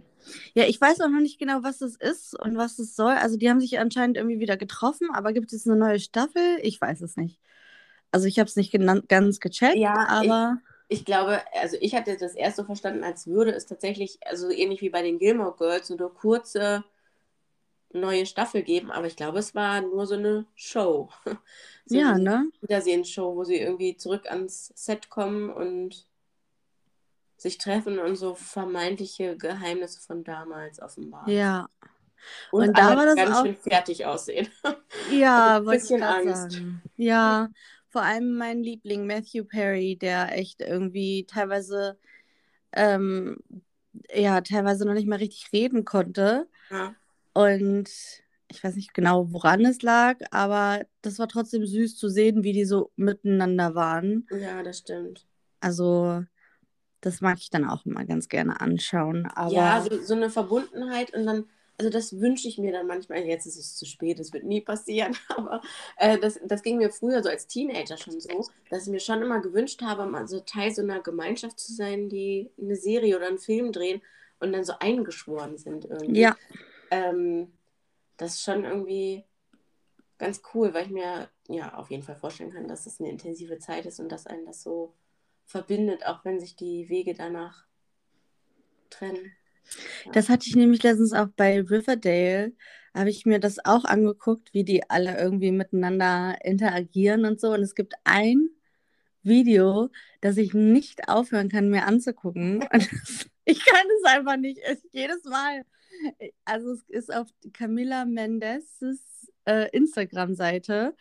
Ja, 0.55 0.65
ich 0.67 0.81
weiß 0.81 1.01
auch 1.03 1.09
noch 1.09 1.21
nicht 1.21 1.39
genau, 1.39 1.63
was 1.63 1.79
das 1.79 1.97
ist 1.97 2.39
und 2.41 2.57
was 2.57 2.77
das 2.77 2.97
soll. 2.97 3.13
Also 3.15 3.37
die 3.37 3.49
haben 3.51 3.61
sich 3.61 3.79
anscheinend 3.79 4.17
irgendwie 4.17 4.41
wieder 4.41 4.57
getroffen, 4.57 5.09
aber 5.13 5.33
gibt 5.33 5.53
es 5.53 5.67
eine 5.67 5.77
neue 5.77 6.01
Staffel? 6.01 6.59
Ich 6.63 6.81
weiß 6.81 7.01
es 7.03 7.17
nicht. 7.17 7.39
Also 8.13 8.27
ich 8.27 8.39
habe 8.39 8.49
es 8.49 8.57
nicht 8.57 8.73
ganz 9.09 9.41
gecheckt, 9.41 9.77
Ja, 9.77 10.03
ich- 10.23 10.31
aber 10.31 10.59
Ich 10.89 11.05
glaube, 11.05 11.41
also 11.61 11.77
ich 11.81 11.95
hatte 11.97 12.17
das 12.17 12.35
erst 12.37 12.57
so 12.59 12.65
verstanden, 12.65 13.03
als 13.03 13.27
würde 13.27 13.51
es 13.53 13.67
tatsächlich, 13.67 14.19
also 14.25 14.51
ähnlich 14.51 14.81
wie 14.83 14.91
bei 14.91 15.03
den 15.03 15.19
Gilmore 15.19 15.57
Girls, 15.59 15.89
so 15.89 15.97
eine 15.97 16.09
kurze 16.09 16.85
neue 17.93 18.25
Staffel 18.27 18.63
geben, 18.63 18.91
aber 18.93 19.07
ich 19.07 19.17
glaube, 19.17 19.39
es 19.39 19.55
war 19.55 19.81
nur 19.81 20.07
so 20.07 20.15
eine 20.15 20.47
Show. 20.55 21.09
So 21.89 21.97
ja, 21.97 22.15
eine 22.15 22.23
ne? 22.25 22.51
Wiedersehensshow, 22.63 23.37
wo 23.37 23.45
sie 23.45 23.59
irgendwie 23.61 23.97
zurück 23.97 24.27
ans 24.29 24.73
Set 24.75 25.09
kommen 25.09 25.51
und 25.51 26.05
sich 27.37 27.59
treffen 27.59 28.01
und 28.01 28.17
so 28.17 28.35
vermeintliche 28.35 29.37
Geheimnisse 29.37 30.01
von 30.01 30.25
damals 30.25 30.81
offenbaren. 30.83 31.33
Ja. 31.33 31.69
Und, 32.51 32.71
Und 32.71 32.77
da 32.79 32.97
war 32.97 33.07
das 33.07 33.15
ganz 33.15 33.37
auch- 33.37 33.45
schön 33.45 33.57
fertig 33.57 34.05
aussehen. 34.05 34.49
Ja, 35.13 35.59
ein 35.59 35.63
ich 35.65 35.71
bisschen 35.71 36.03
Angst. 36.03 36.53
sagen. 36.55 36.83
Ja, 36.97 37.51
vor 37.97 38.03
allem 38.03 38.37
mein 38.37 38.63
Liebling 38.63 39.07
Matthew 39.07 39.45
Perry, 39.45 39.97
der 39.97 40.37
echt 40.37 40.61
irgendwie 40.61 41.25
teilweise, 41.27 41.97
ähm, 42.73 43.39
ja, 44.15 44.43
teilweise 44.43 44.85
noch 44.85 44.93
nicht 44.93 45.09
mal 45.09 45.17
richtig 45.17 45.51
reden 45.51 45.87
konnte. 45.87 46.47
Ja. 46.71 46.95
Und 47.33 47.89
ich 48.53 48.63
weiß 48.63 48.77
nicht 48.77 48.93
genau, 48.93 49.33
woran 49.33 49.65
es 49.65 49.81
lag, 49.81 50.19
aber 50.31 50.85
das 51.01 51.19
war 51.19 51.27
trotzdem 51.27 51.65
süß 51.65 51.97
zu 51.97 52.11
sehen, 52.11 52.45
wie 52.45 52.53
die 52.53 52.67
so 52.67 52.91
miteinander 52.97 53.75
waren. 53.75 54.27
ja, 54.31 54.63
das 54.63 54.81
stimmt. 54.81 55.25
Also, 55.61 56.23
das 57.01 57.23
mag 57.23 57.39
ich 57.39 57.49
dann 57.49 57.65
auch 57.65 57.87
immer 57.87 58.05
ganz 58.05 58.29
gerne 58.29 58.61
anschauen. 58.61 59.25
Aber 59.25 59.53
Ja, 59.53 59.81
so, 59.81 60.03
so 60.03 60.13
eine 60.13 60.29
Verbundenheit 60.29 61.15
und 61.15 61.25
dann 61.25 61.47
also 61.79 61.91
das 61.91 62.19
wünsche 62.19 62.49
ich 62.49 62.59
mir 62.59 62.73
dann 62.73 62.87
manchmal, 62.87 63.25
jetzt 63.25 63.47
ist 63.47 63.59
es 63.59 63.77
zu 63.77 63.85
spät, 63.85 64.19
es 64.19 64.33
wird 64.33 64.45
nie 64.45 64.61
passieren, 64.61 65.17
aber 65.29 65.61
äh, 65.97 66.19
das, 66.19 66.41
das 66.45 66.63
ging 66.63 66.79
mir 66.79 66.91
früher 66.91 67.23
so 67.23 67.29
als 67.29 67.47
Teenager 67.47 67.97
schon 67.97 68.21
so, 68.21 68.49
dass 68.71 68.85
ich 68.85 68.89
mir 68.89 69.01
schon 69.01 69.23
immer 69.23 69.41
gewünscht 69.41 69.83
habe, 69.83 70.07
mal 70.07 70.27
so 70.27 70.41
Teil 70.41 70.75
so 70.75 70.83
einer 70.83 71.01
Gemeinschaft 71.01 71.59
zu 71.59 71.73
sein, 71.73 72.09
die 72.09 72.51
eine 72.61 72.77
Serie 72.77 73.17
oder 73.17 73.29
einen 73.29 73.39
Film 73.39 73.73
drehen 73.73 74.01
und 74.41 74.53
dann 74.53 74.65
so 74.65 74.75
eingeschworen 74.79 75.59
sind 75.59 75.85
irgendwie. 75.85 76.21
Ja. 76.21 76.37
Ähm, 76.91 77.53
das 78.17 78.35
ist 78.35 78.43
schon 78.43 78.65
irgendwie 78.65 79.25
ganz 80.19 80.41
cool, 80.55 80.73
weil 80.73 80.87
ich 80.87 80.93
mir 80.93 81.29
ja 81.49 81.75
auf 81.75 81.91
jeden 81.91 82.03
Fall 82.03 82.17
vorstellen 82.17 82.53
kann, 82.53 82.69
dass 82.69 82.87
es 82.87 83.01
eine 83.01 83.11
intensive 83.11 83.59
Zeit 83.59 83.87
ist 83.87 84.01
und 84.01 84.11
dass 84.11 84.27
einen 84.27 84.47
das 84.47 84.63
so 84.63 84.95
verbindet, 85.45 86.07
auch 86.07 86.25
wenn 86.25 86.41
sich 86.41 86.57
die 86.57 86.89
Wege 86.89 87.15
danach 87.15 87.67
trennen. 88.91 89.33
Das 90.13 90.29
hatte 90.29 90.47
ich 90.49 90.57
nämlich 90.57 90.83
letztens 90.83 91.13
auch 91.13 91.29
bei 91.37 91.61
Riverdale, 91.61 92.53
habe 92.95 93.11
ich 93.11 93.27
mir 93.27 93.41
das 93.41 93.65
auch 93.65 93.85
angeguckt, 93.85 94.55
wie 94.55 94.65
die 94.65 94.89
alle 94.89 95.19
irgendwie 95.19 95.53
miteinander 95.53 96.39
interagieren 96.45 97.25
und 97.25 97.41
so. 97.41 97.53
Und 97.53 97.63
es 97.63 97.75
gibt 97.75 97.95
ein 98.05 98.49
Video, 99.23 99.91
das 100.21 100.37
ich 100.37 100.55
nicht 100.55 101.09
aufhören 101.09 101.49
kann, 101.49 101.71
mir 101.71 101.87
anzugucken. 101.87 102.65
Ich 103.49 103.65
kann 103.65 103.87
es 103.99 104.11
einfach 104.11 104.37
nicht. 104.37 104.59
Es, 104.65 104.83
jedes 104.91 105.23
Mal. 105.23 105.63
Also 106.45 106.73
es 106.73 106.83
ist 106.89 107.15
auf 107.15 107.29
Camila 107.53 108.05
Mendes 108.05 108.81
äh, 109.45 109.71
Instagram-Seite. 109.71 110.97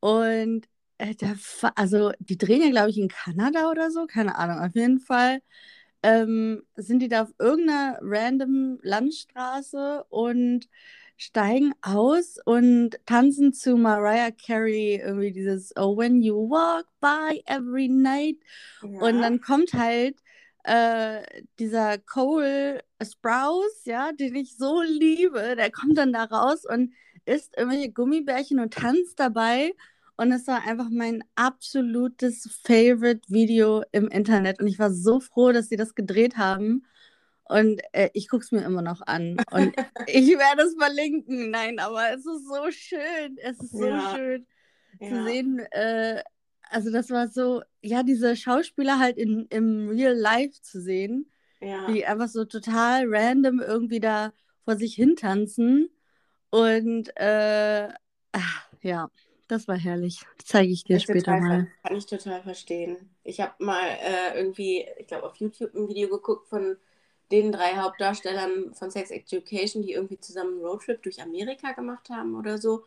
Und 0.00 0.68
äh, 0.98 1.14
der, 1.14 1.36
also 1.76 2.12
die 2.18 2.36
drehen 2.36 2.62
ja, 2.62 2.70
glaube 2.70 2.90
ich, 2.90 2.98
in 2.98 3.08
Kanada 3.08 3.70
oder 3.70 3.90
so. 3.90 4.06
Keine 4.06 4.36
Ahnung. 4.36 4.58
Auf 4.58 4.74
jeden 4.74 5.00
Fall 5.00 5.40
ähm, 6.02 6.62
sind 6.76 7.00
die 7.00 7.08
da 7.08 7.22
auf 7.22 7.34
irgendeiner 7.38 7.98
random 8.02 8.78
Landstraße 8.82 10.04
und 10.08 10.68
steigen 11.16 11.72
aus 11.82 12.38
und 12.44 12.98
tanzen 13.04 13.52
zu 13.52 13.76
Mariah 13.76 14.30
Carey 14.30 15.00
irgendwie 15.04 15.32
dieses 15.32 15.72
Oh, 15.76 15.96
when 15.96 16.22
you 16.22 16.48
walk 16.48 16.86
by 17.00 17.42
every 17.46 17.88
night. 17.88 18.36
Ja. 18.82 19.00
Und 19.00 19.20
dann 19.22 19.40
kommt 19.40 19.72
halt 19.74 20.16
äh, 20.62 21.22
dieser 21.58 21.98
Cole 21.98 22.84
Sprouse, 23.02 23.84
ja, 23.84 24.12
den 24.12 24.36
ich 24.36 24.56
so 24.56 24.82
liebe, 24.82 25.56
der 25.56 25.70
kommt 25.72 25.98
dann 25.98 26.12
da 26.12 26.24
raus 26.24 26.64
und 26.64 26.94
isst 27.24 27.56
irgendwelche 27.56 27.90
Gummibärchen 27.90 28.60
und 28.60 28.74
tanzt 28.74 29.18
dabei. 29.18 29.72
Und 30.18 30.32
es 30.32 30.48
war 30.48 30.66
einfach 30.66 30.88
mein 30.90 31.22
absolutes 31.36 32.60
Favorite-Video 32.64 33.84
im 33.92 34.08
Internet. 34.08 34.60
Und 34.60 34.66
ich 34.66 34.80
war 34.80 34.92
so 34.92 35.20
froh, 35.20 35.52
dass 35.52 35.68
sie 35.68 35.76
das 35.76 35.94
gedreht 35.94 36.36
haben. 36.36 36.84
Und 37.44 37.80
äh, 37.92 38.10
ich 38.14 38.28
gucke 38.28 38.42
es 38.42 38.50
mir 38.50 38.64
immer 38.64 38.82
noch 38.82 39.00
an. 39.06 39.36
Und 39.52 39.76
ich 40.08 40.36
werde 40.36 40.62
es 40.62 40.74
verlinken. 40.74 41.50
Nein, 41.50 41.78
aber 41.78 42.10
es 42.10 42.26
ist 42.26 42.48
so 42.48 42.68
schön. 42.72 43.38
Es 43.38 43.60
ist 43.60 43.70
so 43.70 43.86
ja. 43.86 44.12
schön 44.16 44.46
ja. 44.98 45.08
zu 45.08 45.24
sehen. 45.24 45.60
Äh, 45.70 46.24
also 46.68 46.90
das 46.90 47.10
war 47.10 47.28
so, 47.28 47.62
ja, 47.80 48.02
diese 48.02 48.34
Schauspieler 48.34 48.98
halt 48.98 49.18
in, 49.18 49.46
im 49.50 49.88
Real 49.88 50.16
Life 50.16 50.60
zu 50.62 50.80
sehen. 50.80 51.30
Ja. 51.60 51.86
Die 51.86 52.04
einfach 52.04 52.28
so 52.28 52.44
total 52.44 53.04
random 53.06 53.60
irgendwie 53.60 54.00
da 54.00 54.32
vor 54.64 54.74
sich 54.74 54.96
hin 54.96 55.14
tanzen. 55.14 55.90
Und 56.50 57.16
äh, 57.16 57.88
ach, 58.32 58.68
ja. 58.82 59.10
Das 59.48 59.66
war 59.66 59.76
herrlich. 59.76 60.24
Zeige 60.44 60.70
ich 60.70 60.84
dir 60.84 60.96
das 60.96 61.04
später 61.04 61.40
mal. 61.40 61.68
Kann 61.82 61.96
ich 61.96 62.04
total 62.04 62.42
verstehen. 62.42 63.10
Ich 63.24 63.40
habe 63.40 63.52
mal 63.64 63.82
äh, 63.82 64.38
irgendwie, 64.38 64.86
ich 64.98 65.06
glaube, 65.06 65.24
auf 65.24 65.36
YouTube 65.36 65.74
ein 65.74 65.88
Video 65.88 66.08
geguckt 66.08 66.48
von 66.48 66.76
den 67.32 67.50
drei 67.50 67.76
Hauptdarstellern 67.76 68.74
von 68.74 68.90
Sex 68.90 69.10
Education, 69.10 69.82
die 69.82 69.92
irgendwie 69.92 70.20
zusammen 70.20 70.54
einen 70.54 70.64
Roadtrip 70.66 71.02
durch 71.02 71.22
Amerika 71.22 71.72
gemacht 71.72 72.10
haben 72.10 72.36
oder 72.36 72.58
so. 72.58 72.84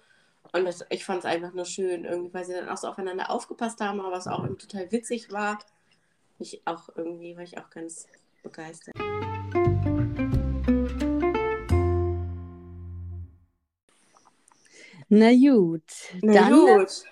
Und 0.54 0.66
das, 0.66 0.86
ich 0.90 1.04
fand 1.04 1.20
es 1.20 1.26
einfach 1.26 1.54
nur 1.54 1.66
schön, 1.66 2.06
irgendwie, 2.06 2.34
weil 2.34 2.46
sie 2.46 2.54
dann 2.54 2.70
auch 2.70 2.78
so 2.78 2.88
aufeinander 2.88 3.32
aufgepasst 3.32 3.82
haben, 3.82 4.00
aber 4.00 4.18
es 4.18 4.28
auch 4.28 4.44
irgendwie 4.44 4.68
total 4.68 4.92
witzig 4.92 5.32
war. 5.32 5.60
Ich 6.40 6.62
auch 6.66 6.90
irgendwie, 6.96 7.36
war 7.36 7.44
ich 7.44 7.58
auch 7.58 7.70
ganz 7.70 8.08
begeistert. 8.44 8.96
Na 15.14 15.34
gut, 15.36 15.84
Na 16.22 16.34
dann 16.34 16.54
gut. 16.54 17.04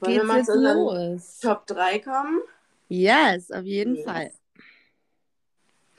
Wollen 0.00 0.16
wir 0.16 0.24
mal 0.24 0.44
zu 0.44 0.56
los. 0.60 1.38
Top 1.38 1.64
3 1.68 2.00
kommen? 2.00 2.40
Yes, 2.88 3.52
auf 3.52 3.62
jeden 3.64 3.94
Yes. 3.94 4.04
Fall. 4.04 4.32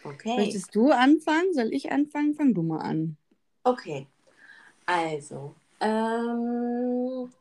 Okay. 0.03 0.37
Möchtest 0.37 0.75
du 0.75 0.91
anfangen? 0.91 1.53
Soll 1.53 1.73
ich 1.73 1.93
anfangen? 1.93 2.33
Fang 2.35 2.53
du 2.53 2.61
mal 2.61 2.81
an. 2.81 3.15
Okay. 3.63 4.05
Also, 4.85 5.55
ähm, 5.79 7.31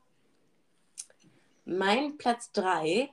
mein 1.64 2.16
Platz 2.16 2.52
3, 2.52 3.10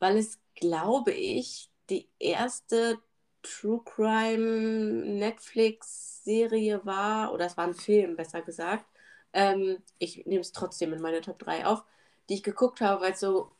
weil 0.00 0.18
es, 0.18 0.38
glaube 0.54 1.12
ich, 1.12 1.70
die 1.88 2.06
erste 2.18 2.98
True 3.40 3.80
Crime 3.86 5.16
Netflix-Serie 5.18 6.84
war, 6.84 7.32
oder 7.32 7.46
es 7.46 7.56
war 7.56 7.64
ein 7.66 7.74
Film, 7.74 8.16
besser 8.16 8.42
gesagt. 8.42 8.84
Ähm, 9.32 9.78
ich 9.98 10.26
nehme 10.26 10.40
es 10.40 10.52
trotzdem 10.52 10.92
in 10.92 11.00
meine 11.00 11.20
Top 11.20 11.38
3 11.38 11.66
auf, 11.66 11.84
die 12.28 12.34
ich 12.34 12.42
geguckt 12.42 12.80
habe, 12.80 13.02
weil 13.02 13.12
es 13.12 13.20
so, 13.20 13.52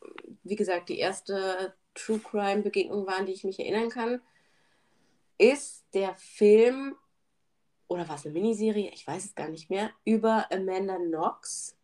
wie 0.43 0.55
gesagt, 0.55 0.89
die 0.89 0.99
erste 0.99 1.73
True 1.95 2.19
Crime-Begegnung 2.19 3.05
war, 3.05 3.17
an 3.17 3.25
die 3.25 3.33
ich 3.33 3.43
mich 3.43 3.59
erinnern 3.59 3.89
kann, 3.89 4.21
ist 5.37 5.85
der 5.93 6.15
Film, 6.15 6.95
oder 7.87 8.07
war 8.07 8.15
es 8.15 8.25
eine 8.25 8.33
Miniserie, 8.33 8.91
ich 8.93 9.05
weiß 9.05 9.25
es 9.25 9.35
gar 9.35 9.49
nicht 9.49 9.69
mehr, 9.69 9.91
über 10.05 10.47
Amanda 10.51 10.97
Knox. 10.97 11.75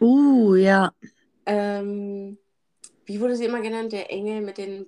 Uh, 0.00 0.54
ja. 0.54 0.92
Ähm, 1.46 2.38
wie 3.04 3.20
wurde 3.20 3.36
sie 3.36 3.44
immer 3.44 3.60
genannt? 3.60 3.92
Der 3.92 4.10
Engel 4.10 4.40
mit 4.40 4.58
den 4.58 4.86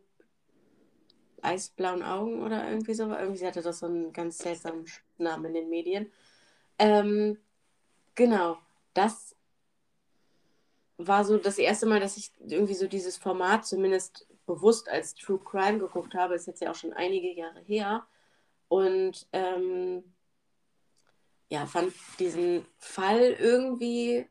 eisblauen 1.42 2.02
Augen 2.02 2.42
oder 2.42 2.68
irgendwie 2.68 2.94
so. 2.94 3.04
Irgendwie 3.04 3.38
sie 3.38 3.46
hatte 3.46 3.62
das 3.62 3.78
so 3.78 3.86
einen 3.86 4.12
ganz 4.12 4.38
seltsamen 4.38 4.86
Namen 5.18 5.46
in 5.46 5.54
den 5.54 5.70
Medien. 5.70 6.10
Ähm, 6.78 7.38
genau, 8.16 8.58
das 8.92 9.36
war 10.98 11.24
so 11.24 11.38
das 11.38 11.58
erste 11.58 11.86
Mal, 11.86 12.00
dass 12.00 12.16
ich 12.16 12.32
irgendwie 12.40 12.74
so 12.74 12.88
dieses 12.88 13.16
Format 13.16 13.64
zumindest 13.66 14.26
bewusst 14.46 14.88
als 14.88 15.14
True 15.14 15.38
Crime 15.38 15.78
geguckt 15.78 16.14
habe. 16.14 16.34
Ist 16.34 16.46
jetzt 16.46 16.60
ja 16.60 16.70
auch 16.70 16.74
schon 16.74 16.92
einige 16.92 17.32
Jahre 17.32 17.60
her. 17.60 18.06
Und 18.68 19.28
ähm, 19.32 20.02
ja, 21.48 21.66
fand 21.66 21.92
diesen 22.18 22.66
Fall 22.78 23.36
irgendwie 23.38 24.26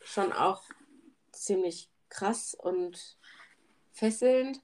schon 0.00 0.32
auch 0.32 0.62
ziemlich 1.30 1.90
krass 2.08 2.54
und 2.54 3.18
fesselnd. 3.92 4.60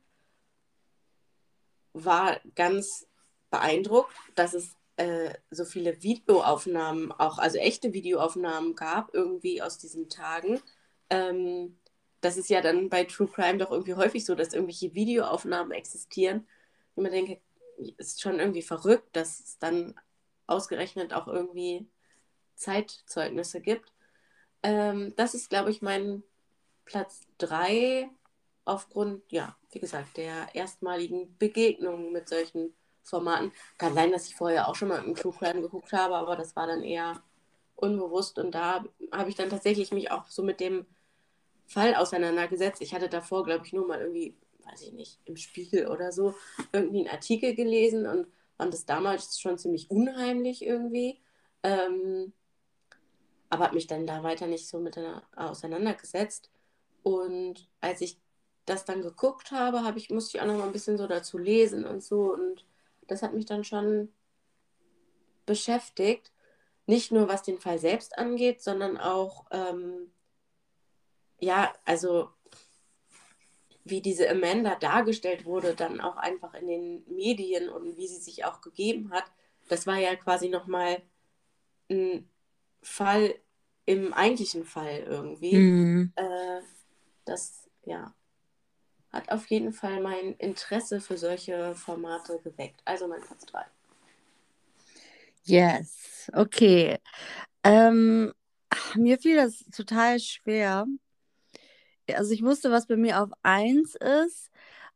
War 1.92 2.40
ganz 2.54 3.06
beeindruckt, 3.50 4.14
dass 4.34 4.54
es 4.54 4.77
äh, 4.98 5.32
so 5.50 5.64
viele 5.64 6.02
Videoaufnahmen, 6.02 7.12
auch 7.12 7.38
also 7.38 7.56
echte 7.58 7.92
Videoaufnahmen 7.92 8.74
gab, 8.74 9.14
irgendwie 9.14 9.62
aus 9.62 9.78
diesen 9.78 10.08
Tagen. 10.08 10.60
Ähm, 11.08 11.78
das 12.20 12.36
ist 12.36 12.50
ja 12.50 12.60
dann 12.60 12.88
bei 12.88 13.04
True 13.04 13.28
Crime 13.28 13.58
doch 13.58 13.70
irgendwie 13.70 13.94
häufig 13.94 14.24
so, 14.24 14.34
dass 14.34 14.52
irgendwelche 14.52 14.94
Videoaufnahmen 14.94 15.70
existieren. 15.72 16.48
Und 16.96 17.04
man 17.04 17.12
denke, 17.12 17.40
ist 17.96 18.20
schon 18.20 18.40
irgendwie 18.40 18.62
verrückt, 18.62 19.14
dass 19.14 19.38
es 19.38 19.58
dann 19.58 19.94
ausgerechnet 20.48 21.12
auch 21.12 21.28
irgendwie 21.28 21.86
Zeitzeugnisse 22.56 23.60
gibt. 23.60 23.92
Ähm, 24.64 25.14
das 25.14 25.34
ist, 25.34 25.48
glaube 25.48 25.70
ich, 25.70 25.80
mein 25.80 26.24
Platz 26.84 27.20
3 27.38 28.10
aufgrund, 28.64 29.22
ja, 29.30 29.56
wie 29.70 29.78
gesagt, 29.78 30.16
der 30.16 30.48
erstmaligen 30.54 31.38
Begegnung 31.38 32.10
mit 32.10 32.28
solchen 32.28 32.74
Formaten. 33.08 33.52
Kann 33.78 33.94
sein, 33.94 34.12
dass 34.12 34.28
ich 34.28 34.36
vorher 34.36 34.68
auch 34.68 34.74
schon 34.74 34.88
mal 34.88 35.00
einen 35.00 35.14
True 35.14 35.34
geguckt 35.54 35.92
habe, 35.92 36.16
aber 36.16 36.36
das 36.36 36.56
war 36.56 36.66
dann 36.66 36.82
eher 36.82 37.22
unbewusst 37.76 38.38
und 38.38 38.54
da 38.54 38.84
habe 39.12 39.30
ich 39.30 39.36
dann 39.36 39.50
tatsächlich 39.50 39.92
mich 39.92 40.10
auch 40.10 40.26
so 40.26 40.42
mit 40.42 40.60
dem 40.60 40.86
Fall 41.66 41.94
auseinandergesetzt. 41.94 42.82
Ich 42.82 42.94
hatte 42.94 43.08
davor, 43.08 43.44
glaube 43.44 43.64
ich, 43.66 43.72
nur 43.72 43.86
mal 43.86 44.00
irgendwie, 44.00 44.36
weiß 44.64 44.82
ich 44.82 44.92
nicht, 44.92 45.20
im 45.26 45.36
Spiegel 45.36 45.86
oder 45.88 46.12
so, 46.12 46.34
irgendwie 46.72 47.00
einen 47.00 47.10
Artikel 47.10 47.54
gelesen 47.54 48.06
und 48.06 48.26
fand 48.56 48.74
es 48.74 48.86
damals 48.86 49.38
schon 49.38 49.58
ziemlich 49.58 49.90
unheimlich 49.90 50.64
irgendwie. 50.64 51.20
Ähm, 51.62 52.32
aber 53.50 53.64
habe 53.64 53.74
mich 53.74 53.86
dann 53.86 54.06
da 54.06 54.22
weiter 54.22 54.46
nicht 54.46 54.68
so 54.68 54.78
mit 54.78 54.98
auseinandergesetzt. 55.36 56.50
Und 57.02 57.68
als 57.80 58.00
ich 58.00 58.18
das 58.66 58.84
dann 58.84 59.02
geguckt 59.02 59.52
habe, 59.52 59.82
habe 59.82 59.98
ich, 59.98 60.10
musste 60.10 60.36
ich 60.36 60.42
auch 60.42 60.46
noch 60.46 60.58
mal 60.58 60.66
ein 60.66 60.72
bisschen 60.72 60.98
so 60.98 61.06
dazu 61.06 61.38
lesen 61.38 61.84
und 61.84 62.02
so. 62.02 62.32
Und 62.34 62.64
das 63.08 63.22
hat 63.22 63.34
mich 63.34 63.46
dann 63.46 63.64
schon 63.64 64.12
beschäftigt. 65.46 66.32
Nicht 66.86 67.10
nur 67.10 67.28
was 67.28 67.42
den 67.42 67.58
Fall 67.58 67.78
selbst 67.78 68.16
angeht, 68.16 68.62
sondern 68.62 68.96
auch, 68.96 69.46
ähm, 69.50 70.12
ja, 71.40 71.72
also 71.84 72.30
wie 73.84 74.00
diese 74.00 74.28
Amanda 74.28 74.74
dargestellt 74.76 75.44
wurde, 75.44 75.74
dann 75.74 76.00
auch 76.00 76.16
einfach 76.16 76.54
in 76.54 76.66
den 76.66 77.04
Medien 77.08 77.68
und 77.68 77.96
wie 77.96 78.06
sie 78.06 78.20
sich 78.20 78.44
auch 78.44 78.60
gegeben 78.60 79.10
hat. 79.10 79.24
Das 79.68 79.86
war 79.86 79.96
ja 79.96 80.14
quasi 80.16 80.48
nochmal 80.48 81.02
ein 81.90 82.28
Fall 82.82 83.34
im 83.86 84.12
eigentlichen 84.12 84.64
Fall 84.64 85.04
irgendwie. 85.08 85.56
Mhm. 85.56 86.12
Äh, 86.16 86.60
das, 87.24 87.68
ja, 87.84 88.14
hat 89.12 89.30
auf 89.30 89.46
jeden 89.46 89.72
Fall 89.72 90.00
mein 90.00 90.34
Interesse 90.34 91.00
für 91.00 91.16
solche 91.16 91.74
Formate 91.74 92.38
geweckt. 92.44 92.80
Also 92.84 93.08
mein 93.08 93.20
Platz 93.20 93.46
3. 93.46 93.64
Yes, 95.44 96.30
okay. 96.34 96.98
Ähm, 97.64 98.32
mir 98.94 99.18
fiel 99.18 99.36
das 99.36 99.64
total 99.74 100.18
schwer. 100.20 100.86
Also 102.14 102.32
ich 102.32 102.42
wusste, 102.42 102.70
was 102.70 102.86
bei 102.86 102.96
mir 102.96 103.22
auf 103.22 103.30
1 103.42 103.94
ist, 103.94 104.50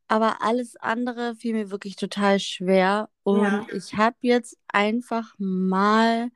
aber 0.09 0.43
alles 0.43 0.77
andere 0.77 1.35
fiel 1.35 1.55
mir 1.55 1.71
wirklich 1.71 1.97
total 1.97 2.39
schwer. 2.39 3.09
Und 3.23 3.45
Ja. 3.45 3.67
ich 3.73 3.95
habe 3.97 4.17
jetzt 4.21 4.59
einfach 4.69 5.35
mal 5.39 6.31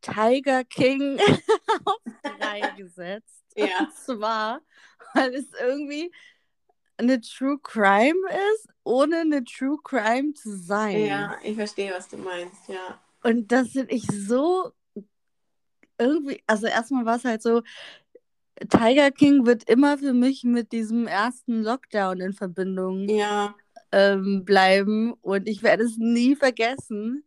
Tiger 0.00 0.64
King 0.64 1.18
auf 1.84 1.98
3 2.38 2.60
gesetzt. 2.76 3.44
Ja. 3.56 3.66
Und 3.80 3.94
zwar, 3.94 4.60
weil 5.14 5.34
es 5.34 5.46
irgendwie 5.60 6.12
eine 6.96 7.20
True 7.20 7.58
Crime 7.62 8.20
ist, 8.54 8.68
ohne 8.84 9.20
eine 9.20 9.44
True 9.44 9.78
Crime 9.82 10.34
zu 10.34 10.56
sein. 10.56 11.06
Ja, 11.06 11.36
ich 11.42 11.56
verstehe, 11.56 11.92
was 11.92 12.08
du 12.08 12.16
meinst, 12.18 12.68
ja. 12.68 13.00
Und 13.22 13.50
das 13.50 13.70
finde 13.70 13.94
ich 13.94 14.06
so 14.06 14.72
irgendwie, 15.98 16.42
also 16.46 16.66
erstmal 16.66 17.06
war 17.06 17.16
es 17.16 17.24
halt 17.24 17.42
so, 17.42 17.62
Tiger 18.68 19.10
King 19.10 19.46
wird 19.46 19.68
immer 19.68 19.98
für 19.98 20.12
mich 20.12 20.44
mit 20.44 20.72
diesem 20.72 21.06
ersten 21.06 21.62
Lockdown 21.62 22.20
in 22.20 22.32
Verbindung 22.32 23.08
Ja, 23.08 23.54
ähm, 23.90 24.44
bleiben 24.44 25.12
und 25.14 25.48
ich 25.48 25.62
werde 25.62 25.84
es 25.84 25.96
nie 25.96 26.36
vergessen, 26.36 27.24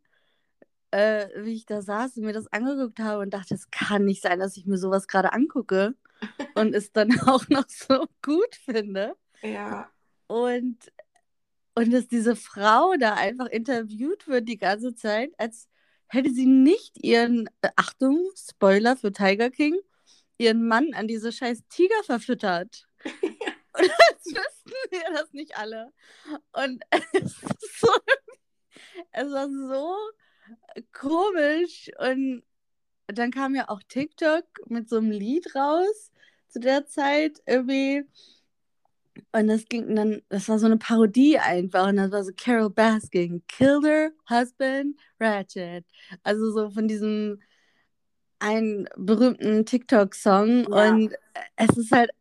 äh, 0.92 1.28
wie 1.44 1.54
ich 1.54 1.66
da 1.66 1.82
saß 1.82 2.18
und 2.18 2.26
mir 2.26 2.34
das 2.34 2.52
angeguckt 2.52 3.00
habe 3.00 3.22
und 3.24 3.34
dachte, 3.34 3.56
es 3.56 3.70
kann 3.72 4.06
nicht 4.06 4.22
sein, 4.22 4.40
dass 4.40 4.56
ich 4.58 4.66
mir 4.66 4.78
sowas 4.78 5.08
gerade 5.08 5.34
angucke 5.34 5.96
und 6.56 6.76
es 6.76 6.92
dann 6.92 7.10
auch 7.28 7.48
noch 7.50 7.68
so 7.68 8.06
gut 8.22 8.56
finde. 8.56 9.16
ja, 9.42 9.90
Und, 10.28 10.78
und 11.76 11.92
dass 11.92 12.08
diese 12.08 12.36
Frau 12.36 12.96
da 13.00 13.14
einfach 13.14 13.48
interviewt 13.48 14.28
wird 14.28 14.48
die 14.50 14.58
ganze 14.58 14.96
Zeit, 14.96 15.32
als 15.38 15.68
hätte 16.08 16.32
sie 16.32 16.46
nicht 16.46 17.04
ihren, 17.04 17.50
äh, 17.62 17.70
Achtung, 17.76 18.30
Spoiler 18.36 18.96
für 18.96 19.12
Tiger 19.12 19.50
King, 19.50 19.76
ihren 20.38 20.68
Mann 20.68 20.94
an 20.94 21.08
diese 21.08 21.32
scheiß 21.32 21.64
Tiger 21.70 22.04
verfüttert. 22.04 22.88
Und 23.78 23.92
als 24.10 24.26
wüssten 24.26 24.74
wir 24.90 25.04
das 25.14 25.32
nicht 25.34 25.58
alle. 25.58 25.94
Und 26.54 26.84
es, 27.14 27.24
ist 27.24 27.80
so, 27.80 27.90
es 29.12 29.32
war 29.32 29.48
so 29.50 29.96
komisch. 30.92 31.92
Und 32.00 32.44
dann 33.08 33.32
kam 33.32 33.56
ja 33.56 33.70
auch 33.70 33.82
TikTok 33.88 34.46
mit 34.68 34.90
so 34.90 34.98
einem 34.98 35.12
Lied 35.12 35.56
raus 35.56 36.12
zu 36.50 36.60
der 36.60 36.86
Zeit 36.86 37.42
irgendwie. 37.46 38.06
Und 39.32 39.48
das 39.48 39.66
ging 39.66 39.96
dann, 39.96 40.22
das 40.30 40.48
war 40.48 40.60
so 40.60 40.66
eine 40.68 40.78
Parodie 40.78 41.40
einfach. 41.40 41.88
Und 41.88 41.98
das 41.98 42.12
war 42.12 42.24
so 42.24 42.32
Carol 42.38 42.70
Baskin, 42.70 43.44
Killed 43.48 43.86
Her 43.86 44.12
Husband 44.30 44.98
Ratchet. 45.20 45.86
Also 46.24 46.52
so 46.52 46.70
von 46.70 46.88
diesem 46.88 47.42
einen 48.40 48.88
berühmten 48.96 49.66
TikTok-Song. 49.66 50.68
Ja. 50.70 50.90
Und 50.90 51.16
es 51.56 51.78
ist 51.78 51.92
halt, 51.92 52.12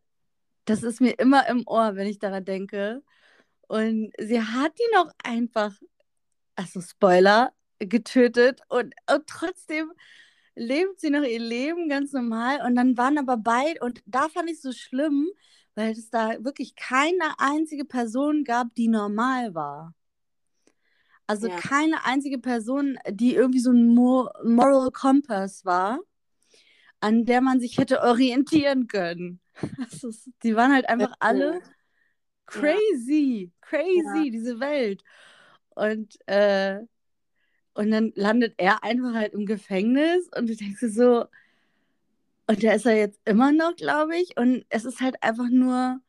das 0.65 0.83
ist 0.83 1.01
mir 1.01 1.19
immer 1.19 1.47
im 1.47 1.63
Ohr, 1.67 1.95
wenn 1.95 2.07
ich 2.07 2.19
daran 2.19 2.45
denke. 2.45 3.03
Und 3.67 4.11
sie 4.19 4.41
hat 4.41 4.73
ihn 4.79 4.97
auch 4.97 5.11
einfach, 5.23 5.73
also 6.55 6.81
Spoiler, 6.81 7.53
getötet. 7.79 8.61
Und, 8.69 8.95
und 9.11 9.27
trotzdem 9.27 9.91
lebt 10.57 10.99
sie 10.99 11.09
noch 11.09 11.23
ihr 11.23 11.39
Leben 11.39 11.89
ganz 11.89 12.11
normal. 12.13 12.61
Und 12.65 12.75
dann 12.75 12.97
waren 12.97 13.17
aber 13.17 13.37
beide, 13.37 13.79
und 13.81 14.01
da 14.05 14.29
fand 14.29 14.49
ich 14.49 14.57
es 14.57 14.61
so 14.61 14.71
schlimm, 14.71 15.27
weil 15.75 15.91
es 15.91 16.09
da 16.09 16.43
wirklich 16.43 16.75
keine 16.75 17.39
einzige 17.39 17.85
Person 17.85 18.43
gab, 18.43 18.73
die 18.75 18.87
normal 18.87 19.53
war. 19.53 19.93
Also 21.27 21.47
Ja. 21.47 21.57
keine 21.57 22.05
einzige 22.05 22.39
Person, 22.39 22.97
die 23.09 23.35
irgendwie 23.35 23.59
so 23.59 23.71
ein 23.71 23.93
Mo 23.93 24.29
Moral 24.43 24.91
Compass 24.91 25.65
war, 25.65 25.99
an 27.01 27.25
der 27.25 27.41
man 27.41 27.59
sich 27.59 27.77
hätte 27.77 28.01
orientieren 28.01 28.87
können. 28.87 29.39
Ist, 29.91 30.29
die 30.43 30.55
waren 30.55 30.73
halt 30.73 30.87
einfach 30.89 31.13
alle 31.19 31.59
crazy, 32.45 33.51
crazy, 33.61 34.31
diese 34.31 34.59
Welt. 34.59 35.03
Und, 35.75 36.17
äh, 36.27 36.79
und 37.77 37.91
dann 37.91 38.11
landet 38.15 38.55
er 38.57 38.83
einfach 38.83 39.13
halt 39.13 39.33
im 39.33 39.45
Gefängnis 39.45 40.27
und 40.35 40.49
du 40.49 40.55
denkst 40.55 40.79
dir 40.79 40.89
so, 40.89 41.25
und 42.47 42.63
der 42.63 42.75
ist 42.75 42.85
er 42.85 42.97
jetzt 42.97 43.19
immer 43.25 43.51
noch, 43.51 43.75
glaube 43.75 44.17
ich. 44.17 44.37
Und 44.37 44.65
es 44.69 44.85
ist 44.85 45.01
halt 45.01 45.21
einfach 45.21 45.49
nur 45.49 45.99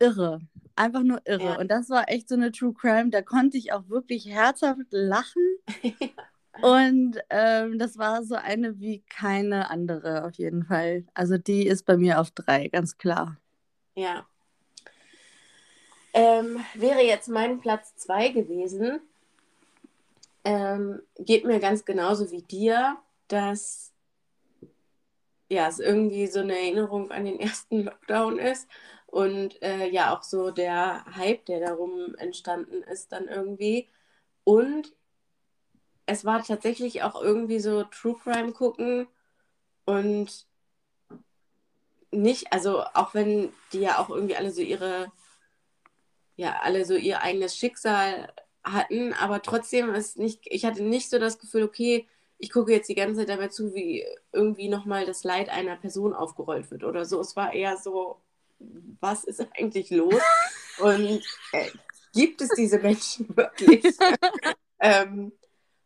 irre. 0.00 0.40
Einfach 0.74 1.02
nur 1.02 1.22
irre. 1.24 1.44
Ja. 1.44 1.58
Und 1.58 1.68
das 1.70 1.88
war 1.88 2.10
echt 2.10 2.28
so 2.28 2.34
eine 2.34 2.52
True 2.52 2.74
Crime. 2.74 3.10
Da 3.10 3.22
konnte 3.22 3.56
ich 3.56 3.72
auch 3.72 3.88
wirklich 3.88 4.26
herzhaft 4.26 4.80
lachen. 4.90 5.42
Und 6.62 7.18
ähm, 7.30 7.78
das 7.78 7.96
war 7.96 8.22
so 8.24 8.34
eine 8.34 8.80
wie 8.80 9.02
keine 9.08 9.70
andere 9.70 10.24
auf 10.24 10.34
jeden 10.34 10.64
Fall. 10.64 11.04
Also 11.14 11.38
die 11.38 11.66
ist 11.66 11.84
bei 11.84 11.96
mir 11.96 12.20
auf 12.20 12.30
drei, 12.30 12.68
ganz 12.68 12.98
klar. 12.98 13.36
Ja. 13.94 14.26
Ähm, 16.12 16.64
wäre 16.74 17.02
jetzt 17.02 17.28
mein 17.28 17.60
Platz 17.60 17.94
2 17.96 18.30
gewesen, 18.30 19.00
ähm, 20.46 21.02
geht 21.18 21.44
mir 21.44 21.58
ganz 21.58 21.84
genauso 21.84 22.30
wie 22.30 22.42
dir, 22.42 22.96
dass 23.26 23.92
ja, 25.48 25.66
es 25.66 25.80
irgendwie 25.80 26.28
so 26.28 26.38
eine 26.38 26.56
Erinnerung 26.56 27.10
an 27.10 27.24
den 27.24 27.40
ersten 27.40 27.80
Lockdown 27.84 28.38
ist 28.38 28.68
und 29.06 29.60
äh, 29.60 29.88
ja 29.88 30.16
auch 30.16 30.22
so 30.22 30.52
der 30.52 31.04
Hype, 31.16 31.46
der 31.46 31.58
darum 31.58 32.14
entstanden 32.16 32.84
ist, 32.84 33.10
dann 33.10 33.26
irgendwie. 33.26 33.88
Und 34.44 34.94
es 36.06 36.24
war 36.24 36.44
tatsächlich 36.44 37.02
auch 37.02 37.20
irgendwie 37.20 37.58
so 37.58 37.82
True 37.82 38.16
Crime 38.22 38.52
gucken 38.52 39.08
und 39.84 40.46
nicht, 42.12 42.52
also 42.52 42.82
auch 42.94 43.14
wenn 43.14 43.52
die 43.72 43.80
ja 43.80 43.98
auch 43.98 44.10
irgendwie 44.10 44.36
alle 44.36 44.52
so 44.52 44.62
ihre, 44.62 45.10
ja, 46.36 46.60
alle 46.62 46.84
so 46.84 46.94
ihr 46.94 47.22
eigenes 47.22 47.56
Schicksal 47.56 48.32
hatten, 48.66 49.12
aber 49.14 49.42
trotzdem 49.42 49.94
ist 49.94 50.18
nicht, 50.18 50.42
ich 50.44 50.64
hatte 50.64 50.82
nicht 50.82 51.08
so 51.08 51.18
das 51.18 51.38
Gefühl, 51.38 51.62
okay, 51.62 52.06
ich 52.38 52.50
gucke 52.50 52.72
jetzt 52.72 52.88
die 52.88 52.94
ganze 52.94 53.20
Zeit 53.20 53.28
dabei 53.28 53.48
zu, 53.48 53.74
wie 53.74 54.04
irgendwie 54.32 54.68
nochmal 54.68 55.06
das 55.06 55.24
Leid 55.24 55.48
einer 55.48 55.76
Person 55.76 56.12
aufgerollt 56.12 56.70
wird 56.70 56.84
oder 56.84 57.04
so. 57.04 57.20
Es 57.20 57.36
war 57.36 57.54
eher 57.54 57.76
so, 57.78 58.20
was 59.00 59.24
ist 59.24 59.40
eigentlich 59.58 59.90
los? 59.90 60.20
Und 60.78 61.22
äh, 61.52 61.70
gibt 62.12 62.42
es 62.42 62.50
diese 62.50 62.78
Menschen 62.78 63.28
wirklich? 63.36 63.84
ähm, 64.80 65.32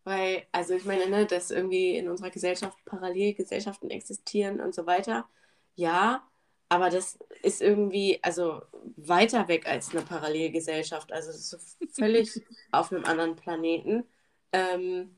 weil, 0.02 0.44
also 0.50 0.74
ich 0.74 0.84
meine, 0.84 1.08
ne, 1.08 1.26
dass 1.26 1.50
irgendwie 1.50 1.96
in 1.96 2.08
unserer 2.08 2.30
Gesellschaft 2.30 2.76
Parallelgesellschaften 2.84 3.90
existieren 3.90 4.60
und 4.60 4.74
so 4.74 4.86
weiter. 4.86 5.28
Ja, 5.76 6.28
aber 6.70 6.88
das 6.88 7.18
ist 7.42 7.60
irgendwie, 7.60 8.20
also 8.22 8.62
weiter 8.96 9.48
weg 9.48 9.66
als 9.66 9.90
eine 9.90 10.02
Parallelgesellschaft. 10.02 11.12
Also 11.12 11.32
so 11.32 11.58
völlig 11.92 12.40
auf 12.70 12.92
einem 12.92 13.04
anderen 13.04 13.34
Planeten. 13.36 14.04
Ähm, 14.52 15.16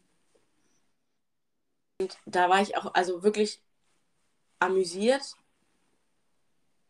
und 2.00 2.16
da 2.26 2.48
war 2.48 2.62
ich 2.62 2.76
auch 2.76 2.94
also 2.94 3.22
wirklich 3.22 3.62
amüsiert, 4.60 5.22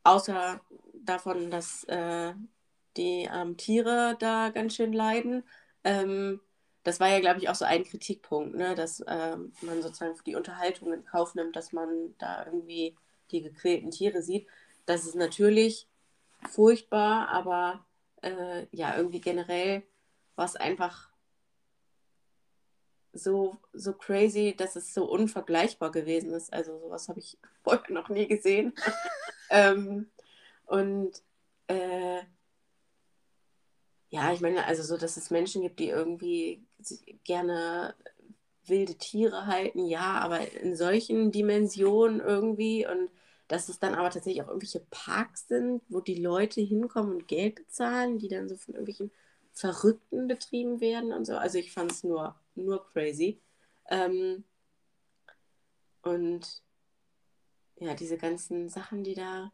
außer 0.04 0.60
davon, 0.94 1.50
dass 1.50 1.82
äh, 1.84 2.32
die 2.96 3.28
ähm, 3.32 3.56
Tiere 3.56 4.16
da 4.20 4.50
ganz 4.50 4.76
schön 4.76 4.92
leiden. 4.92 5.42
Ähm, 5.82 6.40
das 6.84 7.00
war 7.00 7.08
ja, 7.08 7.18
glaube 7.18 7.40
ich, 7.40 7.48
auch 7.48 7.54
so 7.56 7.64
ein 7.64 7.84
Kritikpunkt, 7.84 8.54
ne? 8.54 8.76
dass 8.76 9.02
ähm, 9.08 9.52
man 9.62 9.82
sozusagen 9.82 10.14
für 10.14 10.24
die 10.24 10.36
Unterhaltung 10.36 10.92
in 10.92 11.04
Kauf 11.04 11.34
nimmt, 11.34 11.56
dass 11.56 11.72
man 11.72 12.14
da 12.18 12.46
irgendwie 12.46 12.96
die 13.32 13.42
gequälten 13.42 13.90
Tiere 13.90 14.22
sieht. 14.22 14.46
Das 14.86 15.06
ist 15.06 15.14
natürlich 15.14 15.88
furchtbar, 16.50 17.28
aber 17.28 17.84
äh, 18.22 18.66
ja, 18.72 18.96
irgendwie 18.96 19.20
generell 19.20 19.82
war 20.36 20.46
es 20.46 20.56
einfach 20.56 21.10
so, 23.12 23.58
so 23.72 23.92
crazy, 23.92 24.54
dass 24.56 24.76
es 24.76 24.94
so 24.94 25.04
unvergleichbar 25.04 25.90
gewesen 25.90 26.32
ist. 26.32 26.52
Also 26.52 26.78
sowas 26.78 27.08
habe 27.08 27.20
ich 27.20 27.38
vorher 27.62 27.90
noch 27.90 28.08
nie 28.08 28.26
gesehen. 28.26 28.74
ähm, 29.50 30.10
und 30.66 31.22
äh, 31.68 32.20
ja, 34.08 34.32
ich 34.32 34.40
meine, 34.40 34.66
also 34.66 34.82
so, 34.82 34.96
dass 34.96 35.16
es 35.16 35.30
Menschen 35.30 35.62
gibt, 35.62 35.78
die 35.78 35.88
irgendwie 35.88 36.62
gerne 37.24 37.94
wilde 38.66 38.94
Tiere 38.94 39.46
halten, 39.46 39.86
ja, 39.86 40.20
aber 40.20 40.52
in 40.52 40.76
solchen 40.76 41.32
Dimensionen 41.32 42.20
irgendwie 42.20 42.86
und 42.86 43.10
dass 43.52 43.68
es 43.68 43.78
dann 43.78 43.94
aber 43.94 44.08
tatsächlich 44.08 44.42
auch 44.42 44.48
irgendwelche 44.48 44.80
Parks 44.90 45.46
sind, 45.46 45.82
wo 45.90 46.00
die 46.00 46.14
Leute 46.14 46.62
hinkommen 46.62 47.12
und 47.12 47.28
Geld 47.28 47.56
bezahlen, 47.56 48.18
die 48.18 48.28
dann 48.28 48.48
so 48.48 48.56
von 48.56 48.72
irgendwelchen 48.72 49.12
Verrückten 49.52 50.26
betrieben 50.26 50.80
werden 50.80 51.12
und 51.12 51.26
so. 51.26 51.36
Also 51.36 51.58
ich 51.58 51.70
fand 51.70 51.92
es 51.92 52.02
nur, 52.02 52.34
nur 52.54 52.82
crazy. 52.88 53.42
Ähm, 53.90 54.44
und 56.00 56.62
ja, 57.76 57.92
diese 57.92 58.16
ganzen 58.16 58.70
Sachen, 58.70 59.04
die 59.04 59.14
da 59.14 59.52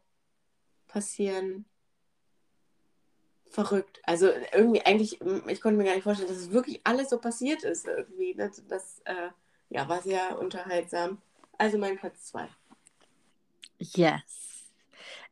passieren, 0.87 1.65
verrückt. 3.49 3.99
Also 4.03 4.29
irgendwie 4.53 4.85
eigentlich, 4.85 5.19
ich 5.47 5.59
konnte 5.59 5.77
mir 5.77 5.83
gar 5.83 5.95
nicht 5.95 6.03
vorstellen, 6.03 6.29
dass 6.29 6.37
es 6.37 6.51
wirklich 6.51 6.79
alles 6.85 7.09
so 7.09 7.19
passiert 7.19 7.63
ist 7.63 7.85
irgendwie. 7.85 8.33
Das, 8.33 8.63
das 8.65 9.01
äh, 9.03 9.31
ja, 9.67 9.89
war 9.89 10.01
sehr 10.01 10.39
unterhaltsam. 10.39 11.21
Also 11.57 11.77
mein 11.77 11.97
Platz 11.97 12.27
zwei. 12.27 12.47
Yes. 13.79 14.65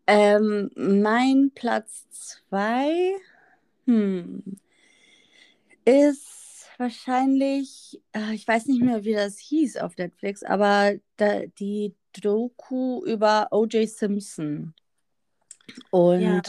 Ähm, 0.07 0.71
mein 0.75 1.51
Platz 1.53 2.05
zwei 2.09 3.15
hm, 3.85 4.41
ist 5.83 6.69
wahrscheinlich, 6.77 8.01
äh, 8.13 8.33
ich 8.33 8.47
weiß 8.47 8.67
nicht 8.67 8.81
mehr, 8.81 9.03
wie 9.03 9.13
das 9.13 9.37
hieß 9.37 9.77
auf 9.77 9.97
Netflix, 9.97 10.43
aber 10.43 10.95
da, 11.17 11.45
die 11.59 11.93
Doku 12.21 13.03
über 13.05 13.47
O.J. 13.51 13.87
Simpson. 13.89 14.73
Und 15.91 16.21
ja. 16.21 16.41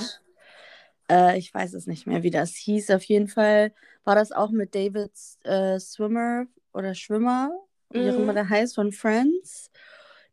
äh, 1.10 1.38
ich 1.38 1.52
weiß 1.52 1.74
es 1.74 1.86
nicht 1.86 2.06
mehr, 2.06 2.22
wie 2.22 2.30
das 2.30 2.54
hieß. 2.54 2.90
Auf 2.90 3.02
jeden 3.04 3.28
Fall 3.28 3.72
war 4.04 4.14
das 4.14 4.32
auch 4.32 4.50
mit 4.50 4.74
David 4.74 5.12
äh, 5.44 5.78
Swimmer 5.80 6.46
oder 6.72 6.94
Schwimmer, 6.94 7.50
wie 7.90 8.10
auch 8.10 8.16
immer 8.16 8.32
mhm. 8.32 8.36
der 8.36 8.48
heißt, 8.48 8.74
von 8.74 8.92
Friends, 8.92 9.70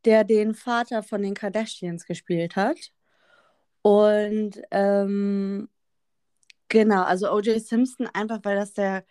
der 0.05 0.23
den 0.23 0.55
Vater 0.55 1.03
von 1.03 1.21
den 1.21 1.33
Kardashians 1.33 2.05
gespielt 2.05 2.55
hat. 2.55 2.91
Und 3.81 4.61
ähm, 4.71 5.69
genau, 6.69 7.03
also 7.03 7.31
O.J. 7.31 7.61
Simpson, 7.61 8.07
einfach 8.13 8.39
weil 8.43 8.55
das 8.55 8.73
der 8.73 9.05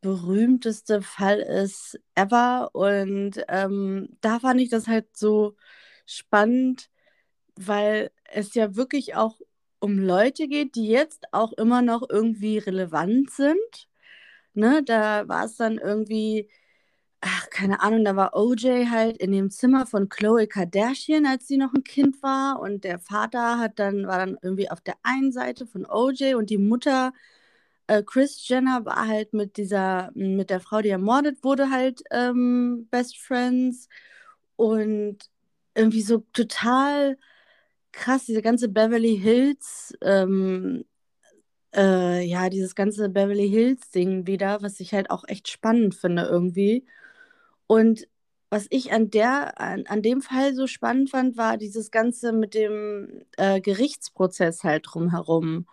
berühmteste 0.00 1.02
Fall 1.02 1.40
ist 1.40 1.98
ever. 2.14 2.70
Und 2.74 3.44
ähm, 3.48 4.08
da 4.20 4.40
fand 4.40 4.60
ich 4.60 4.70
das 4.70 4.86
halt 4.88 5.16
so 5.16 5.56
spannend, 6.06 6.90
weil 7.56 8.10
es 8.32 8.54
ja 8.54 8.76
wirklich 8.76 9.16
auch 9.16 9.40
um 9.80 9.98
Leute 9.98 10.48
geht, 10.48 10.74
die 10.76 10.88
jetzt 10.88 11.26
auch 11.32 11.52
immer 11.54 11.82
noch 11.82 12.02
irgendwie 12.08 12.58
relevant 12.58 13.30
sind. 13.30 13.88
Ne, 14.54 14.82
da 14.84 15.28
war 15.28 15.44
es 15.44 15.56
dann 15.56 15.78
irgendwie, 15.78 16.50
ach, 17.20 17.50
keine 17.50 17.80
Ahnung, 17.82 18.04
da 18.04 18.16
war 18.16 18.34
OJ 18.36 18.86
halt 18.90 19.18
in 19.18 19.32
dem 19.32 19.50
Zimmer 19.50 19.86
von 19.86 20.08
Chloe 20.08 20.46
Kardashian, 20.46 21.26
als 21.26 21.48
sie 21.48 21.56
noch 21.56 21.74
ein 21.74 21.84
Kind 21.84 22.22
war. 22.22 22.60
Und 22.60 22.84
der 22.84 22.98
Vater 22.98 23.58
hat 23.58 23.78
dann, 23.78 24.06
war 24.06 24.18
dann 24.18 24.38
irgendwie 24.42 24.70
auf 24.70 24.80
der 24.80 24.94
einen 25.02 25.32
Seite 25.32 25.66
von 25.66 25.86
OJ 25.86 26.34
und 26.34 26.50
die 26.50 26.58
Mutter 26.58 27.12
äh, 27.88 28.02
Chris 28.04 28.46
Jenner 28.48 28.84
war 28.84 29.08
halt 29.08 29.32
mit 29.34 29.56
dieser, 29.56 30.10
mit 30.14 30.50
der 30.50 30.60
Frau, 30.60 30.80
die 30.82 30.90
ermordet 30.90 31.42
wurde, 31.44 31.70
halt 31.70 32.02
ähm, 32.10 32.86
Best 32.90 33.18
Friends 33.18 33.88
und 34.56 35.18
irgendwie 35.74 36.02
so 36.02 36.18
total 36.32 37.18
krass, 37.92 38.26
diese 38.26 38.42
ganze 38.42 38.68
Beverly 38.68 39.18
Hills, 39.18 39.94
ähm, 40.02 40.84
äh, 41.74 42.22
ja, 42.24 42.48
dieses 42.50 42.74
ganze 42.74 43.08
Beverly 43.10 43.48
Hills 43.48 43.90
Ding 43.90 44.26
wieder, 44.26 44.62
was 44.62 44.80
ich 44.80 44.94
halt 44.94 45.10
auch 45.10 45.24
echt 45.28 45.48
spannend 45.48 45.94
finde 45.94 46.22
irgendwie. 46.24 46.86
Und 47.68 48.08
was 48.50 48.66
ich 48.70 48.92
an 48.92 49.10
der, 49.10 49.60
an, 49.60 49.84
an 49.86 50.02
dem 50.02 50.22
Fall 50.22 50.54
so 50.54 50.66
spannend 50.66 51.10
fand, 51.10 51.36
war 51.36 51.58
dieses 51.58 51.90
Ganze 51.90 52.32
mit 52.32 52.54
dem 52.54 53.22
äh, 53.36 53.60
Gerichtsprozess 53.60 54.64
halt 54.64 54.86
drumherum. 54.88 55.66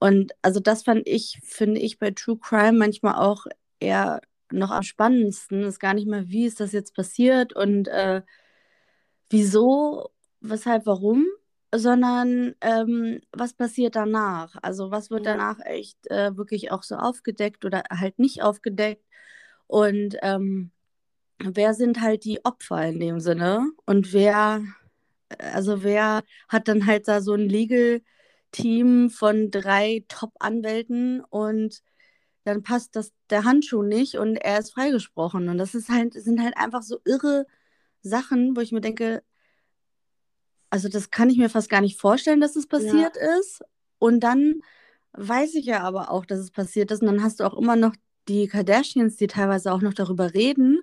Und 0.00 0.32
also 0.42 0.60
das 0.60 0.82
fand 0.82 1.06
ich, 1.06 1.40
finde 1.44 1.80
ich 1.80 1.98
bei 1.98 2.10
True 2.10 2.38
Crime 2.38 2.72
manchmal 2.78 3.14
auch 3.14 3.46
eher 3.80 4.20
noch 4.50 4.70
am 4.70 4.82
spannendsten. 4.82 5.62
Ist 5.62 5.78
gar 5.80 5.94
nicht 5.94 6.08
mehr, 6.08 6.28
wie 6.28 6.46
ist 6.46 6.60
das 6.60 6.72
jetzt 6.72 6.94
passiert 6.94 7.54
und 7.54 7.88
äh, 7.88 8.22
wieso, 9.30 10.10
weshalb, 10.40 10.86
warum, 10.86 11.26
sondern 11.72 12.54
ähm, 12.60 13.20
was 13.32 13.54
passiert 13.54 13.94
danach? 13.96 14.56
Also 14.62 14.90
was 14.90 15.10
wird 15.10 15.26
danach 15.26 15.60
echt 15.64 16.10
äh, 16.10 16.36
wirklich 16.36 16.72
auch 16.72 16.82
so 16.82 16.96
aufgedeckt 16.96 17.64
oder 17.64 17.84
halt 17.90 18.18
nicht 18.18 18.42
aufgedeckt? 18.42 19.04
Und 19.68 20.16
ähm, 20.22 20.72
wer 21.42 21.74
sind 21.74 22.00
halt 22.00 22.24
die 22.24 22.44
Opfer 22.44 22.86
in 22.86 23.00
dem 23.00 23.20
Sinne? 23.20 23.70
Und 23.86 24.12
wer, 24.12 24.62
also 25.38 25.82
wer 25.82 26.22
hat 26.48 26.68
dann 26.68 26.86
halt 26.86 27.08
da 27.08 27.20
so 27.20 27.34
ein 27.34 27.48
Legal 27.48 28.00
Team 28.52 29.10
von 29.10 29.50
drei 29.50 30.04
Top-Anwälten 30.08 31.22
und 31.24 31.82
dann 32.44 32.62
passt 32.62 32.96
das, 32.96 33.12
der 33.28 33.44
Handschuh 33.44 33.82
nicht 33.82 34.16
und 34.16 34.36
er 34.36 34.58
ist 34.58 34.72
freigesprochen. 34.72 35.48
Und 35.48 35.58
das 35.58 35.74
ist 35.74 35.88
halt, 35.88 36.14
sind 36.14 36.42
halt 36.42 36.56
einfach 36.56 36.82
so 36.82 36.98
irre 37.04 37.46
Sachen, 38.02 38.56
wo 38.56 38.60
ich 38.60 38.72
mir 38.72 38.80
denke, 38.80 39.22
also 40.70 40.88
das 40.88 41.10
kann 41.10 41.30
ich 41.30 41.36
mir 41.36 41.50
fast 41.50 41.68
gar 41.68 41.80
nicht 41.80 42.00
vorstellen, 42.00 42.40
dass 42.40 42.56
es 42.56 42.66
passiert 42.66 43.16
ja. 43.16 43.38
ist. 43.38 43.62
Und 43.98 44.20
dann 44.20 44.62
weiß 45.12 45.54
ich 45.54 45.66
ja 45.66 45.80
aber 45.80 46.10
auch, 46.10 46.24
dass 46.24 46.38
es 46.38 46.50
passiert 46.50 46.90
ist. 46.90 47.02
Und 47.02 47.08
dann 47.08 47.22
hast 47.22 47.40
du 47.40 47.44
auch 47.44 47.54
immer 47.54 47.76
noch 47.76 47.94
die 48.28 48.46
Kardashians, 48.46 49.16
die 49.16 49.26
teilweise 49.26 49.72
auch 49.72 49.80
noch 49.80 49.94
darüber 49.94 50.32
reden. 50.34 50.80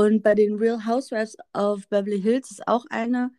Und 0.00 0.22
bei 0.22 0.34
den 0.34 0.54
Real 0.54 0.86
Housewives 0.86 1.36
of 1.52 1.86
Beverly 1.88 2.22
Hills 2.22 2.50
ist 2.50 2.66
auch 2.66 2.86
eine, 2.88 3.32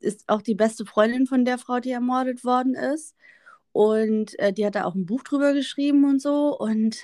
ist 0.00 0.28
auch 0.28 0.42
die 0.42 0.56
beste 0.56 0.84
Freundin 0.84 1.28
von 1.28 1.44
der 1.44 1.58
Frau, 1.58 1.78
die 1.78 1.92
ermordet 1.92 2.44
worden 2.44 2.74
ist. 2.74 3.14
Und 3.70 4.36
äh, 4.40 4.52
die 4.52 4.66
hat 4.66 4.74
da 4.74 4.84
auch 4.84 4.96
ein 4.96 5.06
Buch 5.06 5.22
drüber 5.22 5.52
geschrieben 5.52 6.04
und 6.04 6.20
so. 6.20 6.58
Und 6.58 7.02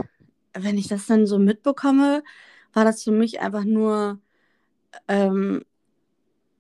wenn 0.53 0.77
ich 0.77 0.89
das 0.89 1.07
dann 1.07 1.29
so 1.29 1.39
mitbekomme, 1.39 2.25
war 2.73 2.85
das 2.85 3.05
für 3.05 3.13
mich 3.13 3.41
einfach 3.41 3.63
nur 3.63 4.19
ähm, 5.07 5.65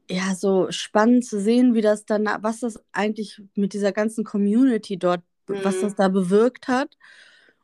ja 0.09 0.36
so 0.36 0.70
spannend 0.70 1.24
zu 1.24 1.40
sehen, 1.40 1.74
wie 1.74 1.80
das 1.80 2.05
dann, 2.07 2.28
was 2.40 2.61
das 2.61 2.80
eigentlich 2.92 3.42
mit 3.57 3.72
dieser 3.72 3.90
ganzen 3.90 4.22
Community 4.22 4.96
dort, 4.96 5.22
mhm. 5.48 5.57
was 5.64 5.80
das 5.80 5.96
da 5.96 6.07
bewirkt 6.07 6.68
hat 6.68 6.96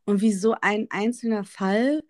und 0.04 0.20
wie 0.20 0.32
so 0.32 0.56
ein 0.60 0.88
einzelner 0.90 1.44
Fall 1.44 2.02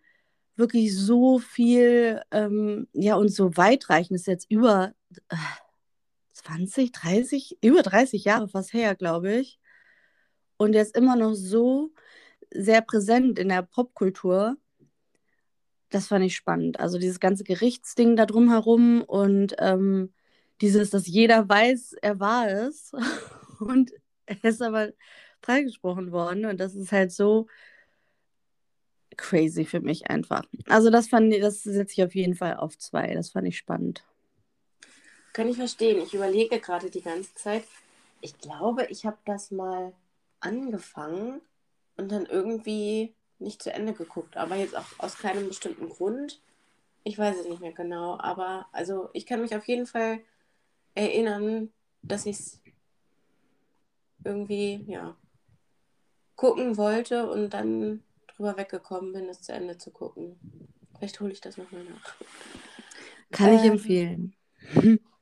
wirklich 0.60 0.96
so 0.96 1.40
viel, 1.40 2.22
ähm, 2.30 2.88
ja, 2.92 3.16
und 3.16 3.30
so 3.30 3.56
weitreichend 3.56 4.16
ist 4.16 4.26
jetzt 4.28 4.50
über 4.50 4.94
äh, 5.28 5.36
20, 6.34 6.92
30, 6.92 7.58
über 7.62 7.82
30 7.82 8.24
Jahre 8.24 8.48
fast 8.48 8.72
her, 8.72 8.94
glaube 8.94 9.34
ich. 9.34 9.58
Und 10.56 10.72
der 10.72 10.82
ist 10.82 10.96
immer 10.96 11.16
noch 11.16 11.34
so 11.34 11.90
sehr 12.52 12.82
präsent 12.82 13.38
in 13.38 13.48
der 13.48 13.62
Popkultur. 13.62 14.56
Das 15.90 16.06
fand 16.08 16.24
ich 16.24 16.36
spannend. 16.36 16.78
Also 16.80 16.98
dieses 16.98 17.20
ganze 17.20 17.44
Gerichtsding 17.44 18.16
da 18.16 18.26
drumherum 18.26 19.02
und 19.02 19.56
ähm, 19.58 20.12
dieses, 20.60 20.90
dass 20.90 21.06
jeder 21.06 21.48
weiß, 21.48 21.94
er 22.02 22.20
war 22.20 22.48
es. 22.48 22.92
und 23.60 23.92
er 24.26 24.44
ist 24.44 24.62
aber 24.62 24.92
freigesprochen 25.42 26.12
worden. 26.12 26.44
Und 26.44 26.60
das 26.60 26.74
ist 26.74 26.92
halt 26.92 27.12
so 27.12 27.46
crazy 29.16 29.64
für 29.64 29.80
mich 29.80 30.10
einfach. 30.10 30.42
Also 30.68 30.90
das 30.90 31.08
fand 31.08 31.32
ich, 31.32 31.40
das 31.40 31.62
setze 31.62 31.94
ich 31.94 32.04
auf 32.04 32.14
jeden 32.14 32.34
Fall 32.34 32.56
auf 32.56 32.78
zwei. 32.78 33.14
Das 33.14 33.30
fand 33.30 33.46
ich 33.48 33.58
spannend. 33.58 34.04
Kann 35.32 35.48
ich 35.48 35.56
verstehen. 35.56 36.02
Ich 36.02 36.14
überlege 36.14 36.58
gerade 36.60 36.90
die 36.90 37.02
ganze 37.02 37.34
Zeit. 37.34 37.64
Ich 38.20 38.38
glaube, 38.38 38.86
ich 38.86 39.06
habe 39.06 39.18
das 39.24 39.50
mal 39.50 39.92
angefangen 40.40 41.40
und 41.96 42.10
dann 42.10 42.26
irgendwie 42.26 43.14
nicht 43.38 43.62
zu 43.62 43.72
Ende 43.72 43.92
geguckt. 43.92 44.36
Aber 44.36 44.56
jetzt 44.56 44.76
auch 44.76 44.86
aus 44.98 45.18
keinem 45.18 45.48
bestimmten 45.48 45.88
Grund. 45.88 46.40
Ich 47.04 47.18
weiß 47.18 47.36
es 47.38 47.48
nicht 47.48 47.60
mehr 47.60 47.72
genau. 47.72 48.18
Aber 48.18 48.66
also 48.72 49.08
ich 49.12 49.26
kann 49.26 49.40
mich 49.40 49.54
auf 49.54 49.66
jeden 49.66 49.86
Fall 49.86 50.20
erinnern, 50.94 51.72
dass 52.02 52.26
ich 52.26 52.38
es 52.38 52.60
irgendwie, 54.24 54.84
ja, 54.86 55.16
gucken 56.36 56.76
wollte 56.76 57.30
und 57.30 57.50
dann 57.50 58.02
drüber 58.40 58.56
weggekommen 58.56 59.12
bin, 59.12 59.28
es 59.28 59.42
zu 59.42 59.52
Ende 59.52 59.76
zu 59.76 59.90
gucken. 59.90 60.38
Vielleicht 60.96 61.20
hole 61.20 61.32
ich 61.32 61.42
das 61.42 61.58
nochmal 61.58 61.84
nach. 61.84 62.14
Kann 63.30 63.54
ich 63.54 63.64
ähm, 63.64 63.72
empfehlen. 63.72 64.34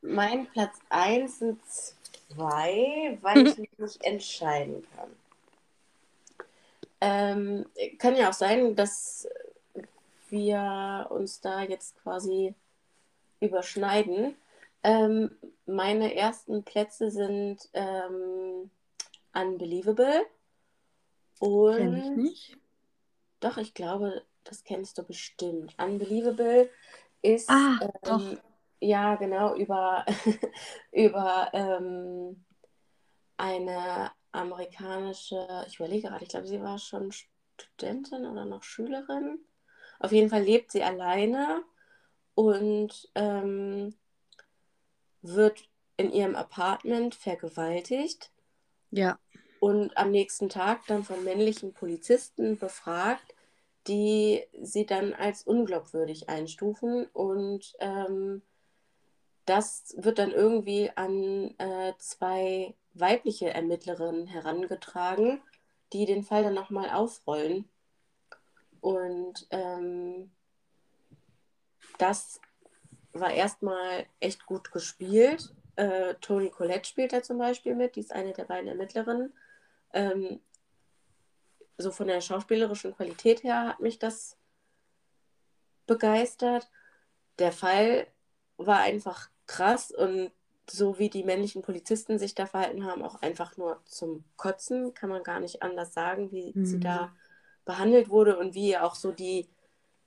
Mein 0.02 0.46
Platz 0.46 0.78
1 0.88 1.38
sind 1.40 1.60
zwei, 1.66 3.18
weil 3.20 3.46
ich 3.46 3.58
mich 3.58 3.78
nicht 3.78 4.04
entscheiden 4.04 4.86
kann. 4.94 5.10
Ähm, 7.00 7.66
kann 7.98 8.16
ja 8.16 8.28
auch 8.28 8.34
sein, 8.34 8.76
dass 8.76 9.28
wir 10.28 11.08
uns 11.10 11.40
da 11.40 11.62
jetzt 11.62 12.00
quasi 12.02 12.54
überschneiden. 13.40 14.36
Ähm, 14.84 15.32
meine 15.66 16.14
ersten 16.14 16.62
Plätze 16.62 17.10
sind 17.10 17.68
ähm, 17.72 18.70
Unbelievable. 19.34 20.24
Und 21.40 22.24
ich. 22.24 22.56
Doch, 23.40 23.56
ich 23.56 23.74
glaube, 23.74 24.24
das 24.44 24.64
kennst 24.64 24.98
du 24.98 25.02
bestimmt. 25.02 25.74
Unbelievable 25.78 26.70
ist 27.22 27.50
ah, 27.50 27.78
ähm, 28.04 28.40
ja, 28.80 29.16
genau, 29.16 29.54
über, 29.54 30.04
über 30.92 31.50
ähm, 31.52 32.44
eine 33.36 34.10
amerikanische, 34.32 35.64
ich 35.66 35.76
überlege 35.76 36.08
gerade, 36.08 36.24
ich 36.24 36.30
glaube, 36.30 36.46
sie 36.46 36.62
war 36.62 36.78
schon 36.78 37.12
Studentin 37.12 38.26
oder 38.26 38.44
noch 38.44 38.62
Schülerin. 38.62 39.38
Auf 40.00 40.12
jeden 40.12 40.30
Fall 40.30 40.42
lebt 40.42 40.70
sie 40.70 40.82
alleine 40.82 41.62
und 42.34 43.10
ähm, 43.14 43.94
wird 45.22 45.68
in 45.96 46.12
ihrem 46.12 46.36
Apartment 46.36 47.14
vergewaltigt 47.14 48.30
Ja. 48.90 49.18
Und 49.60 49.96
am 49.96 50.10
nächsten 50.10 50.48
Tag 50.48 50.86
dann 50.86 51.04
von 51.04 51.24
männlichen 51.24 51.72
Polizisten 51.72 52.58
befragt, 52.58 53.34
die 53.86 54.42
sie 54.60 54.86
dann 54.86 55.14
als 55.14 55.42
unglaubwürdig 55.42 56.28
einstufen. 56.28 57.06
Und 57.12 57.74
ähm, 57.80 58.42
das 59.46 59.94
wird 59.96 60.18
dann 60.18 60.30
irgendwie 60.30 60.90
an 60.94 61.54
äh, 61.58 61.94
zwei 61.98 62.74
weibliche 62.94 63.50
Ermittlerinnen 63.50 64.26
herangetragen, 64.26 65.40
die 65.92 66.04
den 66.04 66.22
Fall 66.22 66.42
dann 66.42 66.54
nochmal 66.54 66.90
aufrollen. 66.90 67.68
Und 68.80 69.46
ähm, 69.50 70.30
das 71.98 72.40
war 73.12 73.32
erstmal 73.32 74.06
echt 74.20 74.46
gut 74.46 74.70
gespielt. 74.70 75.54
Äh, 75.76 76.14
Toni 76.20 76.50
Collette 76.50 76.88
spielt 76.88 77.12
da 77.12 77.22
zum 77.22 77.38
Beispiel 77.38 77.74
mit, 77.74 77.96
die 77.96 78.00
ist 78.00 78.12
eine 78.12 78.32
der 78.32 78.44
beiden 78.44 78.68
Ermittlerinnen. 78.68 79.32
Ähm, 79.92 80.40
so 81.76 81.90
von 81.90 82.08
der 82.08 82.20
schauspielerischen 82.20 82.94
Qualität 82.94 83.42
her 83.42 83.68
hat 83.68 83.80
mich 83.80 83.98
das 83.98 84.36
begeistert. 85.86 86.68
Der 87.38 87.52
Fall 87.52 88.06
war 88.56 88.80
einfach 88.80 89.30
krass 89.46 89.92
und 89.92 90.32
so 90.70 90.98
wie 90.98 91.08
die 91.08 91.24
männlichen 91.24 91.62
Polizisten 91.62 92.18
sich 92.18 92.34
da 92.34 92.46
verhalten 92.46 92.84
haben, 92.84 93.02
auch 93.02 93.22
einfach 93.22 93.56
nur 93.56 93.80
zum 93.86 94.24
Kotzen, 94.36 94.92
kann 94.92 95.08
man 95.08 95.22
gar 95.22 95.40
nicht 95.40 95.62
anders 95.62 95.94
sagen, 95.94 96.30
wie 96.30 96.52
sie 96.62 96.76
Mhm. 96.76 96.80
da 96.80 97.16
behandelt 97.64 98.10
wurde 98.10 98.38
und 98.38 98.54
wie 98.54 98.76
auch 98.76 98.94
so 98.94 99.12
die, 99.12 99.48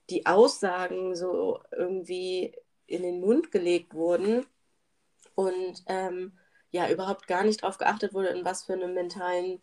die 0.09 0.25
Aussagen 0.25 1.15
so 1.15 1.59
irgendwie 1.71 2.53
in 2.85 3.01
den 3.01 3.21
Mund 3.21 3.51
gelegt 3.51 3.93
wurden 3.95 4.45
und 5.35 5.83
ähm, 5.87 6.33
ja, 6.71 6.89
überhaupt 6.89 7.27
gar 7.27 7.43
nicht 7.43 7.63
darauf 7.63 7.77
geachtet 7.77 8.13
wurde, 8.13 8.29
in 8.29 8.45
was 8.45 8.63
für 8.63 8.73
einem 8.73 8.93
mentalen 8.93 9.61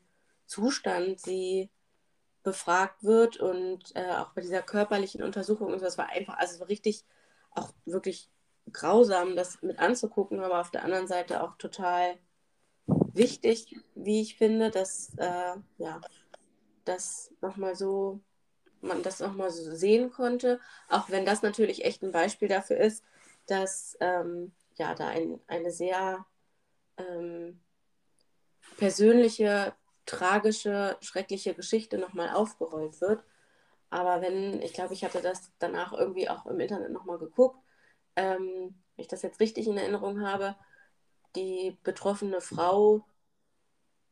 Zustand 0.49 1.21
sie 1.21 1.71
befragt 2.43 3.05
wird 3.05 3.37
und 3.37 3.95
äh, 3.95 4.11
auch 4.13 4.31
bei 4.31 4.41
dieser 4.41 4.63
körperlichen 4.63 5.23
Untersuchung 5.23 5.69
und 5.73 5.79
so, 5.79 5.85
das 5.85 5.99
war 5.99 6.09
einfach, 6.09 6.39
also 6.39 6.65
richtig, 6.65 7.05
auch 7.51 7.73
wirklich 7.85 8.31
grausam, 8.73 9.37
das 9.37 9.63
mit 9.63 9.79
anzugucken, 9.79 10.41
aber 10.41 10.61
auf 10.61 10.71
der 10.71 10.85
anderen 10.85 11.07
Seite 11.07 11.43
auch 11.43 11.57
total 11.57 12.19
wichtig, 12.87 13.77
wie 13.95 14.23
ich 14.23 14.37
finde, 14.37 14.71
dass 14.71 15.15
äh, 15.19 15.55
ja, 15.79 16.01
das 16.85 17.31
nochmal 17.41 17.77
so, 17.77 18.21
man 18.81 19.03
das 19.03 19.21
nochmal 19.21 19.51
so 19.51 19.75
sehen 19.75 20.11
konnte, 20.11 20.61
auch 20.89 21.11
wenn 21.11 21.27
das 21.27 21.43
natürlich 21.43 21.85
echt 21.85 22.03
ein 22.03 22.13
Beispiel 22.13 22.49
dafür 22.49 22.79
ist, 22.79 23.05
dass 23.47 23.97
ähm, 24.01 24.53
ja 24.77 24.95
da 24.95 25.09
ein, 25.09 25.41
eine 25.47 25.71
sehr 25.71 26.25
ähm, 26.97 27.61
persönliche, 28.77 29.75
tragische, 30.09 30.97
schreckliche 31.01 31.55
Geschichte 31.55 31.99
nochmal 31.99 32.31
aufgerollt 32.31 33.01
wird. 33.01 33.23
Aber 33.91 34.21
wenn, 34.21 34.61
ich 34.63 34.73
glaube, 34.73 34.95
ich 34.95 35.05
hatte 35.05 35.21
das 35.21 35.53
danach 35.59 35.93
irgendwie 35.93 36.29
auch 36.29 36.47
im 36.47 36.61
Internet 36.61 36.91
nochmal 36.91 37.19
geguckt, 37.19 37.59
ähm, 38.17 38.75
wenn 38.97 39.03
ich 39.03 39.09
das 39.09 39.23
jetzt 39.23 39.41
richtig 39.41 39.67
in 39.69 39.77
Erinnerung 39.79 40.23
habe, 40.23 40.57
die 41.37 41.79
betroffene 41.85 42.41
Frau 42.41 43.05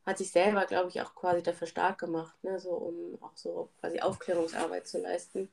hat 0.05 0.19
sich 0.19 0.31
selber, 0.31 0.67
glaube 0.67 0.91
ich, 0.91 1.01
auch 1.01 1.15
quasi 1.15 1.43
dafür 1.43 1.67
stark 1.67 1.99
gemacht, 1.99 2.37
ne? 2.45 2.61
so 2.61 2.71
um 2.71 3.21
auch 3.23 3.37
so 3.37 3.71
quasi 3.81 4.01
Aufklärungsarbeit 4.01 4.87
zu 4.87 5.01
leisten, 5.01 5.51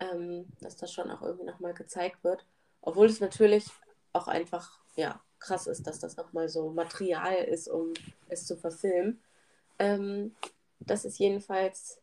ähm, 0.00 0.46
dass 0.60 0.76
das 0.76 0.92
schon 0.92 1.10
auch 1.10 1.22
irgendwie 1.22 1.46
nochmal 1.46 1.72
gezeigt 1.72 2.22
wird. 2.22 2.44
Obwohl 2.82 3.06
es 3.06 3.20
natürlich 3.20 3.66
auch 4.12 4.28
einfach, 4.28 4.80
ja, 4.96 5.20
krass 5.38 5.66
ist, 5.66 5.86
dass 5.86 6.00
das 6.00 6.16
nochmal 6.16 6.48
so 6.48 6.70
Material 6.70 7.44
ist, 7.44 7.68
um 7.68 7.94
es 8.28 8.46
zu 8.46 8.56
verfilmen. 8.56 9.22
Ähm, 9.78 10.34
das 10.80 11.04
ist 11.04 11.18
jedenfalls 11.18 12.00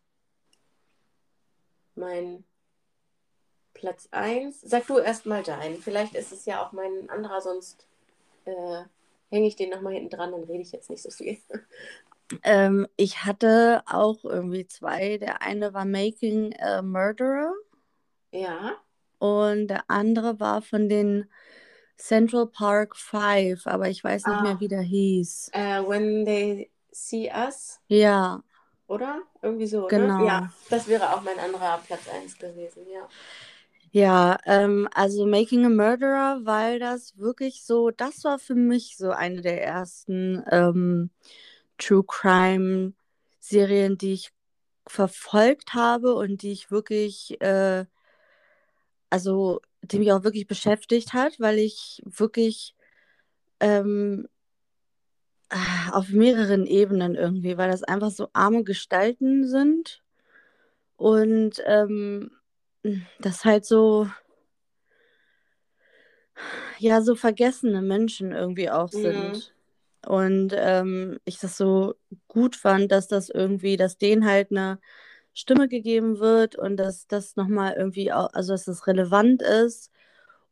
mein 1.95 2.43
Platz 3.73 4.07
1. 4.11 4.61
Sag 4.61 4.87
du 4.87 4.97
erstmal 4.99 5.43
deinen. 5.43 5.77
Vielleicht 5.81 6.15
ist 6.15 6.31
es 6.31 6.45
ja 6.45 6.65
auch 6.65 6.71
mein 6.71 7.09
anderer, 7.09 7.41
sonst 7.41 7.87
äh, 8.45 8.83
hänge 9.29 9.47
ich 9.47 9.55
den 9.55 9.69
nochmal 9.69 9.93
hinten 9.93 10.09
dran, 10.09 10.31
dann 10.31 10.43
rede 10.43 10.61
ich 10.61 10.71
jetzt 10.71 10.89
nicht 10.89 11.03
so 11.03 11.09
viel. 11.09 11.37
Ähm, 12.43 12.87
ich 12.95 13.25
hatte 13.25 13.83
auch 13.87 14.23
irgendwie 14.23 14.65
zwei. 14.65 15.17
Der 15.17 15.41
eine 15.41 15.73
war 15.73 15.83
Making 15.83 16.55
a 16.61 16.81
Murderer 16.81 17.51
Ja, 18.31 18.77
und 19.19 19.67
der 19.67 19.83
andere 19.89 20.39
war 20.39 20.61
von 20.61 20.87
den 20.87 21.29
Central 21.97 22.47
Park 22.47 22.95
Five, 22.95 23.67
aber 23.67 23.89
ich 23.89 24.01
weiß 24.01 24.25
nicht 24.27 24.37
Ah. 24.37 24.41
mehr, 24.43 24.59
wie 24.61 24.69
der 24.69 24.79
hieß. 24.81 25.49
äh, 25.51 25.81
When 25.85 26.23
They 26.23 26.71
See 26.91 27.29
Us, 27.33 27.79
Ja, 27.87 28.43
oder? 28.87 29.21
Irgendwie 29.41 29.67
so, 29.67 29.87
Genau. 29.87 30.19
ne? 30.19 30.27
Ja, 30.27 30.53
das 30.69 30.87
wäre 30.87 31.13
auch 31.15 31.21
mein 31.21 31.39
anderer 31.39 31.79
Platz 31.79 32.07
1 32.09 32.37
gewesen, 32.37 32.85
ja. 32.91 33.07
ja, 33.91 34.37
ähm, 34.45 34.87
also 34.93 35.25
Making 35.25 35.65
a 35.65 35.69
Murderer, 35.69 36.41
weil 36.43 36.79
das 36.79 37.17
wirklich 37.17 37.63
so, 37.63 37.91
das 37.91 38.23
war 38.23 38.37
für 38.39 38.55
mich 38.55 38.97
so 38.97 39.11
eine 39.11 39.41
der 39.41 39.63
ersten 39.63 40.43
ähm, 40.51 41.09
True 41.77 42.03
Crime 42.05 42.93
Serien, 43.39 43.97
die 43.97 44.13
ich 44.13 44.31
verfolgt 44.87 45.73
habe 45.73 46.13
und 46.15 46.41
die 46.41 46.51
ich 46.51 46.69
wirklich, 46.71 47.39
äh, 47.41 47.85
also 49.09 49.61
die 49.81 49.99
mich 49.99 50.11
auch 50.11 50.23
wirklich 50.23 50.47
beschäftigt 50.47 51.13
hat, 51.13 51.39
weil 51.39 51.57
ich 51.57 52.01
wirklich 52.05 52.75
ähm, 53.59 54.27
ah, 55.51 55.91
auf 55.93 56.09
mehreren 56.09 56.67
Ebenen 56.67 57.15
irgendwie, 57.15 57.57
weil 57.57 57.71
das 57.71 57.83
einfach 57.83 58.11
so 58.11 58.29
arme 58.33 58.63
Gestalten 58.65 59.47
sind 59.47 60.03
und 60.97 61.61
ähm, 61.65 62.31
das 63.19 63.45
halt 63.45 63.65
so, 63.65 64.07
ja, 66.79 67.01
so 67.01 67.15
vergessene 67.15 67.81
Menschen 67.81 68.31
irgendwie 68.31 68.69
auch 68.69 68.91
Mhm. 68.91 69.01
sind. 69.01 69.53
Und 70.07 70.53
ähm, 70.57 71.19
ich 71.25 71.39
das 71.39 71.57
so 71.57 71.95
gut 72.27 72.55
fand, 72.55 72.91
dass 72.91 73.07
das 73.07 73.29
irgendwie, 73.29 73.77
dass 73.77 73.97
denen 73.97 74.25
halt 74.25 74.51
eine 74.51 74.79
Stimme 75.33 75.67
gegeben 75.69 76.19
wird 76.19 76.55
und 76.57 76.77
dass 76.77 77.07
das 77.07 77.35
nochmal 77.37 77.75
irgendwie 77.77 78.13
auch, 78.13 78.33
also 78.33 78.53
dass 78.53 78.65
das 78.65 78.87
relevant 78.87 79.41
ist. 79.43 79.90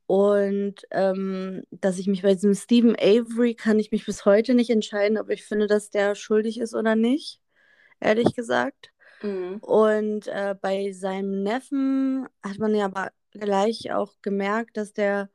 Und 0.09 0.87
ähm, 0.89 1.61
dass 1.69 1.99
ich 1.99 2.07
mich 2.07 2.23
bei 2.23 2.33
diesem 2.33 2.55
Stephen 2.55 2.95
Avery 2.95 3.53
kann 3.53 3.77
ich 3.77 3.91
mich 3.91 4.07
bis 4.07 4.25
heute 4.25 4.55
nicht 4.55 4.71
entscheiden, 4.71 5.19
ob 5.19 5.29
ich 5.29 5.45
finde, 5.45 5.67
dass 5.67 5.91
der 5.91 6.15
schuldig 6.15 6.59
ist 6.59 6.73
oder 6.73 6.95
nicht, 6.95 7.39
ehrlich 7.99 8.33
gesagt. 8.33 8.89
Mhm. 9.21 9.57
Und 9.57 10.27
äh, 10.27 10.55
bei 10.59 10.93
seinem 10.93 11.43
Neffen 11.43 12.27
hat 12.41 12.57
man 12.57 12.73
ja 12.73 12.85
aber 12.85 13.11
gleich 13.29 13.91
auch 13.91 14.15
gemerkt, 14.23 14.77
dass 14.77 14.93
der 14.93 15.29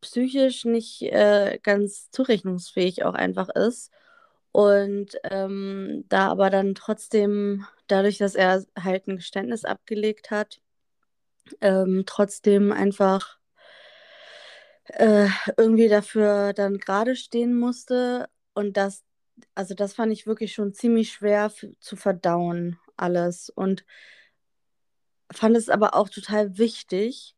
psychisch 0.00 0.64
nicht 0.64 1.02
äh, 1.02 1.60
ganz 1.62 2.10
zurechnungsfähig 2.10 3.04
auch 3.04 3.14
einfach 3.14 3.48
ist. 3.48 3.92
Und 4.50 5.10
ähm, 5.22 6.04
da 6.08 6.26
aber 6.30 6.50
dann 6.50 6.74
trotzdem, 6.74 7.64
dadurch, 7.86 8.18
dass 8.18 8.34
er 8.34 8.64
halt 8.76 9.06
ein 9.06 9.18
Geständnis 9.18 9.64
abgelegt 9.64 10.32
hat, 10.32 10.60
ähm, 11.60 12.02
trotzdem 12.06 12.72
einfach 12.72 13.39
äh, 14.94 15.28
irgendwie 15.56 15.88
dafür 15.88 16.52
dann 16.52 16.78
gerade 16.78 17.16
stehen 17.16 17.58
musste. 17.58 18.28
Und 18.54 18.76
das, 18.76 19.04
also 19.54 19.74
das 19.74 19.94
fand 19.94 20.12
ich 20.12 20.26
wirklich 20.26 20.52
schon 20.54 20.74
ziemlich 20.74 21.12
schwer 21.12 21.52
zu 21.80 21.96
verdauen, 21.96 22.78
alles. 22.96 23.50
Und 23.50 23.84
fand 25.32 25.56
es 25.56 25.68
aber 25.68 25.94
auch 25.94 26.08
total 26.08 26.58
wichtig, 26.58 27.36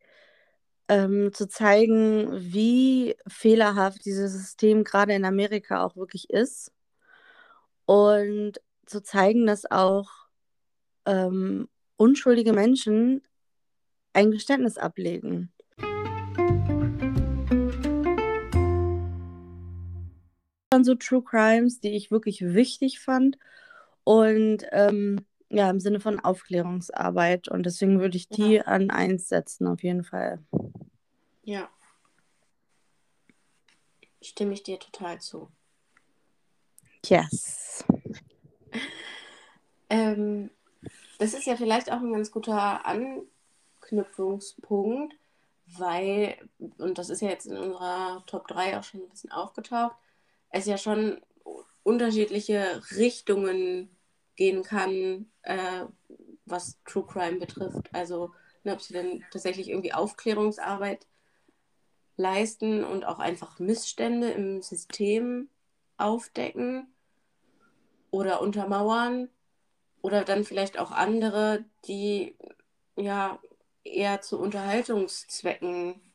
ähm, 0.88 1.32
zu 1.32 1.48
zeigen, 1.48 2.28
wie 2.32 3.16
fehlerhaft 3.26 4.04
dieses 4.04 4.32
System 4.32 4.84
gerade 4.84 5.14
in 5.14 5.24
Amerika 5.24 5.84
auch 5.84 5.96
wirklich 5.96 6.30
ist. 6.30 6.72
Und 7.86 8.60
zu 8.86 9.02
zeigen, 9.02 9.46
dass 9.46 9.70
auch 9.70 10.10
ähm, 11.06 11.68
unschuldige 11.96 12.52
Menschen 12.52 13.22
ein 14.12 14.30
Geständnis 14.30 14.78
ablegen. 14.78 15.52
Waren 20.72 20.84
so 20.84 20.94
True 20.94 21.22
Crimes, 21.22 21.80
die 21.80 21.90
ich 21.90 22.10
wirklich 22.10 22.40
wichtig 22.40 22.98
fand. 22.98 23.36
Und 24.04 24.64
ähm, 24.72 25.26
ja, 25.50 25.68
im 25.70 25.78
Sinne 25.78 26.00
von 26.00 26.18
Aufklärungsarbeit. 26.18 27.48
Und 27.48 27.66
deswegen 27.66 28.00
würde 28.00 28.16
ich 28.16 28.30
die 28.30 28.62
an 28.62 28.90
eins 28.90 29.28
setzen, 29.28 29.68
auf 29.68 29.82
jeden 29.82 30.02
Fall. 30.02 30.42
Ja. 31.44 31.68
Stimme 34.22 34.54
ich 34.54 34.62
dir 34.62 34.78
total 34.78 35.20
zu. 35.20 35.50
Yes. 37.04 37.84
Ähm, 39.90 40.48
das 41.18 41.34
ist 41.34 41.44
ja 41.44 41.56
vielleicht 41.56 41.92
auch 41.92 42.00
ein 42.00 42.14
ganz 42.14 42.30
guter 42.30 42.86
Anknüpfungspunkt, 42.86 45.14
weil, 45.66 46.38
und 46.78 46.96
das 46.96 47.10
ist 47.10 47.20
ja 47.20 47.28
jetzt 47.28 47.44
in 47.46 47.58
unserer 47.58 48.24
Top 48.26 48.48
3 48.48 48.78
auch 48.78 48.84
schon 48.84 49.02
ein 49.02 49.10
bisschen 49.10 49.32
aufgetaucht, 49.32 49.96
es 50.52 50.66
ja 50.66 50.78
schon 50.78 51.20
unterschiedliche 51.82 52.82
Richtungen 52.96 53.96
gehen 54.36 54.62
kann, 54.62 55.26
äh, 55.42 55.86
was 56.44 56.78
True 56.84 57.06
Crime 57.06 57.38
betrifft. 57.38 57.88
Also, 57.92 58.32
ne, 58.62 58.72
ob 58.74 58.80
sie 58.80 58.94
dann 58.94 59.24
tatsächlich 59.30 59.68
irgendwie 59.68 59.92
Aufklärungsarbeit 59.92 61.06
leisten 62.16 62.84
und 62.84 63.04
auch 63.04 63.18
einfach 63.18 63.58
Missstände 63.58 64.30
im 64.30 64.62
System 64.62 65.48
aufdecken 65.96 66.94
oder 68.10 68.40
untermauern 68.40 69.28
oder 70.02 70.24
dann 70.24 70.44
vielleicht 70.44 70.78
auch 70.78 70.90
andere, 70.90 71.64
die 71.86 72.36
ja 72.96 73.38
eher 73.84 74.20
zu 74.20 74.38
Unterhaltungszwecken 74.38 76.11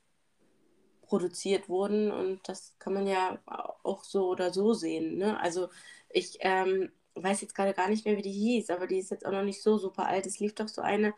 produziert 1.07 1.69
wurden 1.69 2.11
und 2.11 2.47
das 2.49 2.75
kann 2.79 2.93
man 2.93 3.07
ja 3.07 3.39
auch 3.83 4.03
so 4.03 4.29
oder 4.29 4.53
so 4.53 4.73
sehen. 4.73 5.17
Ne? 5.17 5.39
Also 5.39 5.69
ich 6.09 6.37
ähm, 6.41 6.91
weiß 7.15 7.41
jetzt 7.41 7.55
gerade 7.55 7.73
gar 7.73 7.89
nicht 7.89 8.05
mehr, 8.05 8.17
wie 8.17 8.21
die 8.23 8.31
hieß, 8.31 8.69
aber 8.69 8.87
die 8.87 8.99
ist 8.99 9.11
jetzt 9.11 9.25
auch 9.25 9.31
noch 9.31 9.43
nicht 9.43 9.61
so 9.63 9.77
super 9.77 10.07
alt. 10.07 10.25
Es 10.25 10.39
lief 10.39 10.55
doch 10.55 10.67
so 10.67 10.81
eine 10.81 11.13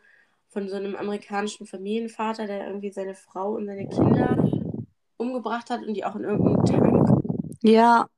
von 0.48 0.68
so 0.68 0.76
einem 0.76 0.96
amerikanischen 0.96 1.66
Familienvater, 1.66 2.46
der 2.46 2.66
irgendwie 2.66 2.90
seine 2.92 3.14
Frau 3.14 3.52
und 3.54 3.66
seine 3.66 3.88
Kinder 3.88 4.36
umgebracht 5.16 5.70
hat 5.70 5.82
und 5.86 5.94
die 5.94 6.04
auch 6.04 6.16
in 6.16 6.24
irgendeinen 6.24 6.64
Tank 6.64 7.08
Ja, 7.62 8.08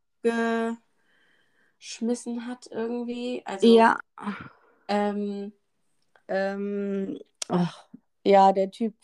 geschmissen 1.78 2.46
hat 2.46 2.68
irgendwie. 2.70 3.42
Also 3.44 3.76
ja. 3.76 3.98
ähm, 4.88 5.52
Ähm, 6.28 7.18
ach, 7.48 7.88
ja, 8.24 8.52
der 8.52 8.70
Typ. 8.70 8.94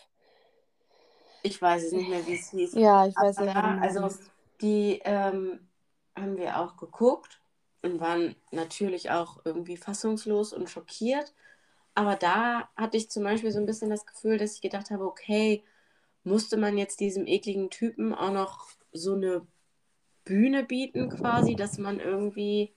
Ich 1.48 1.60
weiß 1.60 1.84
es 1.84 1.92
nicht 1.92 2.08
mehr, 2.08 2.26
wie 2.26 2.34
es 2.34 2.50
hieß. 2.50 2.74
Ja, 2.74 3.06
ich 3.06 3.16
weiß 3.16 3.38
Aber 3.38 3.46
ja, 3.46 3.54
ja, 3.54 3.76
wie 3.76 3.94
du 3.94 4.02
also 4.02 4.18
die 4.60 5.00
ähm, 5.04 5.60
haben 6.16 6.36
wir 6.36 6.58
auch 6.58 6.76
geguckt 6.76 7.40
und 7.82 8.00
waren 8.00 8.34
natürlich 8.50 9.10
auch 9.10 9.40
irgendwie 9.44 9.76
fassungslos 9.76 10.52
und 10.52 10.68
schockiert. 10.68 11.32
Aber 11.94 12.16
da 12.16 12.68
hatte 12.76 12.96
ich 12.96 13.10
zum 13.10 13.24
Beispiel 13.24 13.50
so 13.50 13.58
ein 13.58 13.66
bisschen 13.66 13.90
das 13.90 14.06
Gefühl, 14.06 14.38
dass 14.38 14.54
ich 14.54 14.60
gedacht 14.60 14.90
habe, 14.90 15.04
okay, 15.04 15.64
musste 16.22 16.56
man 16.56 16.76
jetzt 16.76 17.00
diesem 17.00 17.26
ekligen 17.26 17.70
Typen 17.70 18.14
auch 18.14 18.32
noch 18.32 18.68
so 18.92 19.14
eine 19.14 19.46
Bühne 20.24 20.64
bieten 20.64 21.08
quasi, 21.08 21.56
dass 21.56 21.78
man 21.78 22.00
irgendwie 22.00 22.72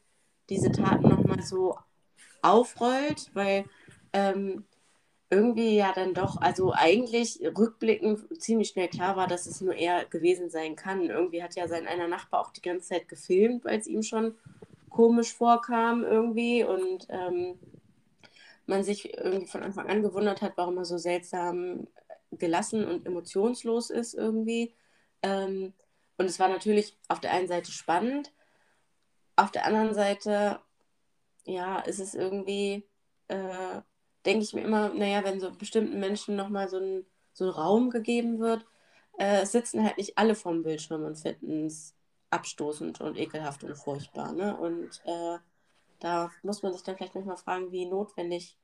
diese 0.49 0.71
Taten 0.71 1.09
nochmal 1.09 1.41
so 1.41 1.77
aufrollt, 2.41 3.29
weil 3.33 3.65
ähm, 4.13 4.65
irgendwie 5.31 5.77
ja 5.77 5.93
dann 5.93 6.13
doch, 6.13 6.37
also 6.41 6.73
eigentlich 6.73 7.39
rückblickend 7.57 8.41
ziemlich 8.41 8.69
schnell 8.69 8.89
klar 8.89 9.15
war, 9.15 9.27
dass 9.27 9.45
es 9.45 9.61
nur 9.61 9.73
er 9.73 10.05
gewesen 10.05 10.49
sein 10.49 10.75
kann. 10.75 11.09
Irgendwie 11.09 11.41
hat 11.41 11.55
ja 11.55 11.67
sein 11.69 11.87
einer 11.87 12.09
Nachbar 12.09 12.41
auch 12.41 12.51
die 12.51 12.61
ganze 12.61 12.89
Zeit 12.89 13.07
gefilmt, 13.07 13.63
weil 13.63 13.79
es 13.79 13.87
ihm 13.87 14.03
schon 14.03 14.35
komisch 14.89 15.33
vorkam 15.33 16.03
irgendwie 16.03 16.65
und 16.65 17.07
ähm, 17.09 17.57
man 18.65 18.83
sich 18.83 19.17
irgendwie 19.17 19.47
von 19.47 19.63
Anfang 19.63 19.87
an 19.89 20.01
gewundert 20.01 20.41
hat, 20.41 20.53
warum 20.57 20.77
er 20.77 20.85
so 20.85 20.97
seltsam 20.97 21.87
gelassen 22.31 22.85
und 22.85 23.05
emotionslos 23.05 23.89
ist 23.89 24.13
irgendwie. 24.13 24.73
Ähm, 25.21 25.73
und 26.17 26.25
es 26.25 26.39
war 26.39 26.49
natürlich 26.49 26.97
auf 27.07 27.21
der 27.21 27.31
einen 27.31 27.47
Seite 27.47 27.71
spannend, 27.71 28.33
auf 29.37 29.51
der 29.51 29.65
anderen 29.65 29.93
Seite, 29.93 30.59
ja, 31.45 31.79
ist 31.79 31.99
es 31.99 32.15
irgendwie, 32.15 32.83
äh, 33.29 33.81
denke 34.25 34.43
ich 34.43 34.53
mir 34.53 34.61
immer, 34.61 34.89
naja, 34.89 35.23
wenn 35.23 35.39
so 35.39 35.51
bestimmten 35.51 35.99
Menschen 35.99 36.35
nochmal 36.35 36.69
so 36.69 36.77
ein, 36.77 37.05
so 37.33 37.45
ein 37.45 37.49
Raum 37.49 37.89
gegeben 37.89 38.39
wird, 38.39 38.65
äh, 39.17 39.45
sitzen 39.45 39.83
halt 39.83 39.97
nicht 39.97 40.17
alle 40.17 40.35
vorm 40.35 40.63
Bildschirm 40.63 41.03
und 41.03 41.17
finden 41.17 41.67
es 41.67 41.95
abstoßend 42.29 43.01
und 43.01 43.17
ekelhaft 43.17 43.63
und 43.63 43.75
furchtbar. 43.75 44.31
Ne? 44.33 44.55
Und 44.57 45.01
äh, 45.05 45.37
da 45.99 46.31
muss 46.43 46.63
man 46.63 46.73
sich 46.73 46.83
dann 46.83 46.95
vielleicht 46.95 47.15
manchmal 47.15 47.37
fragen, 47.37 47.71
wie 47.71 47.85
notwendig 47.85 48.57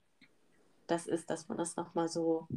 das 0.88 1.06
ist, 1.06 1.30
dass 1.30 1.48
man 1.48 1.58
das 1.58 1.76
nochmal 1.76 2.08
so 2.08 2.48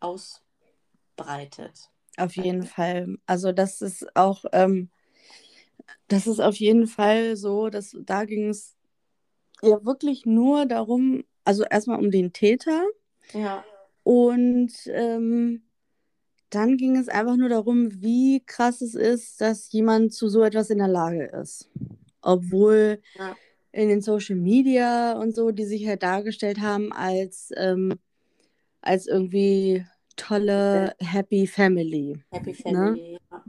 ausbreitet. 0.00 1.88
Auf 2.16 2.36
jeden 2.36 2.64
Fall. 2.64 3.16
Also 3.26 3.52
das 3.52 3.80
ist 3.80 4.14
auch, 4.16 4.44
ähm, 4.52 4.90
das 6.08 6.26
ist 6.26 6.40
auf 6.40 6.56
jeden 6.56 6.86
Fall 6.86 7.36
so, 7.36 7.70
dass 7.70 7.96
da 8.00 8.24
ging 8.24 8.50
es 8.50 8.76
ja 9.62 9.84
wirklich 9.84 10.26
nur 10.26 10.66
darum, 10.66 11.24
also 11.44 11.64
erstmal 11.64 11.98
um 11.98 12.10
den 12.10 12.32
Täter 12.32 12.84
Ja, 13.32 13.64
und 14.02 14.72
ähm, 14.86 15.62
dann 16.50 16.76
ging 16.76 16.96
es 16.96 17.08
einfach 17.08 17.36
nur 17.36 17.48
darum, 17.48 18.02
wie 18.02 18.42
krass 18.44 18.82
es 18.82 18.94
ist, 18.94 19.40
dass 19.40 19.72
jemand 19.72 20.12
zu 20.12 20.28
so 20.28 20.42
etwas 20.42 20.70
in 20.70 20.78
der 20.78 20.88
Lage 20.88 21.24
ist. 21.24 21.70
Obwohl 22.20 23.00
ja, 23.14 23.36
in 23.72 23.88
den 23.88 24.02
Social 24.02 24.36
Media 24.36 25.12
und 25.18 25.34
so, 25.34 25.50
die 25.50 25.64
sich 25.64 25.86
halt 25.86 26.02
dargestellt 26.02 26.60
haben 26.60 26.92
als, 26.92 27.50
ähm, 27.56 27.94
als 28.82 29.06
irgendwie 29.06 29.86
tolle, 30.16 30.94
happy 30.98 31.46
Family. 31.46 32.22
Happy 32.30 32.50
Ne? 32.50 32.54
Family. 32.62 33.18
Ja. 33.30 33.44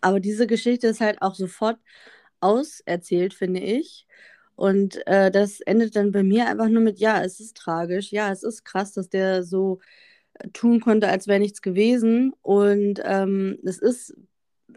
Aber 0.00 0.20
diese 0.20 0.46
Geschichte 0.46 0.88
ist 0.88 1.00
halt 1.00 1.22
auch 1.22 1.34
sofort 1.34 1.78
auserzählt, 2.40 3.34
finde 3.34 3.60
ich. 3.60 4.06
Und 4.58 5.06
äh, 5.06 5.30
das 5.30 5.60
endet 5.62 5.96
dann 5.96 6.12
bei 6.12 6.24
mir 6.24 6.48
einfach 6.48 6.68
nur 6.68 6.82
mit, 6.82 6.98
ja, 7.00 7.22
es 7.24 7.38
ist 7.40 7.56
tragisch, 7.56 8.12
ja, 8.12 8.32
es 8.32 8.42
ist 8.42 8.64
krass, 8.64 8.92
dass 8.92 9.08
der 9.08 9.44
so 9.44 9.80
äh, 10.34 10.48
tun 10.50 10.80
konnte, 10.80 11.08
als 11.08 11.28
wäre 11.28 11.40
nichts 11.40 11.62
gewesen. 11.62 12.34
Und 12.42 13.00
ähm, 13.04 13.58
es 13.64 13.78
ist 13.78 14.14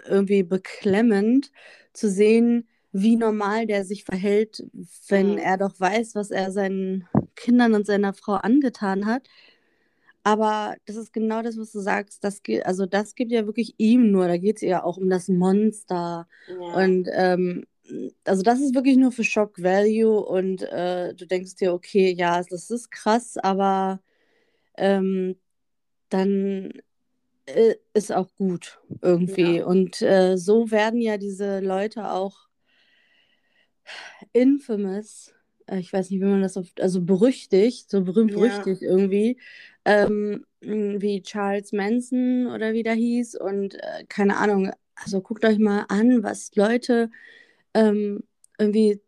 irgendwie 0.08 0.44
beklemmend 0.44 1.52
zu 1.94 2.10
sehen, 2.10 2.68
wie 2.94 3.16
normal 3.18 3.68
der 3.68 3.86
sich 3.86 4.04
verhält, 4.06 4.64
wenn 5.10 5.32
Mhm. 5.34 5.38
er 5.40 5.58
doch 5.58 5.80
weiß, 5.80 6.16
was 6.16 6.32
er 6.32 6.52
seinen 6.52 7.08
Kindern 7.36 7.74
und 7.76 7.86
seiner 7.88 8.14
Frau 8.14 8.34
angetan 8.36 9.06
hat. 9.08 9.28
Aber 10.24 10.76
das 10.86 10.96
ist 10.98 11.14
genau 11.14 11.42
das, 11.42 11.58
was 11.58 11.72
du 11.72 11.80
sagst. 11.80 12.24
Das 12.24 12.44
geht, 12.44 12.66
also 12.66 12.86
das 12.86 13.16
geht 13.16 13.32
ja 13.32 13.46
wirklich 13.48 13.74
ihm 13.78 14.12
nur. 14.12 14.28
Da 14.28 14.38
geht 14.38 14.58
es 14.58 14.62
ja 14.62 14.84
auch 14.84 14.98
um 14.98 15.10
das 15.10 15.28
Monster. 15.30 16.28
Ja, 16.48 16.58
Und 16.68 17.08
ähm, 17.14 17.66
also 18.26 18.44
das 18.44 18.60
ist 18.60 18.76
wirklich 18.76 18.98
nur 18.98 19.12
für 19.12 19.24
Shock 19.24 19.62
Value 19.62 20.20
und 20.24 20.62
äh, 20.64 21.14
du 21.14 21.26
denkst 21.26 21.56
dir, 21.56 21.74
okay, 21.74 22.12
ja, 22.12 22.42
das 22.44 22.70
ist 22.70 22.92
krass, 22.92 23.38
aber 23.38 24.00
ähm, 24.78 25.36
dann 26.10 26.72
äh, 27.46 27.76
ist 27.94 28.12
auch 28.12 28.34
gut 28.36 28.80
irgendwie. 29.02 29.60
ja, 29.60 29.66
Und 29.66 30.02
äh, 30.02 30.38
so 30.38 30.72
werden 30.72 31.02
ja 31.02 31.18
diese 31.18 31.60
Leute 31.60 32.12
auch 32.12 32.48
infamous, 34.34 35.34
äh, 35.68 35.80
ich 35.80 35.92
weiß 35.92 36.10
nicht, 36.10 36.22
wie 36.22 36.26
man 36.26 36.42
das 36.42 36.58
auf, 36.58 36.68
also 36.80 37.02
berüchtigt, 37.02 37.90
so 37.90 38.02
berühmt 38.02 38.32
ja, 38.32 38.38
berüchtigt 38.38 38.82
irgendwie, 38.82 39.38
ähm, 39.86 40.46
wie 40.62 41.22
Charles 41.24 41.72
Manson 41.72 42.48
oder 42.48 42.74
wie 42.74 42.84
der 42.84 42.94
hieß 42.94 43.36
und 43.36 43.76
äh, 43.76 44.06
keine 44.08 44.38
Ahnung, 44.38 44.72
also 44.96 45.22
guckt 45.22 45.44
euch 45.46 45.58
mal 45.58 45.86
an, 45.90 46.24
was 46.24 46.56
Leute 46.56 47.10
ähm, 47.74 48.24
irgendwie, 48.58 49.02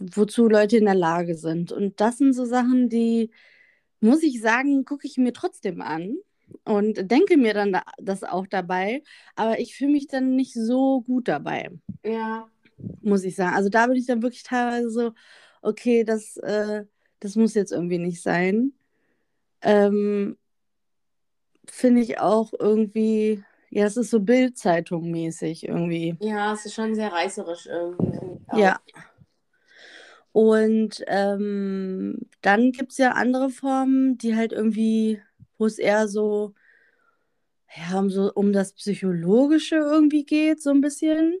wozu 0.00 0.48
Leute 0.48 0.76
in 0.78 0.86
der 0.86 0.94
Lage 0.94 1.36
sind. 1.36 1.72
Und 1.72 2.00
das 2.00 2.18
sind 2.18 2.32
so 2.34 2.44
Sachen, 2.44 2.88
die, 2.88 3.30
muss 4.00 4.22
ich 4.22 4.40
sagen, 4.40 4.84
gucke 4.84 5.06
ich 5.06 5.16
mir 5.18 5.32
trotzdem 5.32 5.80
an 5.80 6.16
und 6.64 7.10
denke 7.10 7.36
mir 7.36 7.54
dann 7.54 7.72
da, 7.72 7.82
das 7.98 8.24
auch 8.24 8.46
dabei, 8.46 9.02
aber 9.36 9.60
ich 9.60 9.76
fühle 9.76 9.92
mich 9.92 10.06
dann 10.06 10.36
nicht 10.36 10.54
so 10.54 11.02
gut 11.02 11.28
dabei 11.28 11.70
ja, 12.08 12.48
muss 13.02 13.24
ich 13.24 13.36
sagen. 13.36 13.54
Also 13.54 13.68
da 13.68 13.86
bin 13.86 13.96
ich 13.96 14.06
dann 14.06 14.22
wirklich 14.22 14.42
teilweise 14.42 14.90
so, 14.90 15.12
okay, 15.62 16.04
das, 16.04 16.36
äh, 16.38 16.84
das 17.20 17.36
muss 17.36 17.54
jetzt 17.54 17.72
irgendwie 17.72 17.98
nicht 17.98 18.22
sein. 18.22 18.72
Ähm, 19.62 20.38
Finde 21.66 22.00
ich 22.00 22.18
auch 22.18 22.52
irgendwie, 22.58 23.44
ja, 23.70 23.84
es 23.84 23.96
ist 23.96 24.10
so 24.10 24.20
Bild-Zeitung 24.20 25.10
mäßig 25.10 25.68
irgendwie. 25.68 26.16
ja, 26.20 26.52
es 26.52 26.66
ist 26.66 26.74
schon 26.74 26.94
sehr 26.94 27.12
reißerisch 27.12 27.66
irgendwie, 27.66 28.18
auch. 28.48 28.58
Ja. 28.58 28.80
Und 30.32 31.02
ähm, 31.08 32.18
dann 32.42 32.72
gibt 32.72 32.92
es 32.92 32.98
ja 32.98 33.12
andere 33.12 33.50
Formen, 33.50 34.18
die 34.18 34.36
halt 34.36 34.52
irgendwie, 34.52 35.20
wo 35.58 35.66
es 35.66 35.78
eher 35.78 36.06
so, 36.08 36.54
ja, 37.76 37.98
um 37.98 38.10
so 38.10 38.32
um 38.34 38.52
das 38.52 38.72
Psychologische 38.72 39.76
irgendwie 39.76 40.24
geht, 40.24 40.62
so 40.62 40.70
ein 40.70 40.80
bisschen. 40.80 41.34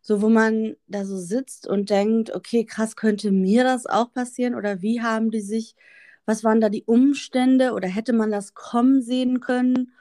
So, 0.00 0.20
wo 0.20 0.28
man 0.28 0.76
da 0.86 1.04
so 1.06 1.16
sitzt 1.16 1.66
und 1.66 1.88
denkt, 1.88 2.34
okay, 2.34 2.64
krass, 2.66 2.94
könnte 2.94 3.32
mir 3.32 3.64
das 3.64 3.86
auch 3.86 4.12
passieren? 4.12 4.54
Oder 4.54 4.82
wie 4.82 5.00
haben 5.00 5.30
die 5.30 5.40
sich, 5.40 5.76
was 6.26 6.44
waren 6.44 6.60
da 6.60 6.68
die 6.68 6.84
Umstände? 6.84 7.72
Oder 7.72 7.88
hätte 7.88 8.12
man 8.12 8.30
das 8.30 8.52
kommen 8.54 9.00
sehen 9.00 9.40
können? 9.40 9.92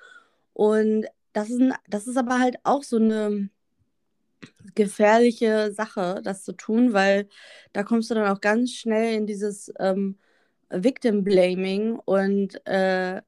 Und 0.54 1.06
das 1.34 1.50
ist, 1.50 1.60
ein, 1.60 1.74
das 1.88 2.08
ist 2.08 2.18
aber 2.18 2.40
halt 2.40 2.58
auch 2.64 2.84
so 2.84 2.98
eine 2.98 3.50
gefährliche 4.76 5.72
Sache, 5.72 6.22
das 6.24 6.44
zu 6.44 6.54
tun, 6.54 6.94
weil 6.94 7.28
da 7.74 7.84
kommst 7.84 8.10
du 8.10 8.16
dann 8.16 8.28
auch 8.28 8.42
ganz 8.42 8.72
schnell 8.72 9.16
in 9.16 9.28
dieses 9.28 9.72
ähm, 9.80 10.18
Victim 10.70 11.24
Blaming 11.24 12.00
und 12.00 12.66
äh, 12.66 13.22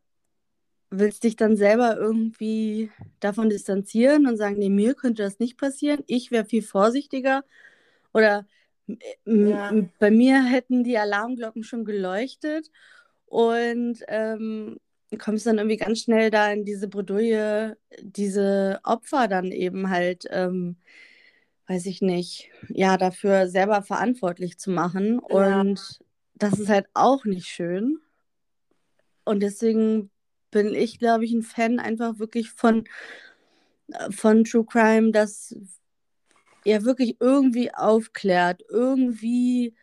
willst 0.90 1.24
dich 1.24 1.36
dann 1.36 1.58
selber 1.58 1.98
irgendwie 1.98 2.92
davon 3.20 3.50
distanzieren 3.50 4.28
und 4.28 4.38
sagen, 4.38 4.58
nee, 4.58 4.70
mir 4.70 4.94
könnte 4.94 5.24
das 5.24 5.40
nicht 5.40 5.58
passieren. 5.58 6.04
Ich 6.08 6.32
wäre 6.32 6.46
viel 6.46 6.62
vorsichtiger. 6.62 7.44
Oder 8.14 8.46
ja. 9.26 9.74
bei 10.00 10.12
mir 10.12 10.44
hätten 10.44 10.84
die 10.84 10.98
Alarmglocken 10.98 11.64
schon 11.64 11.86
geleuchtet 11.86 12.72
und 13.26 13.98
ähm, 14.08 14.78
kommst 15.20 15.46
dann 15.46 15.58
irgendwie 15.58 15.78
ganz 15.78 16.02
schnell 16.02 16.30
da 16.32 16.52
in 16.52 16.66
diese 16.66 16.88
Bredouille, 16.88 17.78
diese 18.02 18.80
Opfer 18.84 19.28
dann 19.28 19.52
eben 19.52 19.90
halt, 19.90 20.26
ähm, 20.30 20.78
weiß 21.68 21.86
ich 21.86 22.02
nicht, 22.02 22.50
ja, 22.70 22.98
dafür 22.98 23.48
selber 23.48 23.82
verantwortlich 23.82 24.58
zu 24.58 24.72
machen. 24.72 25.22
Ja. 25.30 25.62
Und 25.62 26.00
das 26.36 26.60
ist 26.60 26.70
halt 26.70 26.88
auch 26.94 27.26
nicht 27.26 27.48
schön. 27.48 28.00
Und 29.24 29.42
deswegen 29.42 30.12
bin 30.52 30.74
ich, 30.74 31.00
glaube 31.00 31.26
ich, 31.26 31.34
ein 31.34 31.44
Fan 31.44 31.80
einfach 31.80 32.20
wirklich 32.20 32.52
von, 32.52 32.86
äh, 33.92 34.12
von 34.12 34.44
True 34.44 34.66
Crime, 34.66 35.12
das 35.12 35.56
ja 36.64 36.84
wirklich 36.84 37.18
irgendwie 37.20 37.74
aufklärt, 37.74 38.64
irgendwie 38.70 39.76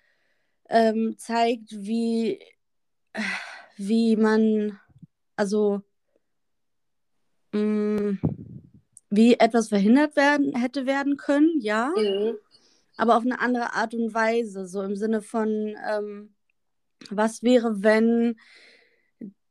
ähm, 0.69 1.17
zeigt, 1.19 1.71
wie, 1.71 2.41
wie 3.77 4.17
man, 4.17 4.81
also 5.43 5.83
mh, 7.51 7.61
mm, 7.61 8.19
wie 9.11 9.35
etwas 9.35 9.69
verhindert 9.69 10.15
werden 10.15 10.55
hätte 10.55 10.87
werden 10.87 11.17
können, 11.17 11.61
ja, 11.61 11.93
mhm. 11.97 12.37
aber 12.97 13.17
auf 13.17 13.25
eine 13.25 13.41
andere 13.41 13.75
Art 13.75 13.93
und 13.93 14.15
Weise, 14.15 14.69
so 14.69 14.83
im 14.83 14.95
Sinne 14.95 15.21
von, 15.21 15.77
ähm, 15.91 16.33
was 17.11 17.43
wäre, 17.43 17.83
wenn 17.83 18.37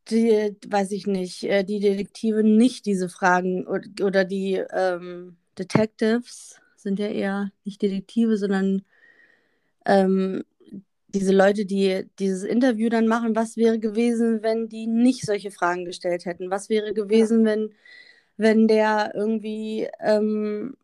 die, 0.09 0.55
weiß 0.65 0.91
ich 0.91 1.07
nicht, 1.07 1.43
äh, 1.43 1.65
die 1.65 1.81
Detektive 1.81 2.41
nicht 2.41 2.85
diese 2.85 3.09
Fragen 3.09 3.67
oder, 3.67 3.89
oder 4.01 4.23
die 4.23 4.63
ähm, 4.71 5.35
Detectives 5.59 6.55
sind 6.77 6.99
ja 6.99 7.07
eher 7.07 7.51
nicht 7.65 7.81
Detektive, 7.81 8.37
sondern 8.37 8.83
ähm, 9.85 10.43
diese 11.13 11.33
Leute, 11.33 11.65
die 11.65 12.09
dieses 12.19 12.43
Interview 12.43 12.89
dann 12.89 13.07
machen, 13.07 13.35
was 13.35 13.57
wäre 13.57 13.79
gewesen, 13.79 14.43
wenn 14.43 14.69
die 14.69 14.87
nicht 14.87 15.25
solche 15.25 15.51
Fragen 15.51 15.85
gestellt 15.85 16.25
hätten? 16.25 16.49
Was 16.49 16.69
wäre 16.69 16.93
gewesen, 16.93 17.41
ja. 17.41 17.51
wenn, 17.51 17.75
wenn 18.37 18.67
der 18.67 19.13
irgendwie 19.15 19.89
ähm, 19.99 20.75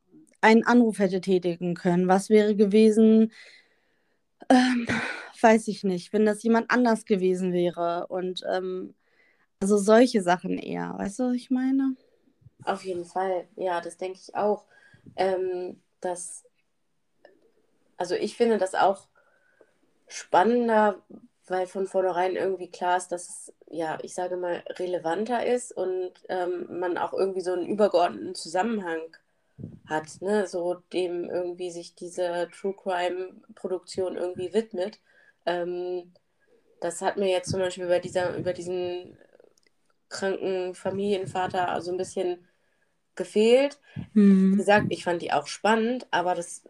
einen 0.42 0.64
Anruf 0.66 1.00
hätte 1.00 1.22
tätigen 1.22 1.76
können? 1.76 2.08
Was 2.08 2.30
wäre 2.30 2.56
gewesen, 2.56 3.32
ähm, 4.50 4.88
weiß 5.42 5.68
ich 5.68 5.84
nicht, 5.84 6.14
wenn 6.14 6.26
das 6.26 6.44
jemand 6.44 6.72
anders 6.72 7.06
gewesen 7.06 7.54
wäre? 7.54 8.08
Und 8.08 8.44
ähm, 8.52 8.94
also 9.60 9.78
solche 9.78 10.22
Sachen 10.22 10.58
eher, 10.58 10.94
weißt 10.98 11.20
du, 11.20 11.24
was 11.26 11.36
ich 11.36 11.50
meine? 11.50 11.96
Auf 12.64 12.84
jeden 12.84 13.06
Fall, 13.06 13.48
ja, 13.56 13.82
das 13.82 13.98
denke 13.98 14.20
ich 14.22 14.36
auch. 14.36 14.66
Ähm, 15.16 15.82
dass, 16.02 16.44
also 17.96 18.14
ich 18.16 18.36
finde 18.36 18.58
das 18.58 18.76
auch 18.76 19.08
spannender, 20.08 21.01
weil 21.47 21.68
von 21.68 21.88
vornherein 21.88 22.36
irgendwie 22.36 22.70
klar 22.70 22.97
ist, 22.97 23.10
dass 23.10 23.30
es, 23.30 23.53
ja, 23.70 23.97
ich 24.01 24.14
sage 24.14 24.38
mal, 24.38 24.64
relevanter 24.70 25.45
ist 25.45 25.72
und 25.72 26.12
ähm, 26.30 26.80
man 26.80 26.97
auch 26.97 27.14
irgendwie 27.14 27.41
so 27.41 27.53
einen 27.53 27.68
übergeordneten 27.68 28.36
Zusammenhang 28.36 29.01
hat, 29.88 30.22
ne? 30.22 30.47
so 30.47 30.76
dem 30.93 31.30
irgendwie 31.30 31.72
sich 31.72 31.95
diese 31.95 32.49
True 32.51 32.74
Crime-Produktion 32.74 34.18
irgendwie 34.18 34.53
widmet. 34.53 34.99
Ähm, 35.45 36.12
das 36.80 37.01
hat 37.01 37.18
mir 37.18 37.30
jetzt 37.30 37.49
zum 37.49 37.60
Beispiel 37.60 37.86
über, 37.86 37.99
dieser, 37.99 38.36
über 38.36 38.53
diesen 38.53 39.18
kranken 40.10 40.76
Familienvater 40.76 41.70
also 41.70 41.91
ein 41.91 41.97
bisschen 41.97 42.47
gefehlt. 43.16 43.80
Mhm. 44.14 44.53
Wie 44.53 44.58
gesagt, 44.58 44.88
ich 44.89 45.03
fand 45.03 45.22
die 45.22 45.34
auch 45.34 45.47
spannend, 45.47 46.08
aber 46.12 46.36
das 46.36 46.64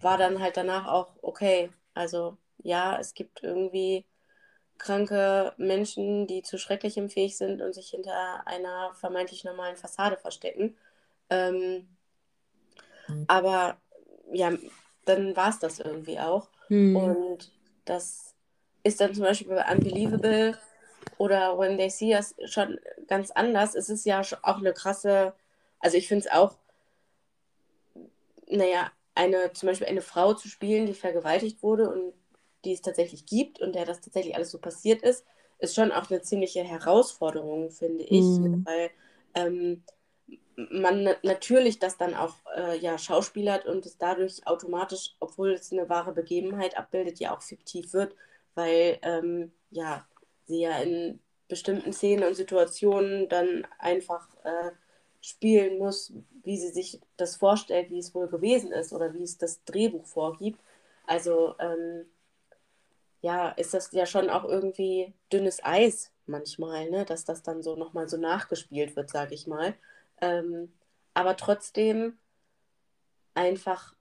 war 0.00 0.18
dann 0.18 0.40
halt 0.40 0.56
danach 0.56 0.88
auch 0.88 1.14
okay. 1.22 1.70
Also 1.94 2.36
ja, 2.62 2.98
es 2.98 3.14
gibt 3.14 3.42
irgendwie 3.42 4.04
kranke 4.78 5.52
Menschen, 5.58 6.26
die 6.26 6.42
zu 6.42 6.58
schrecklichem 6.58 7.08
fähig 7.08 7.36
sind 7.36 7.62
und 7.62 7.72
sich 7.72 7.90
hinter 7.90 8.46
einer 8.46 8.92
vermeintlich 8.94 9.44
normalen 9.44 9.76
Fassade 9.76 10.16
verstecken. 10.16 10.76
Ähm, 11.30 11.88
mhm. 13.08 13.24
Aber 13.28 13.76
ja, 14.32 14.52
dann 15.04 15.36
war 15.36 15.50
es 15.50 15.58
das 15.58 15.78
irgendwie 15.78 16.18
auch. 16.18 16.48
Mhm. 16.68 16.96
Und 16.96 17.52
das 17.84 18.34
ist 18.82 19.00
dann 19.00 19.14
zum 19.14 19.24
Beispiel 19.24 19.48
bei 19.48 19.72
Unbelievable 19.72 20.58
oder 21.18 21.58
When 21.58 21.76
They 21.76 21.90
See 21.90 22.14
Us 22.14 22.34
schon 22.46 22.80
ganz 23.06 23.30
anders. 23.30 23.74
Es 23.74 23.88
ist 23.88 24.04
ja 24.04 24.22
auch 24.42 24.58
eine 24.58 24.72
krasse, 24.72 25.34
also 25.78 25.96
ich 25.96 26.08
finde 26.08 26.26
es 26.26 26.32
auch, 26.32 26.56
naja, 28.48 28.90
eine, 29.14 29.52
zum 29.52 29.68
Beispiel 29.68 29.86
eine 29.86 30.02
Frau 30.02 30.34
zu 30.34 30.48
spielen, 30.48 30.86
die 30.86 30.94
vergewaltigt 30.94 31.62
wurde 31.62 31.90
und 31.90 32.14
die 32.64 32.72
es 32.72 32.82
tatsächlich 32.82 33.26
gibt 33.26 33.60
und 33.60 33.74
der 33.74 33.84
das 33.84 34.00
tatsächlich 34.00 34.34
alles 34.36 34.50
so 34.50 34.58
passiert 34.58 35.02
ist, 35.02 35.24
ist 35.58 35.74
schon 35.74 35.92
auch 35.92 36.10
eine 36.10 36.22
ziemliche 36.22 36.62
Herausforderung, 36.62 37.70
finde 37.70 38.04
ich, 38.04 38.24
mhm. 38.24 38.64
weil 38.64 38.90
ähm, 39.34 39.82
man 40.56 41.08
natürlich 41.22 41.78
das 41.78 41.96
dann 41.96 42.14
auch 42.14 42.34
äh, 42.56 42.78
ja, 42.78 42.98
schauspielert 42.98 43.66
und 43.66 43.86
es 43.86 43.98
dadurch 43.98 44.46
automatisch, 44.46 45.14
obwohl 45.20 45.52
es 45.52 45.72
eine 45.72 45.88
wahre 45.88 46.12
Begebenheit 46.12 46.76
abbildet, 46.76 47.18
ja 47.20 47.34
auch 47.34 47.42
fiktiv 47.42 47.92
wird, 47.92 48.14
weil 48.54 48.98
ähm, 49.02 49.52
ja, 49.70 50.06
sie 50.44 50.60
ja 50.60 50.78
in 50.78 51.20
bestimmten 51.48 51.92
Szenen 51.92 52.24
und 52.24 52.34
Situationen 52.34 53.28
dann 53.28 53.66
einfach 53.78 54.28
äh, 54.44 54.70
spielen 55.22 55.78
muss, 55.78 56.12
wie 56.42 56.58
sie 56.58 56.68
sich 56.68 57.00
das 57.16 57.36
vorstellt, 57.36 57.90
wie 57.90 58.00
es 58.00 58.14
wohl 58.14 58.28
gewesen 58.28 58.72
ist 58.72 58.92
oder 58.92 59.14
wie 59.14 59.22
es 59.22 59.38
das 59.38 59.64
Drehbuch 59.64 60.04
vorgibt. 60.04 60.60
Also 61.06 61.54
ähm, 61.58 62.04
ja, 63.22 63.50
ist 63.50 63.72
das 63.72 63.92
ja 63.92 64.04
schon 64.04 64.28
auch 64.28 64.44
irgendwie 64.44 65.14
dünnes 65.32 65.64
Eis 65.64 66.10
manchmal, 66.26 66.90
ne? 66.90 67.04
dass 67.04 67.24
das 67.24 67.42
dann 67.42 67.62
so 67.62 67.76
nochmal 67.76 68.08
so 68.08 68.16
nachgespielt 68.16 68.96
wird, 68.96 69.10
sage 69.10 69.34
ich 69.34 69.46
mal. 69.46 69.74
Ähm, 70.20 70.72
aber 71.14 71.36
trotzdem 71.36 72.18
einfach 73.34 73.94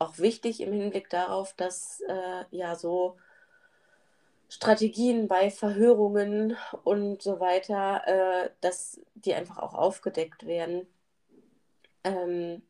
auch 0.00 0.18
wichtig 0.18 0.60
im 0.60 0.72
Hinblick 0.72 1.10
darauf, 1.10 1.54
dass 1.54 2.00
äh, 2.08 2.44
ja 2.50 2.74
so 2.74 3.16
Strategien 4.50 5.28
bei 5.28 5.48
Verhörungen 5.50 6.56
und 6.82 7.22
so 7.22 7.38
weiter, 7.38 8.02
äh, 8.06 8.50
dass 8.60 9.00
die 9.14 9.32
einfach 9.32 9.58
auch 9.58 9.74
aufgedeckt 9.74 10.44
werden. 10.44 10.88
Ähm, 12.02 12.62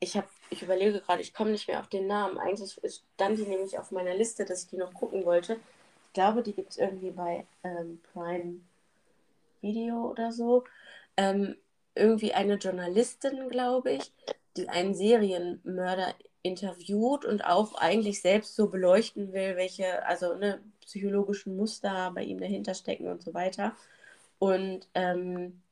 ich 0.00 0.16
habe, 0.16 0.26
ich 0.50 0.62
überlege 0.62 1.00
gerade, 1.00 1.22
ich 1.22 1.32
komme 1.32 1.52
nicht 1.52 1.68
mehr 1.68 1.78
auf 1.78 1.88
den 1.88 2.08
Namen. 2.08 2.38
Eigentlich 2.38 2.80
stand 3.14 3.38
die 3.38 3.46
nämlich 3.46 3.78
auf 3.78 3.92
meiner 3.92 4.14
Liste, 4.14 4.44
dass 4.44 4.64
ich 4.64 4.70
die 4.70 4.76
noch 4.76 4.92
gucken 4.92 5.24
wollte. 5.24 5.54
Ich 6.08 6.12
glaube, 6.12 6.42
die 6.42 6.52
gibt 6.52 6.70
es 6.70 6.78
irgendwie 6.78 7.12
bei 7.12 7.46
ähm, 7.62 8.00
Prime 8.12 8.60
Video 9.60 10.10
oder 10.10 10.32
so. 10.32 10.64
Ähm, 11.16 11.56
irgendwie 11.94 12.34
eine 12.34 12.54
Journalistin, 12.54 13.48
glaube 13.48 13.92
ich, 13.92 14.12
die 14.56 14.68
einen 14.68 14.94
Serienmörder 14.94 16.14
interviewt 16.42 17.24
und 17.24 17.44
auch 17.44 17.74
eigentlich 17.74 18.20
selbst 18.20 18.56
so 18.56 18.68
beleuchten 18.68 19.32
will, 19.32 19.56
welche, 19.56 20.06
also 20.06 20.34
ne, 20.34 20.60
psychologischen 20.80 21.56
Muster 21.56 22.12
bei 22.14 22.22
ihm 22.22 22.40
dahinter 22.40 22.74
stecken 22.74 23.08
und 23.08 23.22
so 23.22 23.34
weiter. 23.34 23.74
Und 24.38 24.88
ähm, 24.94 25.62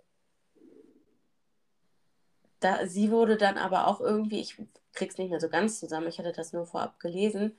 da, 2.61 2.87
sie 2.87 3.11
wurde 3.11 3.37
dann 3.37 3.59
aber 3.59 3.87
auch 3.87 4.01
irgendwie, 4.01 4.41
ich 4.41 4.57
krieg's 4.93 5.19
nicht 5.19 5.31
mehr 5.31 5.41
so 5.41 5.49
ganz 5.49 5.79
zusammen, 5.81 6.09
ich 6.09 6.19
hatte 6.19 6.33
das 6.33 6.53
nur 6.53 6.67
vorab 6.67 6.99
gelesen. 7.01 7.57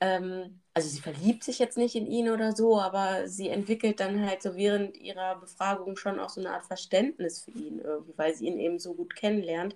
Ähm, 0.00 0.60
also 0.74 0.88
sie 0.88 1.00
verliebt 1.00 1.42
sich 1.42 1.58
jetzt 1.58 1.78
nicht 1.78 1.96
in 1.96 2.06
ihn 2.06 2.28
oder 2.28 2.54
so, 2.54 2.78
aber 2.78 3.28
sie 3.28 3.48
entwickelt 3.48 3.98
dann 4.00 4.26
halt 4.26 4.42
so 4.42 4.54
während 4.56 4.96
ihrer 4.98 5.36
Befragung 5.36 5.96
schon 5.96 6.20
auch 6.20 6.28
so 6.28 6.40
eine 6.40 6.52
Art 6.52 6.66
Verständnis 6.66 7.42
für 7.44 7.52
ihn 7.52 7.80
irgendwie, 7.80 8.12
weil 8.16 8.34
sie 8.34 8.46
ihn 8.46 8.58
eben 8.58 8.78
so 8.78 8.94
gut 8.94 9.16
kennenlernt 9.16 9.74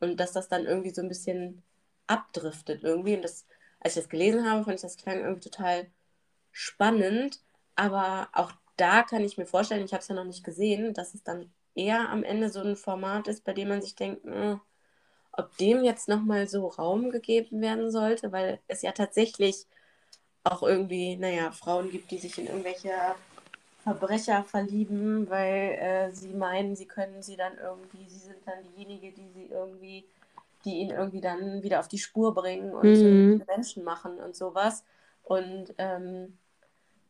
und 0.00 0.20
dass 0.20 0.32
das 0.32 0.48
dann 0.48 0.66
irgendwie 0.66 0.94
so 0.94 1.02
ein 1.02 1.08
bisschen 1.08 1.62
abdriftet 2.06 2.84
irgendwie. 2.84 3.16
Und 3.16 3.22
das, 3.22 3.46
als 3.80 3.96
ich 3.96 4.02
das 4.02 4.08
gelesen 4.08 4.48
habe, 4.48 4.64
fand 4.64 4.76
ich 4.76 4.82
das 4.82 4.96
klang 4.96 5.20
irgendwie 5.20 5.48
total 5.48 5.86
spannend, 6.52 7.40
aber 7.74 8.28
auch 8.32 8.52
da 8.76 9.02
kann 9.02 9.24
ich 9.24 9.38
mir 9.38 9.46
vorstellen, 9.46 9.84
ich 9.84 9.92
habe 9.92 10.02
es 10.02 10.08
ja 10.08 10.14
noch 10.14 10.24
nicht 10.24 10.44
gesehen, 10.44 10.94
dass 10.94 11.14
es 11.14 11.22
dann 11.22 11.50
eher 11.74 12.08
am 12.08 12.24
Ende 12.24 12.50
so 12.50 12.60
ein 12.60 12.76
Format 12.76 13.28
ist, 13.28 13.44
bei 13.44 13.52
dem 13.52 13.68
man 13.68 13.82
sich 13.82 13.94
denkt, 13.94 14.24
mh, 14.24 14.34
hm, 14.34 14.60
ob 15.32 15.56
dem 15.58 15.84
jetzt 15.84 16.08
nochmal 16.08 16.48
so 16.48 16.66
Raum 16.66 17.10
gegeben 17.10 17.60
werden 17.60 17.90
sollte, 17.90 18.32
weil 18.32 18.58
es 18.68 18.82
ja 18.82 18.92
tatsächlich 18.92 19.66
auch 20.44 20.62
irgendwie, 20.62 21.16
naja, 21.16 21.52
Frauen 21.52 21.90
gibt, 21.90 22.10
die 22.10 22.18
sich 22.18 22.38
in 22.38 22.46
irgendwelche 22.46 22.90
Verbrecher 23.82 24.44
verlieben, 24.44 25.28
weil 25.28 25.78
äh, 25.78 26.10
sie 26.12 26.30
meinen, 26.30 26.74
sie 26.74 26.86
können 26.86 27.22
sie 27.22 27.36
dann 27.36 27.58
irgendwie, 27.58 28.08
sie 28.08 28.18
sind 28.18 28.38
dann 28.46 28.58
diejenige, 28.64 29.12
die 29.12 29.28
sie 29.34 29.46
irgendwie, 29.50 30.04
die 30.66 30.78
ihn 30.80 30.90
irgendwie 30.90 31.20
dann 31.20 31.62
wieder 31.62 31.80
auf 31.80 31.88
die 31.88 31.98
Spur 31.98 32.34
bringen 32.34 32.74
und 32.74 32.84
mhm. 32.84 33.42
Menschen 33.46 33.84
machen 33.84 34.18
und 34.18 34.36
sowas. 34.36 34.84
Und 35.22 35.74
ähm, 35.78 36.36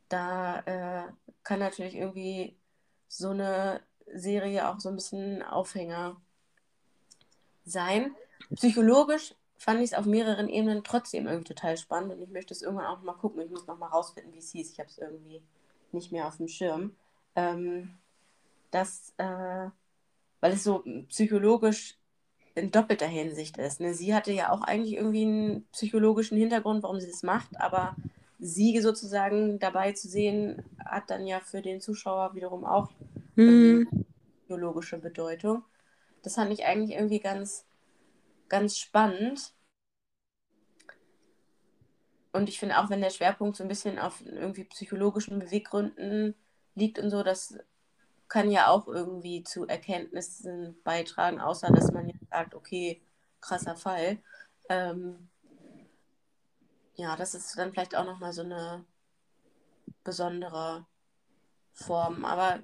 da 0.08 0.60
äh, 0.60 1.12
kann 1.42 1.58
natürlich 1.58 1.96
irgendwie 1.96 2.56
so 3.08 3.30
eine 3.30 3.80
Serie 4.12 4.68
auch 4.68 4.78
so 4.78 4.88
ein 4.88 4.94
bisschen 4.94 5.42
Aufhänger 5.42 6.16
sein. 7.64 8.14
Psychologisch 8.54 9.34
fand 9.56 9.80
ich 9.80 9.92
es 9.92 9.94
auf 9.94 10.06
mehreren 10.06 10.48
Ebenen 10.48 10.84
trotzdem 10.84 11.26
irgendwie 11.26 11.54
total 11.54 11.76
spannend 11.76 12.12
und 12.12 12.22
ich 12.22 12.28
möchte 12.28 12.52
es 12.54 12.62
irgendwann 12.62 12.86
auch 12.86 13.02
mal 13.02 13.14
gucken. 13.14 13.42
Ich 13.42 13.50
muss 13.50 13.66
noch 13.66 13.78
mal 13.78 13.88
rausfinden, 13.88 14.32
wie 14.34 14.38
es 14.38 14.52
hieß. 14.52 14.70
Ich 14.70 14.78
habe 14.78 14.90
es 14.90 14.98
irgendwie 14.98 15.42
nicht 15.92 16.12
mehr 16.12 16.28
auf 16.28 16.36
dem 16.36 16.48
Schirm. 16.48 16.94
Ähm, 17.34 17.96
das, 18.70 19.14
äh, 19.16 19.70
weil 20.40 20.52
es 20.52 20.62
so 20.62 20.84
psychologisch 21.08 21.96
in 22.56 22.70
doppelter 22.70 23.06
Hinsicht 23.06 23.58
ist. 23.58 23.80
Ne? 23.80 23.94
Sie 23.94 24.14
hatte 24.14 24.32
ja 24.32 24.50
auch 24.50 24.62
eigentlich 24.62 24.94
irgendwie 24.94 25.22
einen 25.22 25.66
psychologischen 25.72 26.38
Hintergrund, 26.38 26.82
warum 26.82 27.00
sie 27.00 27.06
das 27.10 27.22
macht, 27.22 27.60
aber 27.60 27.94
sie 28.38 28.80
sozusagen 28.80 29.58
dabei 29.58 29.92
zu 29.92 30.08
sehen, 30.08 30.62
hat 30.84 31.10
dann 31.10 31.26
ja 31.26 31.40
für 31.40 31.62
den 31.62 31.80
Zuschauer 31.80 32.34
wiederum 32.34 32.64
auch 32.64 32.90
Hm. 33.36 33.86
psychologische 34.40 34.98
Bedeutung. 34.98 35.62
Das 36.22 36.34
fand 36.34 36.52
ich 36.52 36.64
eigentlich 36.64 36.96
irgendwie 36.96 37.20
ganz, 37.20 37.66
ganz 38.48 38.78
spannend. 38.78 39.52
Und 42.32 42.48
ich 42.48 42.58
finde 42.58 42.78
auch, 42.78 42.90
wenn 42.90 43.00
der 43.00 43.10
Schwerpunkt 43.10 43.56
so 43.56 43.64
ein 43.64 43.68
bisschen 43.68 43.98
auf 43.98 44.24
irgendwie 44.24 44.64
psychologischen 44.64 45.38
Beweggründen 45.38 46.34
liegt 46.74 46.98
und 46.98 47.10
so, 47.10 47.22
das 47.22 47.58
kann 48.28 48.50
ja 48.50 48.68
auch 48.68 48.88
irgendwie 48.88 49.42
zu 49.42 49.66
Erkenntnissen 49.66 50.80
beitragen, 50.82 51.40
außer 51.40 51.68
dass 51.72 51.92
man 51.92 52.08
jetzt 52.08 52.28
sagt, 52.30 52.54
okay, 52.54 53.02
krasser 53.40 53.76
Fall. 53.76 54.18
Ähm, 54.68 55.28
ja, 56.96 57.14
das 57.16 57.34
ist 57.34 57.56
dann 57.56 57.72
vielleicht 57.72 57.94
auch 57.94 58.04
nochmal 58.04 58.32
so 58.32 58.42
eine 58.42 58.84
besondere 60.02 60.86
Form. 61.72 62.24
Aber 62.24 62.60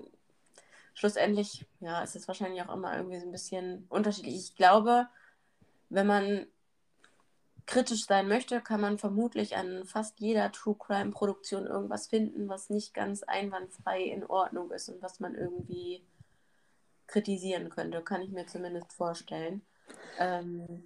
schlussendlich, 0.95 1.67
ja, 1.81 2.03
ist 2.03 2.17
es 2.17 2.29
wahrscheinlich 2.29 2.63
auch 2.63 2.75
immer 2.75 2.97
irgendwie 2.97 3.21
so 3.21 3.27
ein 3.27 3.33
bisschen 3.33 3.87
unterschiedlich. 3.89 4.37
Ich 4.37 4.57
glaube, 4.57 5.09
wenn 5.91 6.07
man 6.07 6.47
kritisch 7.67 8.07
sein 8.07 8.29
möchte, 8.29 8.61
kann 8.61 8.81
man 8.81 8.99
vermutlich 8.99 9.57
an 9.57 9.85
fast 9.85 10.21
jeder 10.21 10.51
True 10.53 10.77
Crime 10.79 11.11
Produktion 11.11 11.67
irgendwas 11.67 12.09
finden, 12.09 12.49
was 12.49 12.71
nicht 12.71 12.95
ganz 12.95 13.23
einwandfrei 13.23 14.03
in 14.03 14.25
Ordnung 14.25 14.71
ist 14.71 14.89
und 14.89 15.03
was 15.03 15.21
man 15.21 15.35
irgendwie 15.35 16.03
kritisieren 17.07 17.69
könnte, 17.69 18.03
kann 18.03 18.23
ich 18.23 18.31
mir 18.31 18.47
zumindest 18.47 18.93
vorstellen. 18.93 19.63
Ähm, 20.19 20.85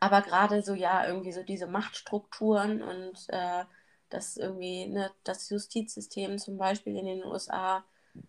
aber 0.00 0.22
gerade 0.22 0.62
so, 0.62 0.74
ja, 0.74 1.06
irgendwie 1.06 1.32
so 1.32 1.42
diese 1.42 1.66
Machtstrukturen 1.66 2.82
und 2.82 3.26
äh, 3.28 3.64
dass 4.10 4.36
irgendwie 4.36 4.86
ne, 4.86 5.10
das 5.24 5.48
Justizsystem 5.50 6.38
zum 6.38 6.56
Beispiel 6.56 6.96
in 6.96 7.06
den 7.06 7.24
USA 7.24 7.84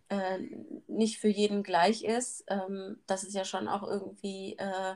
äh, 0.09 0.39
nicht 0.87 1.19
für 1.19 1.29
jeden 1.29 1.63
gleich 1.63 2.03
ist, 2.03 2.43
ähm, 2.47 2.99
das 3.07 3.23
ist 3.23 3.33
ja 3.33 3.45
schon 3.45 3.67
auch 3.67 3.83
irgendwie 3.83 4.55
äh, 4.57 4.95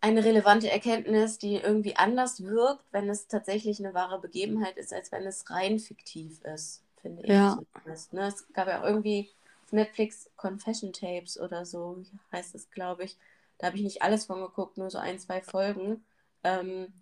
eine 0.00 0.24
relevante 0.24 0.70
Erkenntnis, 0.70 1.38
die 1.38 1.56
irgendwie 1.56 1.96
anders 1.96 2.42
wirkt, 2.44 2.84
wenn 2.92 3.08
es 3.08 3.26
tatsächlich 3.26 3.80
eine 3.80 3.94
wahre 3.94 4.20
Begebenheit 4.20 4.76
ist, 4.76 4.92
als 4.92 5.10
wenn 5.10 5.26
es 5.26 5.50
rein 5.50 5.78
fiktiv 5.78 6.40
ist, 6.44 6.82
finde 7.02 7.22
ich. 7.22 7.30
Ja. 7.30 7.58
zumindest, 7.74 8.12
Ne? 8.12 8.28
Es 8.28 8.52
gab 8.52 8.68
ja 8.68 8.80
auch 8.80 8.84
irgendwie 8.84 9.30
Netflix 9.70 10.30
Confession 10.36 10.92
Tapes 10.92 11.38
oder 11.38 11.64
so, 11.64 12.04
heißt 12.32 12.54
es, 12.54 12.70
glaube 12.70 13.04
ich. 13.04 13.16
Da 13.58 13.66
habe 13.66 13.76
ich 13.76 13.82
nicht 13.82 14.02
alles 14.02 14.26
von 14.26 14.40
geguckt, 14.40 14.78
nur 14.78 14.90
so 14.90 14.98
ein, 14.98 15.18
zwei 15.18 15.42
Folgen, 15.42 16.04
ähm, 16.44 16.92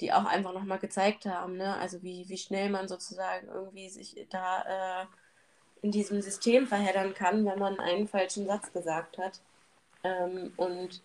die 0.00 0.12
auch 0.12 0.24
einfach 0.24 0.52
nochmal 0.52 0.78
gezeigt 0.78 1.26
haben, 1.26 1.56
ne? 1.56 1.76
Also 1.76 2.02
wie, 2.02 2.28
wie 2.28 2.38
schnell 2.38 2.68
man 2.68 2.88
sozusagen 2.88 3.46
irgendwie 3.48 3.88
sich 3.88 4.26
da 4.30 5.02
äh, 5.02 5.06
in 5.82 5.92
diesem 5.92 6.20
System 6.20 6.66
verheddern 6.66 7.14
kann, 7.14 7.44
wenn 7.44 7.58
man 7.58 7.78
einen 7.78 8.08
falschen 8.08 8.46
Satz 8.46 8.72
gesagt 8.72 9.18
hat. 9.18 9.40
Ähm, 10.02 10.52
und 10.56 11.02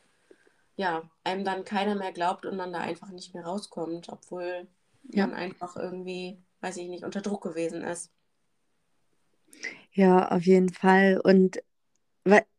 ja, 0.78 1.10
einem 1.24 1.44
dann 1.44 1.64
keiner 1.64 1.96
mehr 1.96 2.12
glaubt 2.12 2.46
und 2.46 2.58
man 2.58 2.74
da 2.74 2.80
einfach 2.80 3.10
nicht 3.12 3.34
mehr 3.34 3.46
rauskommt, 3.46 4.10
obwohl 4.10 4.68
Ja. 5.10 5.28
man 5.28 5.36
einfach 5.36 5.76
irgendwie, 5.76 6.38
weiß 6.62 6.78
ich 6.78 6.88
nicht, 6.90 7.04
unter 7.04 7.22
Druck 7.22 7.44
gewesen 7.44 7.84
ist. 7.84 8.12
Ja, 9.94 10.28
auf 10.30 10.44
jeden 10.44 10.74
Fall. 10.74 11.22
Und 11.24 11.62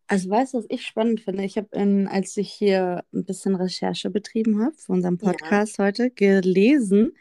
also 0.08 0.30
weißt 0.30 0.54
du, 0.54 0.58
was 0.58 0.66
ich 0.68 0.86
spannend 0.86 1.20
finde? 1.20 1.44
Ich 1.44 1.56
habe, 1.56 1.68
als 2.10 2.36
ich 2.36 2.52
hier 2.52 3.04
ein 3.12 3.24
bisschen 3.24 3.56
Recherche 3.56 4.10
betrieben 4.10 4.62
habe 4.62 4.74
für 4.76 4.92
unseren 4.92 5.18
Ja. 5.18 5.32
Podcast 5.32 5.78
heute, 5.78 6.10
gelesen, 6.10 7.16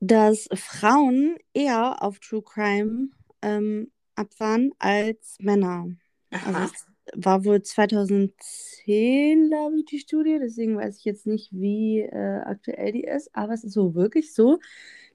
dass 0.00 0.48
Frauen 0.54 1.36
eher 1.54 2.02
auf 2.02 2.20
True 2.20 2.42
Crime 2.42 3.08
ähm, 3.42 3.90
abfahren 4.14 4.72
als 4.78 5.38
Männer. 5.40 5.88
Also 6.30 6.60
Aha. 6.60 6.64
es 6.66 6.86
war 7.14 7.44
wohl 7.44 7.62
2010, 7.62 9.48
glaube 9.48 9.78
ich, 9.78 9.84
die 9.86 9.98
Studie. 10.00 10.38
Deswegen 10.40 10.76
weiß 10.76 10.98
ich 10.98 11.04
jetzt 11.04 11.26
nicht, 11.26 11.50
wie 11.52 12.00
äh, 12.02 12.40
aktuell 12.44 12.92
die 12.92 13.04
ist. 13.04 13.34
Aber 13.34 13.52
es 13.54 13.64
ist 13.64 13.72
so 13.74 13.94
wirklich 13.94 14.34
so, 14.34 14.58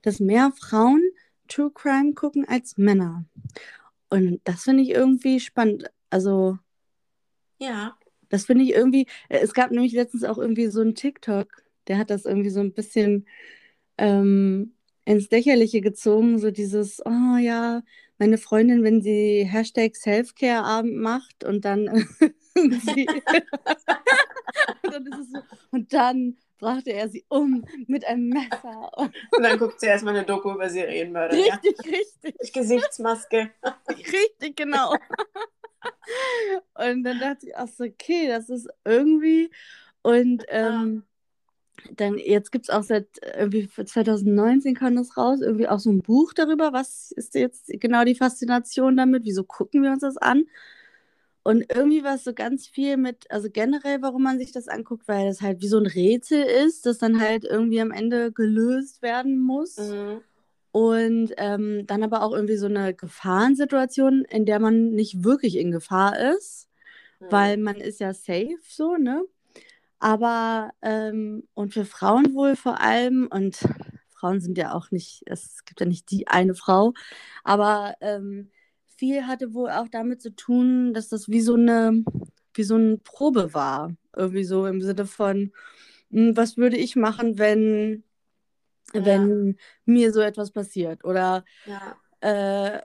dass 0.02 0.20
mehr 0.20 0.52
Frauen 0.52 1.02
True 1.48 1.70
Crime 1.74 2.14
gucken 2.14 2.46
als 2.48 2.78
Männer. 2.78 3.24
Und 4.10 4.40
das 4.44 4.64
finde 4.64 4.82
ich 4.84 4.90
irgendwie 4.90 5.40
spannend. 5.40 5.90
Also, 6.10 6.58
Ja. 7.58 7.96
das 8.28 8.46
finde 8.46 8.64
ich 8.64 8.70
irgendwie. 8.72 9.06
äh, 9.28 9.38
Es 9.38 9.54
gab 9.54 9.70
nämlich 9.70 9.92
letztens 9.92 10.24
auch 10.24 10.38
irgendwie 10.38 10.66
so 10.68 10.80
einen 10.80 10.94
TikTok, 10.94 11.48
der 11.88 11.98
hat 11.98 12.10
das 12.10 12.24
irgendwie 12.24 12.50
so 12.50 12.60
ein 12.60 12.72
bisschen 12.72 13.26
ähm, 13.98 14.74
ins 15.04 15.30
Lächerliche 15.30 15.80
gezogen. 15.80 16.38
So 16.38 16.50
dieses, 16.50 17.00
oh 17.04 17.36
ja, 17.38 17.82
meine 18.22 18.38
Freundin, 18.38 18.84
wenn 18.84 19.02
sie 19.02 19.44
Hashtag 19.44 19.96
Selfcare-Abend 19.96 20.96
macht 20.96 21.42
und 21.42 21.64
dann 21.64 21.88
sie. 22.54 23.08
und 24.86 25.08
so, 25.12 25.42
und 25.72 25.92
dann 25.92 26.36
brachte 26.58 26.92
er 26.92 27.08
sie 27.08 27.24
um 27.28 27.64
mit 27.88 28.04
einem 28.04 28.28
Messer. 28.28 28.96
Und 28.96 29.42
dann 29.42 29.58
guckt 29.58 29.80
sie 29.80 29.86
erstmal 29.86 30.14
eine 30.14 30.24
Doku 30.24 30.52
über 30.52 30.70
Serienmörder. 30.70 31.36
Ja. 31.36 31.54
richtig, 31.54 31.78
richtig. 31.84 32.36
Mit 32.40 32.52
Gesichtsmaske. 32.52 33.50
Richtig, 33.88 34.54
genau. 34.54 34.94
Und 36.74 37.02
dann 37.02 37.18
dachte 37.18 37.48
ich, 37.48 37.56
ach 37.56 37.66
so, 37.66 37.82
okay, 37.82 38.28
das 38.28 38.48
ist 38.48 38.68
irgendwie. 38.84 39.50
Und 40.02 40.44
ähm, 40.46 41.02
dann, 41.96 42.18
jetzt 42.18 42.52
gibt 42.52 42.66
es 42.66 42.70
auch 42.70 42.82
seit 42.82 43.06
irgendwie 43.36 43.68
2019 43.68 44.74
kam 44.74 44.96
das 44.96 45.16
raus, 45.16 45.40
irgendwie 45.40 45.68
auch 45.68 45.78
so 45.78 45.90
ein 45.90 46.00
Buch 46.00 46.32
darüber, 46.32 46.72
was 46.72 47.12
ist 47.12 47.34
jetzt 47.34 47.66
genau 47.68 48.04
die 48.04 48.14
Faszination 48.14 48.96
damit, 48.96 49.24
wieso 49.24 49.44
gucken 49.44 49.82
wir 49.82 49.90
uns 49.90 50.00
das 50.00 50.16
an? 50.16 50.44
Und 51.44 51.64
irgendwie 51.74 52.04
war 52.04 52.14
es 52.14 52.24
so 52.24 52.34
ganz 52.34 52.68
viel 52.68 52.96
mit, 52.96 53.28
also 53.30 53.48
generell, 53.50 54.00
warum 54.00 54.22
man 54.22 54.38
sich 54.38 54.52
das 54.52 54.68
anguckt, 54.68 55.08
weil 55.08 55.26
das 55.26 55.40
halt 55.40 55.60
wie 55.60 55.66
so 55.68 55.78
ein 55.78 55.86
Rätsel 55.86 56.42
ist, 56.42 56.86
das 56.86 56.98
dann 56.98 57.20
halt 57.20 57.44
irgendwie 57.44 57.80
am 57.80 57.90
Ende 57.90 58.30
gelöst 58.30 59.02
werden 59.02 59.40
muss. 59.40 59.76
Mhm. 59.76 60.20
Und 60.70 61.34
ähm, 61.36 61.84
dann 61.86 62.02
aber 62.02 62.22
auch 62.22 62.32
irgendwie 62.32 62.56
so 62.56 62.66
eine 62.66 62.94
Gefahrensituation, 62.94 64.24
in 64.24 64.46
der 64.46 64.60
man 64.60 64.90
nicht 64.90 65.24
wirklich 65.24 65.56
in 65.56 65.70
Gefahr 65.70 66.18
ist, 66.36 66.68
Mhm. 67.18 67.26
weil 67.30 67.56
man 67.56 67.76
ist 67.76 68.00
ja 68.00 68.14
safe 68.14 68.56
so, 68.68 68.96
ne? 68.96 69.22
Aber, 70.02 70.72
ähm, 70.82 71.46
und 71.54 71.74
für 71.74 71.84
Frauen 71.84 72.34
wohl 72.34 72.56
vor 72.56 72.80
allem, 72.80 73.28
und 73.30 73.56
Frauen 74.10 74.40
sind 74.40 74.58
ja 74.58 74.74
auch 74.74 74.90
nicht, 74.90 75.22
es 75.26 75.64
gibt 75.64 75.78
ja 75.80 75.86
nicht 75.86 76.10
die 76.10 76.26
eine 76.26 76.56
Frau, 76.56 76.92
aber 77.44 77.94
ähm, 78.00 78.50
viel 78.96 79.28
hatte 79.28 79.54
wohl 79.54 79.70
auch 79.70 79.86
damit 79.88 80.20
zu 80.20 80.34
tun, 80.34 80.92
dass 80.92 81.08
das 81.08 81.28
wie 81.28 81.40
so 81.40 81.54
eine, 81.54 82.02
wie 82.54 82.64
so 82.64 82.74
eine 82.74 82.98
Probe 82.98 83.54
war. 83.54 83.94
Irgendwie 84.16 84.42
so 84.44 84.66
im 84.66 84.82
Sinne 84.82 85.06
von, 85.06 85.52
hm, 86.10 86.36
was 86.36 86.56
würde 86.56 86.76
ich 86.78 86.96
machen, 86.96 87.38
wenn, 87.38 88.02
Ja. 88.94 89.04
wenn 89.04 89.56
mir 89.86 90.12
so 90.12 90.20
etwas 90.20 90.50
passiert? 90.52 91.04
Oder 91.04 91.44
Ja. 91.64 91.96
äh, 92.20 92.80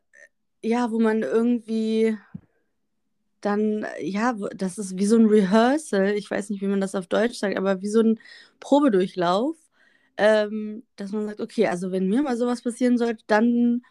ja, 0.64 0.92
wo 0.92 1.00
man 1.00 1.24
irgendwie 1.24 2.18
dann, 3.42 3.86
ja, 4.02 4.34
das 4.56 4.78
ist 4.78 4.98
wie 4.98 5.06
so 5.06 5.18
ein 5.18 5.28
Rehearsal, 5.28 6.12
ich 6.16 6.30
weiß 6.30 6.50
nicht, 6.50 6.62
wie 6.62 6.68
man 6.68 6.82
das 6.82 6.96
auf 6.96 7.08
Deutsch 7.08 7.38
sagt, 7.40 7.58
aber 7.58 7.82
wie 7.82 7.90
so 7.90 8.02
ein 8.02 8.20
Probedurchlauf, 8.60 9.56
ähm, 10.18 10.84
dass 10.96 11.12
man 11.12 11.28
sagt, 11.28 11.42
okay, 11.42 11.68
also 11.68 11.92
wenn 11.92 12.08
mir 12.10 12.22
mal 12.24 12.38
sowas 12.38 12.62
passieren 12.64 12.98
sollte, 12.98 13.24
dann 13.28 13.84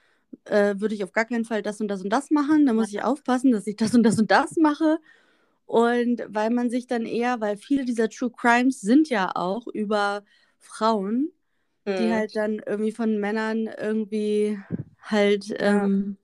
äh, 0.47 0.75
würde 0.79 0.95
ich 0.95 1.05
auf 1.05 1.13
gar 1.13 1.25
keinen 1.27 1.45
Fall 1.45 1.63
das 1.63 1.81
und 1.81 1.89
das 1.89 2.03
und 2.03 2.11
das 2.11 2.31
machen, 2.31 2.67
dann 2.67 2.77
muss 2.77 2.91
ich 2.91 3.03
aufpassen, 3.03 3.53
dass 3.53 3.67
ich 3.67 3.77
das 3.77 3.95
und 3.95 4.03
das 4.05 4.19
und 4.19 4.31
das 4.31 4.57
mache. 4.57 4.99
Und 5.67 6.23
weil 6.29 6.51
man 6.51 6.71
sich 6.71 6.87
dann 6.87 7.07
eher, 7.07 7.41
weil 7.41 7.57
viele 7.57 7.85
dieser 7.85 8.09
True 8.09 8.31
Crimes 8.31 8.81
sind 8.81 9.09
ja 9.09 9.33
auch 9.35 9.67
über 9.69 10.25
Frauen, 10.59 11.31
die 11.99 12.11
Mhm. 12.11 12.13
halt 12.13 12.37
dann 12.37 12.61
irgendwie 12.67 12.93
von 12.93 13.19
Männern 13.21 13.69
irgendwie 13.79 14.59
halt, 15.03 15.55
ähm, 15.59 16.17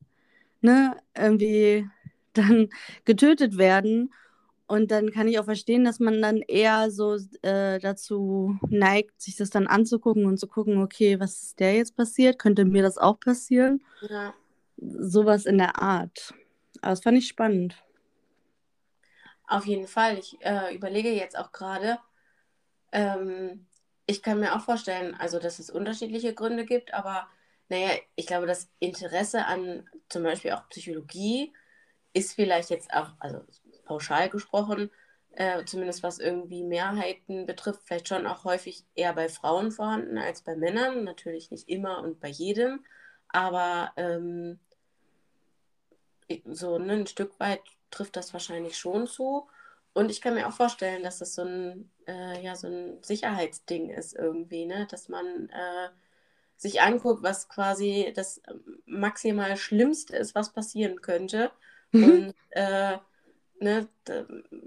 ne, 0.62 0.96
irgendwie 1.16 1.86
dann 2.34 2.68
getötet 3.04 3.58
werden. 3.58 4.12
Und 4.66 4.90
dann 4.90 5.10
kann 5.10 5.28
ich 5.28 5.38
auch 5.38 5.44
verstehen, 5.44 5.84
dass 5.84 6.00
man 6.00 6.22
dann 6.22 6.38
eher 6.38 6.90
so 6.90 7.16
äh, 7.42 7.78
dazu 7.80 8.56
neigt, 8.70 9.20
sich 9.20 9.36
das 9.36 9.50
dann 9.50 9.66
anzugucken 9.66 10.24
und 10.26 10.38
zu 10.38 10.46
gucken, 10.48 10.78
okay, 10.82 11.20
was 11.20 11.42
ist 11.42 11.60
der 11.60 11.74
jetzt 11.76 11.96
passiert? 11.96 12.38
Könnte 12.38 12.64
mir 12.64 12.82
das 12.82 12.98
auch 12.98 13.20
passieren? 13.20 13.82
Ja. 14.00 14.34
sowas 14.78 15.46
in 15.46 15.58
der 15.58 15.80
Art. 15.82 16.34
Aber 16.82 16.90
das 16.90 17.02
fand 17.02 17.18
ich 17.18 17.28
spannend. 17.28 17.76
Auf 19.46 19.66
jeden 19.66 19.86
Fall. 19.86 20.18
Ich 20.18 20.38
äh, 20.42 20.74
überlege 20.74 21.10
jetzt 21.12 21.36
auch 21.38 21.52
gerade, 21.52 21.98
ähm, 22.92 23.66
ich 24.06 24.22
kann 24.22 24.40
mir 24.40 24.54
auch 24.56 24.62
vorstellen, 24.62 25.14
also 25.14 25.38
dass 25.38 25.58
es 25.58 25.70
unterschiedliche 25.70 26.34
Gründe 26.34 26.64
gibt, 26.64 26.94
aber 26.94 27.28
naja, 27.68 27.90
ich 28.16 28.26
glaube, 28.26 28.46
das 28.46 28.70
Interesse 28.80 29.46
an 29.46 29.88
zum 30.08 30.22
Beispiel 30.24 30.52
auch 30.52 30.68
Psychologie 30.68 31.52
ist 32.12 32.34
vielleicht 32.34 32.70
jetzt 32.70 32.92
auch, 32.92 33.10
also 33.18 33.40
pauschal 33.84 34.28
gesprochen, 34.28 34.90
äh, 35.32 35.64
zumindest 35.64 36.02
was 36.02 36.18
irgendwie 36.18 36.62
Mehrheiten 36.62 37.46
betrifft, 37.46 37.82
vielleicht 37.84 38.08
schon 38.08 38.26
auch 38.26 38.44
häufig 38.44 38.84
eher 38.94 39.14
bei 39.14 39.28
Frauen 39.28 39.72
vorhanden 39.72 40.18
als 40.18 40.42
bei 40.42 40.56
Männern. 40.56 41.04
Natürlich 41.04 41.50
nicht 41.50 41.68
immer 41.68 42.02
und 42.02 42.20
bei 42.20 42.28
jedem, 42.28 42.84
aber 43.28 43.92
ähm, 43.96 44.58
so 46.46 46.78
ne, 46.78 46.94
ein 46.94 47.06
Stück 47.06 47.38
weit 47.40 47.62
trifft 47.90 48.16
das 48.16 48.32
wahrscheinlich 48.32 48.76
schon 48.76 49.06
zu. 49.06 49.48
Und 49.94 50.10
ich 50.10 50.20
kann 50.20 50.34
mir 50.34 50.48
auch 50.48 50.52
vorstellen, 50.52 51.02
dass 51.02 51.18
das 51.18 51.34
so 51.34 51.42
ein, 51.42 51.90
äh, 52.06 52.42
ja, 52.42 52.56
so 52.56 52.66
ein 52.66 53.02
Sicherheitsding 53.02 53.90
ist 53.90 54.14
irgendwie, 54.14 54.64
ne? 54.64 54.86
dass 54.90 55.08
man 55.08 55.50
äh, 55.50 55.88
sich 56.56 56.80
anguckt, 56.80 57.22
was 57.22 57.48
quasi 57.48 58.12
das 58.14 58.40
maximal 58.86 59.56
Schlimmste 59.56 60.16
ist, 60.16 60.34
was 60.34 60.52
passieren 60.52 61.02
könnte. 61.02 61.50
Mhm. 61.92 62.04
Und 62.04 62.34
äh, 62.50 62.98
ne, 63.60 63.88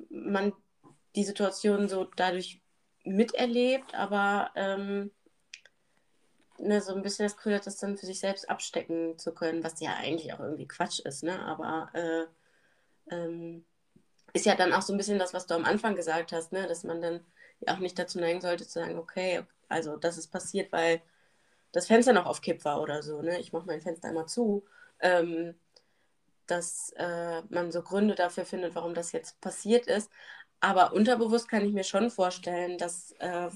man 0.10 0.54
die 1.16 1.24
Situation 1.24 1.88
so 1.88 2.06
dadurch 2.16 2.62
miterlebt, 3.04 3.94
aber 3.94 4.52
ähm, 4.56 5.12
ne, 6.60 6.82
so 6.82 6.94
ein 6.94 7.02
bisschen 7.02 7.26
das 7.26 7.38
Gefühl 7.38 7.56
hat, 7.56 7.68
das 7.68 7.78
dann 7.78 7.98
für 7.98 8.06
sich 8.06 8.20
selbst 8.20 8.50
abstecken 8.50 9.18
zu 9.18 9.34
können, 9.34 9.64
was 9.64 9.80
ja 9.80 9.96
eigentlich 9.96 10.34
auch 10.34 10.40
irgendwie 10.40 10.68
Quatsch 10.68 11.00
ist, 11.00 11.24
ne? 11.24 11.40
Aber 11.46 11.90
äh, 11.94 12.26
ähm, 13.14 13.66
ist 14.34 14.46
ja 14.46 14.56
dann 14.56 14.74
auch 14.74 14.82
so 14.82 14.94
ein 14.94 14.98
bisschen 14.98 15.20
das, 15.20 15.34
was 15.34 15.48
du 15.48 15.56
am 15.56 15.66
Anfang 15.66 15.96
gesagt 15.96 16.32
hast, 16.32 16.52
ne? 16.52 16.68
Dass 16.68 16.84
man 16.84 17.02
dann 17.02 17.22
ja 17.62 17.74
auch 17.76 17.80
nicht 17.80 17.98
dazu 17.98 18.20
neigen 18.20 18.42
sollte 18.42 18.66
zu 18.66 18.80
sagen, 18.80 18.98
okay, 18.98 19.44
also 19.70 19.98
das 19.98 20.18
ist 20.18 20.28
passiert, 20.28 20.72
weil 20.72 21.02
das 21.72 21.88
Fenster 21.88 22.14
noch 22.14 22.26
auf 22.26 22.42
Kipp 22.42 22.66
war 22.66 22.82
oder 22.82 23.04
so, 23.04 23.22
ne? 23.22 23.40
Ich 23.40 23.54
mache 23.54 23.68
mein 23.68 23.82
Fenster 23.82 24.10
einmal 24.10 24.28
zu. 24.28 24.66
Ähm, 25.00 25.56
dass 26.48 26.92
äh, 26.98 27.42
man 27.50 27.72
so 27.72 27.82
Gründe 27.82 28.16
dafür 28.16 28.46
findet, 28.46 28.76
warum 28.76 28.94
das 28.94 29.12
jetzt 29.12 29.40
passiert 29.42 29.88
ist. 29.88 30.10
Aber 30.60 30.94
unterbewusst 30.94 31.48
kann 31.48 31.66
ich 31.66 31.74
mir 31.74 31.84
schon 31.84 32.10
vorstellen, 32.10 32.78
dass 32.78 33.14
äh, 33.20 33.50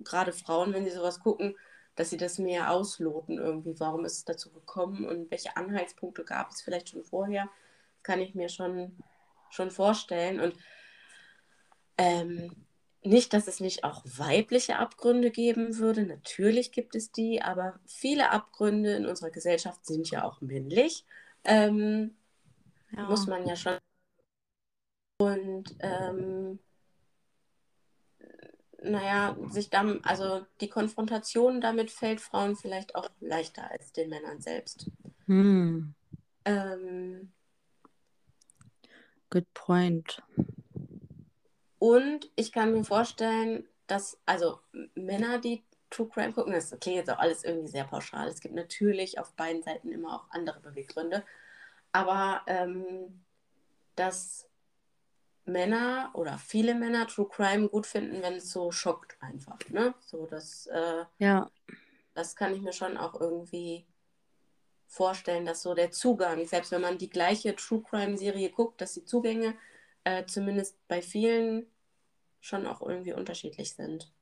gerade 0.00 0.32
Frauen, 0.32 0.72
wenn 0.74 0.84
sie 0.84 0.90
sowas 0.90 1.20
gucken, 1.20 1.56
dass 1.94 2.10
sie 2.10 2.16
das 2.16 2.38
mehr 2.38 2.70
ausloten 2.70 3.38
irgendwie. 3.38 3.78
Warum 3.78 4.04
ist 4.04 4.18
es 4.18 4.24
dazu 4.24 4.50
gekommen 4.50 5.04
und 5.04 5.30
welche 5.30 5.56
Anhaltspunkte 5.56 6.24
gab 6.24 6.50
es 6.50 6.62
vielleicht 6.62 6.90
schon 6.90 7.04
vorher? 7.04 7.48
Kann 8.02 8.20
ich 8.20 8.34
mir 8.34 8.48
schon, 8.48 8.96
schon 9.50 9.70
vorstellen. 9.70 10.40
Und 10.40 10.54
ähm, 11.98 12.66
nicht, 13.04 13.34
dass 13.34 13.48
es 13.48 13.60
nicht 13.60 13.84
auch 13.84 14.02
weibliche 14.04 14.78
Abgründe 14.78 15.30
geben 15.30 15.78
würde. 15.78 16.06
Natürlich 16.06 16.72
gibt 16.72 16.94
es 16.94 17.12
die, 17.12 17.42
aber 17.42 17.78
viele 17.86 18.30
Abgründe 18.30 18.94
in 18.94 19.06
unserer 19.06 19.30
Gesellschaft 19.30 19.84
sind 19.84 20.10
ja 20.10 20.24
auch 20.24 20.40
männlich. 20.40 21.04
Ähm, 21.44 22.14
ja. 22.96 23.08
Muss 23.08 23.26
man 23.26 23.46
ja 23.46 23.56
schon. 23.56 23.78
Und 25.18 25.76
ähm, 25.80 26.58
naja, 28.82 29.36
sich 29.50 29.70
dann, 29.70 30.02
also 30.04 30.44
die 30.60 30.68
Konfrontation 30.68 31.60
damit 31.60 31.90
fällt 31.90 32.20
Frauen 32.20 32.56
vielleicht 32.56 32.94
auch 32.94 33.08
leichter 33.20 33.70
als 33.70 33.92
den 33.92 34.10
Männern 34.10 34.40
selbst. 34.40 34.90
Hm. 35.26 35.94
Ähm, 36.44 37.32
Good 39.30 39.54
point. 39.54 40.22
Und 41.78 42.30
ich 42.36 42.52
kann 42.52 42.72
mir 42.72 42.84
vorstellen, 42.84 43.64
dass, 43.86 44.20
also 44.26 44.58
Männer, 44.94 45.38
die 45.38 45.62
True 45.88 46.08
Crime 46.08 46.32
gucken, 46.32 46.52
das 46.52 46.70
klingt 46.80 46.98
jetzt 46.98 47.10
auch 47.10 47.18
alles 47.18 47.44
irgendwie 47.44 47.68
sehr 47.68 47.84
pauschal. 47.84 48.28
Es 48.28 48.40
gibt 48.40 48.54
natürlich 48.54 49.18
auf 49.18 49.32
beiden 49.32 49.62
Seiten 49.62 49.90
immer 49.90 50.16
auch 50.16 50.30
andere 50.30 50.60
Beweggründe. 50.60 51.24
Aber 51.92 52.42
ähm, 52.46 53.22
dass 53.94 54.48
Männer 55.44 56.10
oder 56.14 56.38
viele 56.38 56.74
Männer 56.74 57.06
True 57.06 57.28
Crime 57.28 57.68
gut 57.68 57.86
finden, 57.86 58.22
wenn 58.22 58.34
es 58.34 58.50
so 58.50 58.70
schockt 58.70 59.16
einfach. 59.20 59.58
Ne? 59.68 59.94
So, 60.00 60.26
das, 60.26 60.66
äh, 60.68 61.04
ja. 61.18 61.50
das 62.14 62.36
kann 62.36 62.54
ich 62.54 62.60
mir 62.60 62.72
schon 62.72 62.96
auch 62.96 63.20
irgendwie 63.20 63.86
vorstellen, 64.86 65.46
dass 65.46 65.62
so 65.62 65.74
der 65.74 65.90
Zugang, 65.90 66.46
selbst 66.46 66.70
wenn 66.70 66.82
man 66.82 66.98
die 66.98 67.10
gleiche 67.10 67.56
True 67.56 67.82
Crime-Serie 67.82 68.50
guckt, 68.50 68.80
dass 68.80 68.94
die 68.94 69.04
Zugänge 69.04 69.54
äh, 70.04 70.26
zumindest 70.26 70.76
bei 70.86 71.02
vielen 71.02 71.66
schon 72.40 72.66
auch 72.66 72.82
irgendwie 72.82 73.12
unterschiedlich 73.12 73.74
sind. 73.74 74.12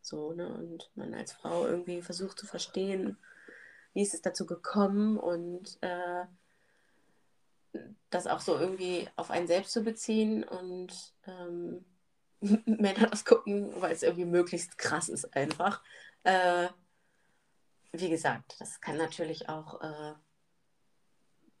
So, 0.00 0.32
ne? 0.32 0.52
Und 0.52 0.90
man 0.94 1.14
als 1.14 1.32
Frau 1.32 1.66
irgendwie 1.66 2.02
versucht 2.02 2.38
zu 2.38 2.46
verstehen, 2.46 3.16
wie 3.92 4.02
ist 4.02 4.14
es 4.14 4.22
dazu 4.22 4.44
gekommen 4.46 5.16
und 5.16 5.78
äh, 5.80 6.24
das 8.10 8.26
auch 8.26 8.40
so 8.40 8.58
irgendwie 8.58 9.08
auf 9.16 9.30
einen 9.30 9.46
selbst 9.46 9.72
zu 9.72 9.82
beziehen 9.82 10.44
und 10.44 11.14
ähm, 11.26 11.84
Männer 12.66 13.08
das 13.08 13.24
gucken, 13.24 13.72
weil 13.80 13.92
es 13.92 14.02
irgendwie 14.02 14.24
möglichst 14.24 14.78
krass 14.78 15.08
ist 15.08 15.34
einfach. 15.36 15.82
Äh, 16.24 16.68
wie 17.92 18.10
gesagt, 18.10 18.56
das 18.58 18.80
kann 18.80 18.96
natürlich 18.96 19.48
auch 19.48 19.80
äh, 19.80 20.14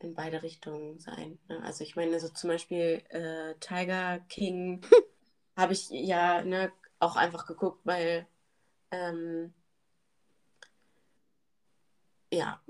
in 0.00 0.14
beide 0.14 0.42
Richtungen 0.42 0.98
sein. 0.98 1.38
Ne? 1.48 1.62
Also 1.62 1.84
ich 1.84 1.96
meine, 1.96 2.18
so 2.20 2.28
zum 2.28 2.48
Beispiel 2.48 3.02
äh, 3.10 3.54
Tiger 3.60 4.20
King 4.28 4.84
habe 5.56 5.72
ich 5.72 5.90
ja 5.90 6.42
ne, 6.42 6.72
auch 6.98 7.16
einfach 7.16 7.46
geguckt, 7.46 7.80
weil 7.84 8.26
ähm, 8.90 9.54
ja, 12.32 12.60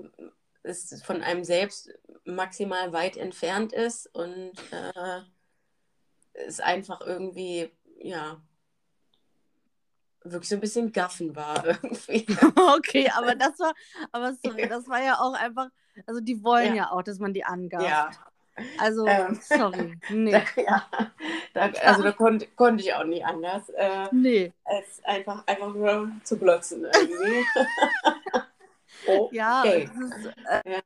es 0.65 1.01
von 1.03 1.21
einem 1.21 1.43
selbst 1.43 1.93
maximal 2.25 2.91
weit 2.91 3.17
entfernt 3.17 3.71
ist 3.73 4.07
und 4.13 4.53
äh, 4.71 5.21
es 6.33 6.59
einfach 6.59 7.01
irgendwie, 7.01 7.71
ja, 7.99 8.41
wirklich 10.23 10.49
so 10.49 10.55
ein 10.55 10.61
bisschen 10.61 10.91
gaffen 10.91 11.35
war 11.35 11.65
irgendwie. 11.83 12.25
okay, 12.75 13.09
aber 13.15 13.35
das 13.35 13.59
war, 13.59 13.73
aber 14.11 14.33
sorry, 14.43 14.67
das 14.67 14.87
war 14.87 15.03
ja 15.03 15.19
auch 15.19 15.33
einfach, 15.33 15.67
also 16.05 16.19
die 16.19 16.43
wollen 16.43 16.75
ja, 16.75 16.83
ja 16.83 16.91
auch, 16.91 17.03
dass 17.03 17.19
man 17.19 17.33
die 17.33 17.43
angafft. 17.43 17.87
Ja. 17.87 18.11
Also, 18.77 19.05
ähm, 19.05 19.37
sorry, 19.41 19.99
nee. 20.09 20.31
Da, 20.31 20.61
ja, 20.61 20.87
da, 21.53 21.61
also 21.81 22.03
da 22.03 22.13
konnte, 22.13 22.47
konnte 22.55 22.83
ich 22.83 22.93
auch 22.93 23.03
nicht 23.03 23.25
anders. 23.25 23.67
Äh, 23.69 24.07
nee. 24.13 24.53
Als 24.63 25.03
einfach, 25.03 25.45
einfach 25.45 25.73
nur 25.73 26.09
zu 26.23 26.37
glotzen 26.37 26.85
irgendwie. 26.85 27.43
Oh, 29.07 29.29
ja, 29.31 29.61
okay. 29.61 29.83
ist, 29.83 30.25
äh, 30.47 30.71
ja. 30.71 30.81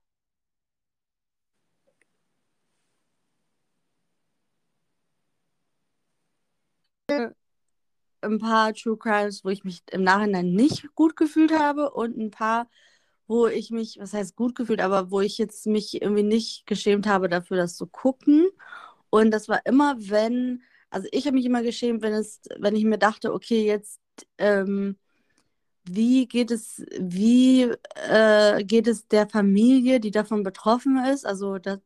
ein 8.21 8.39
paar 8.39 8.73
True 8.73 8.97
Crimes, 8.97 9.43
wo 9.43 9.49
ich 9.49 9.63
mich 9.63 9.81
im 9.91 10.03
Nachhinein 10.03 10.53
nicht 10.53 10.93
gut 10.95 11.15
gefühlt 11.15 11.57
habe 11.57 11.91
und 11.91 12.17
ein 12.17 12.31
paar, 12.31 12.69
wo 13.27 13.47
ich 13.47 13.71
mich, 13.71 13.97
was 13.99 14.13
heißt 14.13 14.35
gut 14.35 14.55
gefühlt, 14.55 14.81
aber 14.81 15.11
wo 15.11 15.21
ich 15.21 15.37
jetzt 15.37 15.67
mich 15.67 16.01
irgendwie 16.01 16.23
nicht 16.23 16.65
geschämt 16.65 17.07
habe 17.07 17.29
dafür, 17.29 17.57
das 17.57 17.75
zu 17.75 17.87
gucken. 17.87 18.47
Und 19.09 19.31
das 19.31 19.49
war 19.49 19.65
immer, 19.65 19.95
wenn, 19.99 20.63
also 20.89 21.07
ich 21.11 21.25
habe 21.25 21.35
mich 21.35 21.45
immer 21.45 21.63
geschämt, 21.63 22.01
wenn 22.01 22.13
es, 22.13 22.41
wenn 22.59 22.75
ich 22.75 22.83
mir 22.85 22.97
dachte, 22.99 23.33
okay, 23.33 23.65
jetzt, 23.65 24.01
ähm, 24.37 24.97
wie 25.95 26.27
geht 26.27 26.51
es, 26.51 26.83
wie 26.99 27.71
äh, 28.09 28.63
geht 28.63 28.87
es 28.87 29.07
der 29.07 29.27
Familie, 29.27 29.99
die 29.99 30.11
davon 30.11 30.43
betroffen 30.43 31.03
ist, 31.05 31.25
also 31.25 31.57
das, 31.57 31.79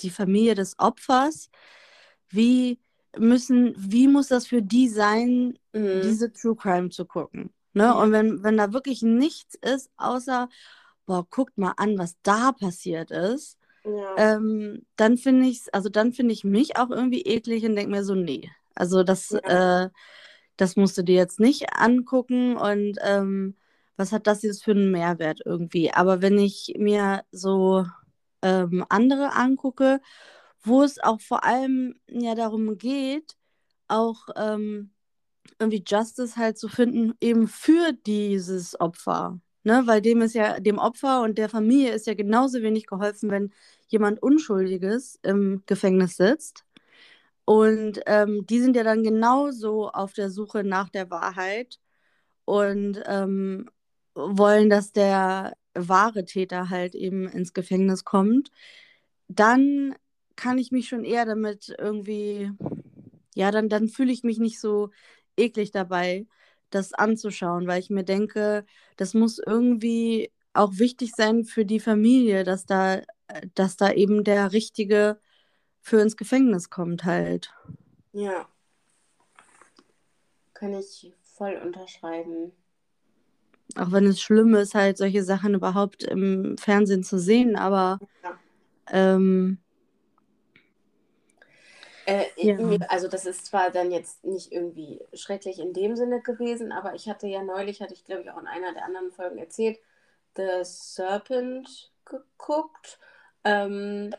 die 0.00 0.10
Familie 0.10 0.54
des 0.54 0.78
Opfers, 0.78 1.50
wie 2.28 2.78
müssen, 3.18 3.74
wie 3.76 4.08
muss 4.08 4.28
das 4.28 4.46
für 4.46 4.62
die 4.62 4.88
sein, 4.88 5.58
mhm. 5.72 6.02
diese 6.02 6.32
True 6.32 6.56
Crime 6.56 6.90
zu 6.90 7.04
gucken? 7.04 7.50
Ne? 7.72 7.84
Ja. 7.84 7.92
Und 7.92 8.12
wenn, 8.12 8.42
wenn 8.42 8.56
da 8.56 8.72
wirklich 8.72 9.02
nichts 9.02 9.54
ist, 9.54 9.90
außer, 9.96 10.48
boah, 11.06 11.26
guckt 11.28 11.58
mal 11.58 11.74
an, 11.76 11.98
was 11.98 12.16
da 12.22 12.52
passiert 12.52 13.10
ist, 13.10 13.58
ja. 13.84 14.14
ähm, 14.16 14.86
dann 14.96 15.16
finde 15.16 15.46
ich 15.46 15.62
also 15.72 15.88
dann 15.88 16.12
finde 16.12 16.32
ich 16.32 16.44
mich 16.44 16.76
auch 16.76 16.90
irgendwie 16.90 17.22
eklig 17.22 17.64
und 17.64 17.76
denke 17.76 17.90
mir 17.90 18.04
so, 18.04 18.14
nee. 18.14 18.50
Also 18.74 19.02
das, 19.02 19.30
ja. 19.30 19.84
äh, 19.84 19.90
das 20.60 20.76
musst 20.76 20.98
du 20.98 21.02
dir 21.02 21.16
jetzt 21.16 21.40
nicht 21.40 21.74
angucken 21.74 22.56
und 22.56 22.98
ähm, 23.02 23.56
was 23.96 24.12
hat 24.12 24.26
das 24.26 24.42
jetzt 24.42 24.64
für 24.64 24.72
einen 24.72 24.90
Mehrwert 24.90 25.40
irgendwie? 25.44 25.92
Aber 25.92 26.22
wenn 26.22 26.38
ich 26.38 26.74
mir 26.78 27.22
so 27.32 27.86
ähm, 28.42 28.84
andere 28.88 29.34
angucke, 29.34 30.00
wo 30.62 30.82
es 30.82 30.98
auch 31.02 31.20
vor 31.20 31.44
allem 31.44 31.96
ja 32.08 32.34
darum 32.34 32.78
geht, 32.78 33.36
auch 33.88 34.28
ähm, 34.36 34.90
irgendwie 35.58 35.84
Justice 35.86 36.36
halt 36.36 36.58
zu 36.58 36.68
finden, 36.68 37.14
eben 37.20 37.48
für 37.48 37.92
dieses 38.06 38.78
Opfer. 38.80 39.40
Ne? 39.64 39.82
Weil 39.86 40.00
dem 40.00 40.22
ist 40.22 40.34
ja, 40.34 40.60
dem 40.60 40.78
Opfer 40.78 41.22
und 41.22 41.38
der 41.38 41.48
Familie 41.48 41.92
ist 41.92 42.06
ja 42.06 42.14
genauso 42.14 42.62
wenig 42.62 42.86
geholfen, 42.86 43.30
wenn 43.30 43.52
jemand 43.88 44.22
Unschuldiges 44.22 45.18
im 45.22 45.62
Gefängnis 45.66 46.16
sitzt. 46.16 46.64
Und 47.50 48.00
ähm, 48.06 48.46
die 48.46 48.60
sind 48.60 48.76
ja 48.76 48.84
dann 48.84 49.02
genauso 49.02 49.88
auf 49.88 50.12
der 50.12 50.30
Suche 50.30 50.62
nach 50.62 50.88
der 50.88 51.10
Wahrheit 51.10 51.80
und 52.44 53.02
ähm, 53.06 53.68
wollen, 54.14 54.70
dass 54.70 54.92
der 54.92 55.56
wahre 55.74 56.24
Täter 56.24 56.70
halt 56.70 56.94
eben 56.94 57.26
ins 57.28 57.52
Gefängnis 57.52 58.04
kommt. 58.04 58.52
Dann 59.26 59.96
kann 60.36 60.58
ich 60.58 60.70
mich 60.70 60.86
schon 60.88 61.02
eher 61.02 61.26
damit 61.26 61.74
irgendwie, 61.76 62.52
ja, 63.34 63.50
dann, 63.50 63.68
dann 63.68 63.88
fühle 63.88 64.12
ich 64.12 64.22
mich 64.22 64.38
nicht 64.38 64.60
so 64.60 64.90
eklig 65.36 65.72
dabei, 65.72 66.28
das 66.70 66.92
anzuschauen, 66.92 67.66
weil 67.66 67.80
ich 67.80 67.90
mir 67.90 68.04
denke, 68.04 68.64
das 68.96 69.12
muss 69.12 69.40
irgendwie 69.44 70.30
auch 70.52 70.78
wichtig 70.78 71.14
sein 71.16 71.42
für 71.42 71.64
die 71.64 71.80
Familie, 71.80 72.44
dass 72.44 72.64
da, 72.64 73.00
dass 73.56 73.76
da 73.76 73.90
eben 73.90 74.22
der 74.22 74.52
Richtige 74.52 75.18
für 75.80 76.00
ins 76.00 76.16
Gefängnis 76.16 76.70
kommt 76.70 77.04
halt. 77.04 77.52
Ja. 78.12 78.48
Kann 80.54 80.74
ich 80.74 81.12
voll 81.22 81.54
unterschreiben. 81.64 82.52
Auch 83.76 83.92
wenn 83.92 84.06
es 84.06 84.20
schlimm 84.20 84.54
ist, 84.54 84.74
halt 84.74 84.98
solche 84.98 85.22
Sachen 85.22 85.54
überhaupt 85.54 86.02
im 86.02 86.58
Fernsehen 86.58 87.04
zu 87.04 87.18
sehen, 87.18 87.56
aber 87.56 87.98
Ja. 88.22 88.38
ähm, 88.90 89.58
Äh, 92.06 92.24
Ja. 92.36 92.56
Also 92.88 93.06
das 93.08 93.24
ist 93.24 93.46
zwar 93.46 93.70
dann 93.70 93.92
jetzt 93.92 94.24
nicht 94.24 94.50
irgendwie 94.50 95.00
schrecklich 95.12 95.60
in 95.60 95.72
dem 95.72 95.94
Sinne 95.96 96.20
gewesen, 96.20 96.72
aber 96.72 96.94
ich 96.94 97.08
hatte 97.08 97.28
ja 97.28 97.42
neulich, 97.42 97.80
hatte 97.80 97.94
ich 97.94 98.04
glaube 98.04 98.22
ich 98.22 98.30
auch 98.30 98.40
in 98.40 98.48
einer 98.48 98.72
der 98.72 98.84
anderen 98.84 99.12
Folgen 99.12 99.38
erzählt, 99.38 99.78
The 100.36 100.62
Serpent 100.64 101.92
geguckt. 102.04 102.98
Ähm, 103.44 104.12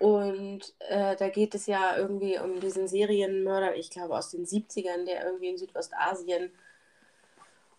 und 0.00 0.74
äh, 0.88 1.16
da 1.16 1.28
geht 1.28 1.54
es 1.54 1.66
ja 1.66 1.96
irgendwie 1.96 2.38
um 2.38 2.60
diesen 2.60 2.88
Serienmörder, 2.88 3.76
ich 3.76 3.90
glaube 3.90 4.16
aus 4.16 4.30
den 4.30 4.46
70ern, 4.46 5.04
der 5.04 5.24
irgendwie 5.26 5.48
in 5.48 5.58
Südostasien 5.58 6.50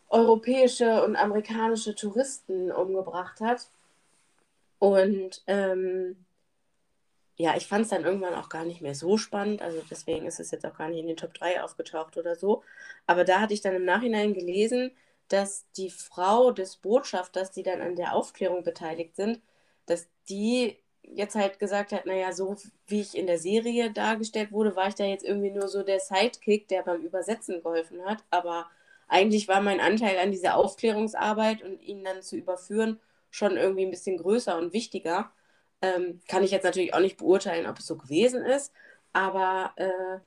europäische 0.10 1.04
und 1.04 1.16
amerikanische 1.16 1.96
Touristen 1.96 2.72
umgebracht 2.72 3.42
hat. 3.42 3.68
Und 4.80 5.42
ähm, 5.48 6.18
ja, 7.36 7.56
ich 7.58 7.68
fand 7.68 7.84
es 7.86 7.90
dann 7.90 8.06
irgendwann 8.06 8.36
auch 8.36 8.50
gar 8.50 8.64
nicht 8.64 8.82
mehr 8.82 8.96
so 8.96 9.18
spannend. 9.18 9.62
Also 9.62 9.82
deswegen 9.90 10.28
ist 10.28 10.40
es 10.40 10.52
jetzt 10.52 10.66
auch 10.66 10.78
gar 10.78 10.90
nicht 10.90 11.00
in 11.00 11.08
den 11.08 11.18
Top 11.18 11.34
3 11.34 11.64
aufgetaucht 11.64 12.18
oder 12.18 12.36
so. 12.36 12.64
Aber 13.08 13.24
da 13.24 13.42
hatte 13.42 13.54
ich 13.56 13.62
dann 13.62 13.76
im 13.76 13.86
Nachhinein 13.86 14.34
gelesen, 14.34 14.92
dass 15.30 15.66
die 15.78 15.90
Frau 15.90 16.52
des 16.52 16.76
Botschafters, 16.78 17.52
die 17.52 17.64
dann 17.64 17.82
an 17.82 17.96
der 17.96 18.14
Aufklärung 18.14 18.64
beteiligt 18.64 19.16
sind, 19.16 19.42
dass 19.88 20.08
die 20.30 20.78
jetzt 21.04 21.36
halt 21.36 21.60
gesagt 21.60 21.92
hat, 21.92 22.06
naja, 22.06 22.32
so 22.32 22.56
wie 22.88 23.02
ich 23.02 23.16
in 23.18 23.28
der 23.28 23.40
Serie 23.40 23.92
dargestellt 23.92 24.52
wurde, 24.52 24.76
war 24.76 24.88
ich 24.88 24.96
da 24.96 25.06
jetzt 25.06 25.26
irgendwie 25.26 25.52
nur 25.52 25.68
so 25.68 25.84
der 25.84 26.00
Sidekick, 26.00 26.68
der 26.68 26.84
beim 26.84 27.02
Übersetzen 27.02 27.62
geholfen 27.62 28.04
hat. 28.06 28.24
Aber 28.32 28.68
eigentlich 29.08 29.48
war 29.48 29.62
mein 29.62 29.80
Anteil 29.80 30.18
an 30.20 30.32
dieser 30.32 30.56
Aufklärungsarbeit 30.56 31.62
und 31.62 31.82
ihn 31.82 32.04
dann 32.04 32.22
zu 32.22 32.36
überführen 32.38 33.00
schon 33.30 33.58
irgendwie 33.58 33.86
ein 33.86 33.92
bisschen 33.92 34.18
größer 34.18 34.58
und 34.58 34.74
wichtiger. 34.74 35.32
Ähm, 35.82 36.22
kann 36.28 36.44
ich 36.44 36.52
jetzt 36.52 36.64
natürlich 36.64 36.94
auch 36.94 37.00
nicht 37.00 37.18
beurteilen, 37.18 37.68
ob 37.68 37.80
es 37.80 37.88
so 37.88 37.98
gewesen 37.98 38.46
ist, 38.46 38.72
aber 39.12 39.74
äh, 39.76 40.20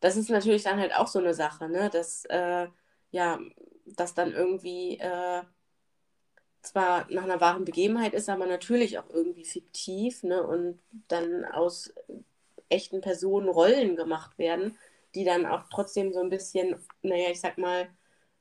das 0.00 0.16
ist 0.16 0.30
natürlich 0.30 0.62
dann 0.64 0.80
halt 0.80 0.94
auch 0.96 1.06
so 1.08 1.18
eine 1.18 1.34
Sache, 1.34 1.68
ne? 1.68 1.90
dass, 1.90 2.24
äh, 2.26 2.68
ja, 3.10 3.38
das 3.86 4.14
dann 4.14 4.32
irgendwie 4.32 4.98
äh, 4.98 5.42
zwar 6.62 7.06
nach 7.10 7.24
einer 7.24 7.40
wahren 7.40 7.64
Begebenheit 7.64 8.14
ist, 8.14 8.28
aber 8.28 8.46
natürlich 8.46 8.98
auch 8.98 9.08
irgendwie 9.10 9.44
fiktiv 9.44 10.22
ne? 10.22 10.42
und 10.46 10.80
dann 11.08 11.44
aus 11.44 11.92
echten 12.68 13.00
Personen 13.00 13.48
Rollen 13.48 13.96
gemacht 13.96 14.38
werden, 14.38 14.78
die 15.14 15.24
dann 15.24 15.46
auch 15.46 15.64
trotzdem 15.70 16.12
so 16.12 16.20
ein 16.20 16.30
bisschen, 16.30 16.76
naja, 17.02 17.30
ich 17.30 17.40
sag 17.40 17.58
mal, 17.58 17.88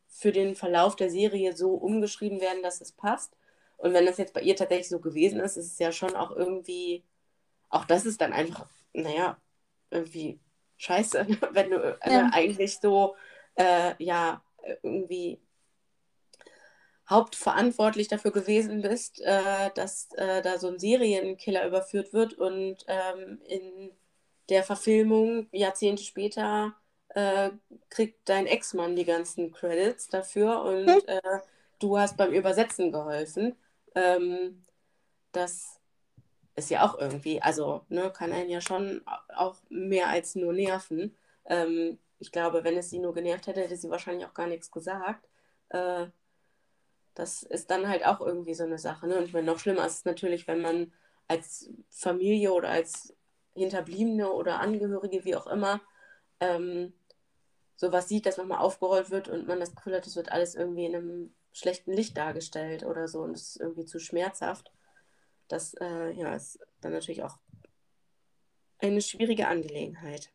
für 0.07 0.32
den 0.32 0.55
Verlauf 0.55 0.95
der 0.95 1.09
Serie 1.09 1.55
so 1.55 1.74
umgeschrieben 1.74 2.41
werden, 2.41 2.63
dass 2.63 2.82
es 2.82 2.91
passt. 2.91 3.36
Und 3.78 3.93
wenn 3.93 4.05
das 4.05 4.17
jetzt 4.17 4.34
bei 4.34 4.41
ihr 4.41 4.55
tatsächlich 4.55 4.89
so 4.89 4.99
gewesen 4.99 5.39
ist, 5.39 5.57
ist 5.57 5.67
es 5.74 5.80
ja 5.80 5.91
schon 5.91 6.15
auch 6.15 6.32
irgendwie, 6.32 7.03
auch 7.69 7.86
das 7.86 8.05
ist 8.05 8.22
dann 8.22 8.34
einfach, 8.34 8.67
naja, 8.93 9.38
irgendwie 9.91 10.39
scheiße, 10.78 11.28
wenn 11.53 11.72
du 11.72 11.78
äh, 12.01 12.11
Ja. 12.11 12.30
eigentlich 12.32 12.80
so, 12.80 13.15
äh, 13.55 13.93
ja, 14.03 14.43
irgendwie 14.84 15.41
hauptverantwortlich 17.12 18.09
dafür 18.09 18.32
gewesen 18.32 18.82
bist, 18.84 19.22
äh, 19.22 19.72
dass 19.76 20.12
äh, 20.14 20.41
da 20.43 20.59
so 20.59 20.70
ein 20.70 20.80
Serienkiller 20.80 21.68
überführt 21.68 22.14
wird 22.14 22.36
und 22.36 22.86
ähm, 22.88 23.41
in 23.47 23.91
der 24.49 24.64
Verfilmung 24.64 25.47
Jahrzehnte 25.53 26.03
später 26.03 26.76
äh, 27.09 27.51
kriegt 27.89 28.30
dein 28.30 28.47
Ex-Mann 28.47 28.95
die 28.97 29.05
ganzen 29.05 29.53
Credits 29.53 30.09
dafür 30.09 30.64
und 30.64 30.88
Hm. 30.88 31.01
äh, 31.07 31.22
du 31.80 31.97
hast 31.99 32.18
beim 32.18 32.34
Übersetzen 32.34 32.91
geholfen. 32.93 33.57
Ähm, 33.95 34.66
das 35.34 35.80
ist 36.55 36.70
ja 36.70 36.86
auch 36.86 36.99
irgendwie, 36.99 37.41
also 37.41 37.86
ne, 37.89 38.12
kann 38.12 38.34
einen 38.34 38.49
ja 38.49 38.62
schon 38.62 39.01
auch 39.36 39.57
mehr 39.70 40.09
als 40.09 40.36
nur 40.36 40.53
nerven. 40.53 41.16
Ähm, 41.45 41.99
ich 42.20 42.32
glaube, 42.32 42.64
wenn 42.64 42.78
es 42.78 42.89
sie 42.89 42.99
nur 42.99 43.14
genervt 43.14 43.47
hätte, 43.47 43.62
hätte 43.62 43.76
sie 43.78 43.89
wahrscheinlich 43.89 44.28
auch 44.28 44.34
gar 44.34 44.47
nichts 44.47 44.72
gesagt. 44.72 45.28
Äh, 45.70 46.07
das 47.22 47.43
ist 47.43 47.69
dann 47.69 47.88
halt 47.88 48.03
auch 48.03 48.19
irgendwie 48.19 48.55
so 48.55 48.63
eine 48.63 48.80
Sache. 48.80 49.07
Ne? 49.07 49.15
Und 49.15 49.26
ich 49.26 49.34
meine, 49.34 49.45
noch 49.45 49.59
schlimmer 49.59 49.86
ist 49.86 49.99
es 49.99 50.05
natürlich, 50.05 50.47
wenn 50.47 50.59
man 50.59 50.91
als 51.28 51.69
Familie 51.91 52.51
oder 52.51 52.69
als 52.69 53.15
Hinterbliebene 53.53 54.32
oder 54.32 54.59
Angehörige, 54.59 55.24
wie 55.24 55.36
auch 55.36 55.45
immer, 55.45 55.82
ähm, 56.39 56.93
sowas 57.76 58.09
sieht, 58.09 58.26
dass 58.26 58.38
nochmal 58.38 58.57
aufgerollt 58.57 59.11
wird 59.11 59.28
und 59.30 59.47
man 59.47 59.59
das 59.59 59.76
Gefühl 59.76 59.95
hat, 59.95 60.07
es 60.07 60.15
wird 60.15 60.32
alles 60.32 60.55
irgendwie 60.55 60.86
in 60.86 60.95
einem 60.95 61.34
schlechten 61.53 61.93
Licht 61.93 62.17
dargestellt 62.17 62.84
oder 62.84 63.07
so 63.07 63.22
und 63.22 63.36
es 63.36 63.49
ist 63.49 63.61
irgendwie 63.61 63.86
zu 63.86 63.99
schmerzhaft. 63.99 64.72
Das 65.47 65.76
äh, 65.76 66.11
ja, 66.13 66.34
ist 66.34 66.59
dann 66.82 66.93
natürlich 66.93 67.22
auch 67.22 67.38
eine 68.80 69.01
schwierige 69.01 69.47
Angelegenheit. 69.47 70.32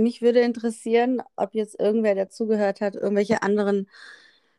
Mich 0.00 0.22
würde 0.22 0.40
interessieren, 0.40 1.22
ob 1.36 1.54
jetzt 1.54 1.78
irgendwer 1.78 2.14
dazugehört 2.14 2.80
hat, 2.80 2.94
irgendwelche 2.94 3.42
anderen 3.42 3.88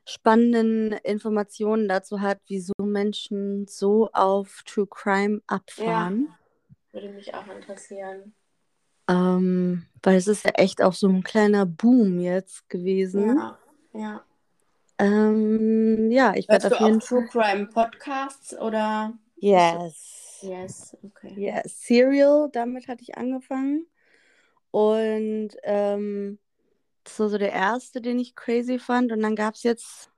spannenden 0.05 0.93
Informationen 1.03 1.87
dazu 1.87 2.21
hat, 2.21 2.39
wieso 2.47 2.73
Menschen 2.79 3.67
so 3.67 4.09
auf 4.13 4.63
True 4.65 4.87
Crime 4.87 5.41
abfahren. 5.47 6.33
Würde 6.91 7.09
mich 7.09 7.33
auch 7.33 7.47
interessieren. 7.47 8.33
Ähm, 9.07 9.85
weil 10.03 10.17
es 10.17 10.27
ist 10.27 10.45
ja 10.45 10.51
echt 10.51 10.81
auch 10.81 10.93
so 10.93 11.07
ein 11.07 11.23
kleiner 11.23 11.65
Boom 11.65 12.19
jetzt 12.19 12.69
gewesen. 12.69 13.37
Ja, 13.37 13.59
ja. 13.93 14.25
Ähm, 14.97 16.11
ja, 16.11 16.33
ich 16.35 16.47
werde 16.47 16.67
auf 16.67 16.79
jeden 16.79 16.99
True. 16.99 17.25
Crime 17.27 17.67
Podcasts 17.67 18.57
oder? 18.57 19.17
Yes. 19.37 20.39
Yes, 20.41 20.97
okay. 21.03 21.33
Ja, 21.35 21.61
Serial, 21.65 22.49
damit 22.51 22.87
hatte 22.87 23.01
ich 23.01 23.17
angefangen. 23.17 23.87
Und 24.71 25.49
ähm, 25.63 26.39
das 27.03 27.19
war 27.19 27.29
so 27.29 27.37
der 27.37 27.51
erste, 27.51 28.01
den 28.01 28.19
ich 28.19 28.35
crazy 28.35 28.79
fand. 28.79 29.11
Und 29.11 29.21
dann 29.21 29.35
gab 29.35 29.55
es 29.55 29.63
jetzt 29.63 30.11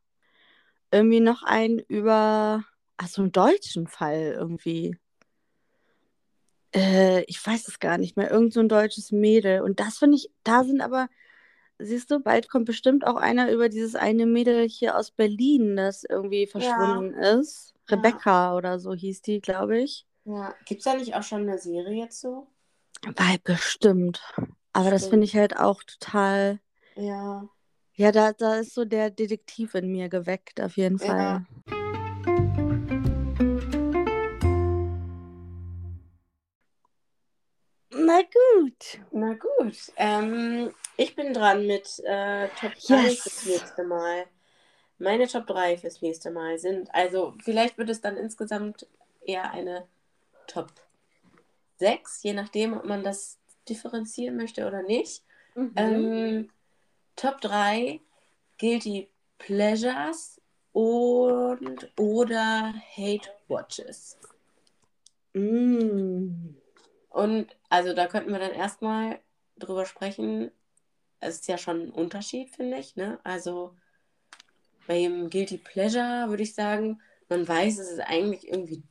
irgendwie 0.91 1.19
noch 1.19 1.43
einen 1.43 1.80
über, 1.80 2.63
ach 2.97 3.07
so 3.07 3.21
einen 3.21 3.31
deutschen 3.31 3.88
Fall 3.88 4.35
irgendwie. 4.38 4.95
Äh, 6.75 7.23
ich 7.23 7.45
weiß 7.45 7.67
es 7.67 7.80
gar 7.80 7.97
nicht 7.97 8.15
mehr. 8.15 8.30
Irgend 8.30 8.53
so 8.53 8.59
ein 8.59 8.69
deutsches 8.69 9.11
Mädel. 9.11 9.61
Und 9.61 9.80
das 9.80 9.97
finde 9.97 10.17
ich, 10.17 10.30
da 10.43 10.63
sind 10.63 10.81
aber, 10.81 11.07
siehst 11.80 12.11
du, 12.11 12.19
bald 12.19 12.49
kommt 12.49 12.65
bestimmt 12.65 13.05
auch 13.07 13.15
einer 13.15 13.51
über 13.51 13.69
dieses 13.69 13.95
eine 13.95 14.25
Mädel 14.25 14.67
hier 14.67 14.97
aus 14.97 15.11
Berlin, 15.11 15.75
das 15.75 16.03
irgendwie 16.03 16.47
verschwunden 16.47 17.13
ist. 17.15 17.73
Ja. 17.89 17.95
Rebecca 17.95 18.55
oder 18.55 18.80
so 18.80 18.93
hieß 18.93 19.21
die, 19.23 19.41
glaube 19.41 19.80
ich. 19.80 20.05
Ja. 20.25 20.53
Gibt 20.65 20.80
es 20.80 20.85
da 20.85 20.95
nicht 20.95 21.15
auch 21.15 21.23
schon 21.23 21.41
eine 21.41 21.57
Serie 21.57 22.03
jetzt 22.03 22.21
so? 22.21 22.47
Weil 23.05 23.38
bestimmt. 23.43 24.21
Aber 24.71 24.89
das 24.91 25.07
finde 25.07 25.25
ich 25.25 25.35
halt 25.35 25.57
auch 25.57 25.84
total. 25.84 26.59
Ja. 26.95 27.47
Ja, 27.95 28.11
da, 28.11 28.34
da 28.34 28.55
ist 28.55 28.73
so 28.73 28.85
der 28.85 29.11
Detektiv 29.11 29.75
in 29.75 29.91
mir 29.91 30.09
geweckt, 30.09 30.59
auf 30.61 30.77
jeden 30.77 30.97
Ja. 30.97 31.05
Fall. 31.05 31.45
Na 37.91 38.21
gut. 38.21 38.99
Na 39.11 39.34
gut. 39.35 39.77
Ähm, 39.97 40.73
ich 40.97 41.15
bin 41.15 41.34
dran 41.34 41.67
mit 41.67 41.99
äh, 42.05 42.47
Top 42.59 42.73
3 42.73 43.03
Yes. 43.03 43.21
fürs 43.21 43.45
nächste 43.45 43.84
Mal. 43.84 44.25
Meine 44.97 45.27
Top 45.27 45.45
3 45.47 45.77
fürs 45.77 46.01
nächste 46.01 46.31
Mal 46.31 46.57
sind, 46.57 46.93
also 46.93 47.34
vielleicht 47.43 47.77
wird 47.77 47.89
es 47.89 48.01
dann 48.01 48.15
insgesamt 48.17 48.88
eher 49.21 49.51
eine 49.51 49.88
Top 50.47 50.71
6, 51.78 52.24
je 52.24 52.34
nachdem, 52.34 52.74
ob 52.74 52.86
man 52.86 53.04
das 53.04 53.40
differenzieren 53.68 54.38
möchte 54.38 54.68
oder 54.68 54.84
nicht. 54.84 55.24
Mhm. 55.56 55.74
Ähm, 55.76 56.50
Top 57.16 57.41
3 57.41 58.00
Guilty 58.58 59.10
Pleasures 59.38 60.41
und 60.72 61.91
oder 61.98 62.74
Hate 62.95 63.30
Watches. 63.48 64.18
Mm. 65.34 66.56
Und 67.10 67.56
also 67.70 67.94
da 67.94 68.08
könnten 68.08 68.32
wir 68.32 68.40
dann 68.40 68.54
erstmal 68.54 69.20
drüber 69.58 69.86
sprechen. 69.86 70.52
Es 71.20 71.36
ist 71.36 71.48
ja 71.48 71.58
schon 71.58 71.82
ein 71.82 71.91
Unterschied, 71.91 72.50
finde 72.50 72.78
ich. 72.78 72.95
Ne? 72.95 73.20
Also 73.24 73.76
bei 74.88 75.00
dem 75.00 75.30
Guilty 75.30 75.58
Pleasure 75.58 76.30
würde 76.30 76.44
ich 76.44 76.56
sagen, 76.56 77.02
man 77.30 77.48
weiß, 77.48 77.80
es 77.80 78.00
eigentlich 78.00 78.48
irgendwie 78.48 78.84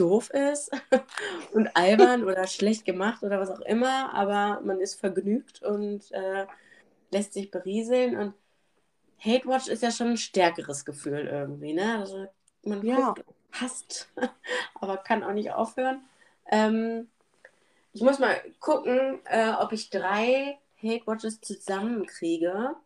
doof 0.00 0.30
ist 0.30 0.70
und 1.52 1.68
albern 1.76 2.24
oder 2.24 2.46
schlecht 2.46 2.84
gemacht 2.84 3.22
oder 3.22 3.40
was 3.40 3.50
auch 3.50 3.60
immer, 3.60 4.12
aber 4.14 4.60
man 4.62 4.80
ist 4.80 5.00
vergnügt 5.00 5.62
und 5.62 6.10
äh, 6.12 6.46
lässt 7.12 7.34
sich 7.34 7.50
berieseln. 7.50 8.16
Und 8.18 8.34
Hate 9.20 9.46
Watch 9.48 9.68
ist 9.68 9.82
ja 9.82 9.90
schon 9.90 10.08
ein 10.08 10.16
stärkeres 10.16 10.84
Gefühl 10.84 11.26
irgendwie, 11.28 11.72
ne? 11.74 11.98
Also 11.98 12.26
man 12.64 12.82
Ja. 12.82 12.88
guckt, 12.88 13.24
hasst, 13.52 14.10
aber 14.80 14.98
kann 14.98 15.24
auch 15.24 15.32
nicht 15.34 15.52
aufhören. 15.52 16.02
Ähm, 16.50 17.08
ich 17.92 18.02
muss 18.02 18.18
mal 18.18 18.36
gucken, 18.60 19.20
äh, 19.26 19.52
ob 19.58 19.72
ich 19.72 19.90
drei 19.90 20.58
Hate 20.82 21.06
Watches 21.06 21.40
zusammenkriege. 21.40 22.76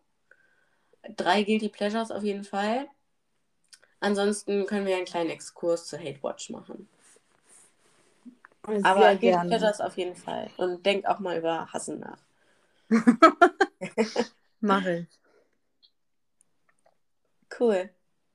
Drei 1.15 1.43
Guilty 1.43 1.69
Pleasures 1.69 2.11
auf 2.11 2.23
jeden 2.23 2.43
Fall. 2.43 2.89
Ansonsten 4.01 4.67
können 4.67 4.85
wir 4.85 4.97
einen 4.97 5.05
kleinen 5.05 5.31
Exkurs 5.31 5.87
zur 5.87 5.97
Hate 5.97 6.21
Watch 6.21 6.51
machen. 6.51 6.87
Sehr 8.65 8.83
Aber 8.83 9.15
gerne. 9.15 9.49
Pleasures 9.49 9.81
auf 9.81 9.97
jeden 9.97 10.15
Fall. 10.15 10.49
Und 10.57 10.85
denk 10.85 11.05
auch 11.05 11.19
mal 11.19 11.37
über 11.37 11.71
Hassen 11.73 11.99
nach. 11.99 12.17
Mache 14.61 14.99
ich. 14.99 15.19
Cool. 17.49 17.89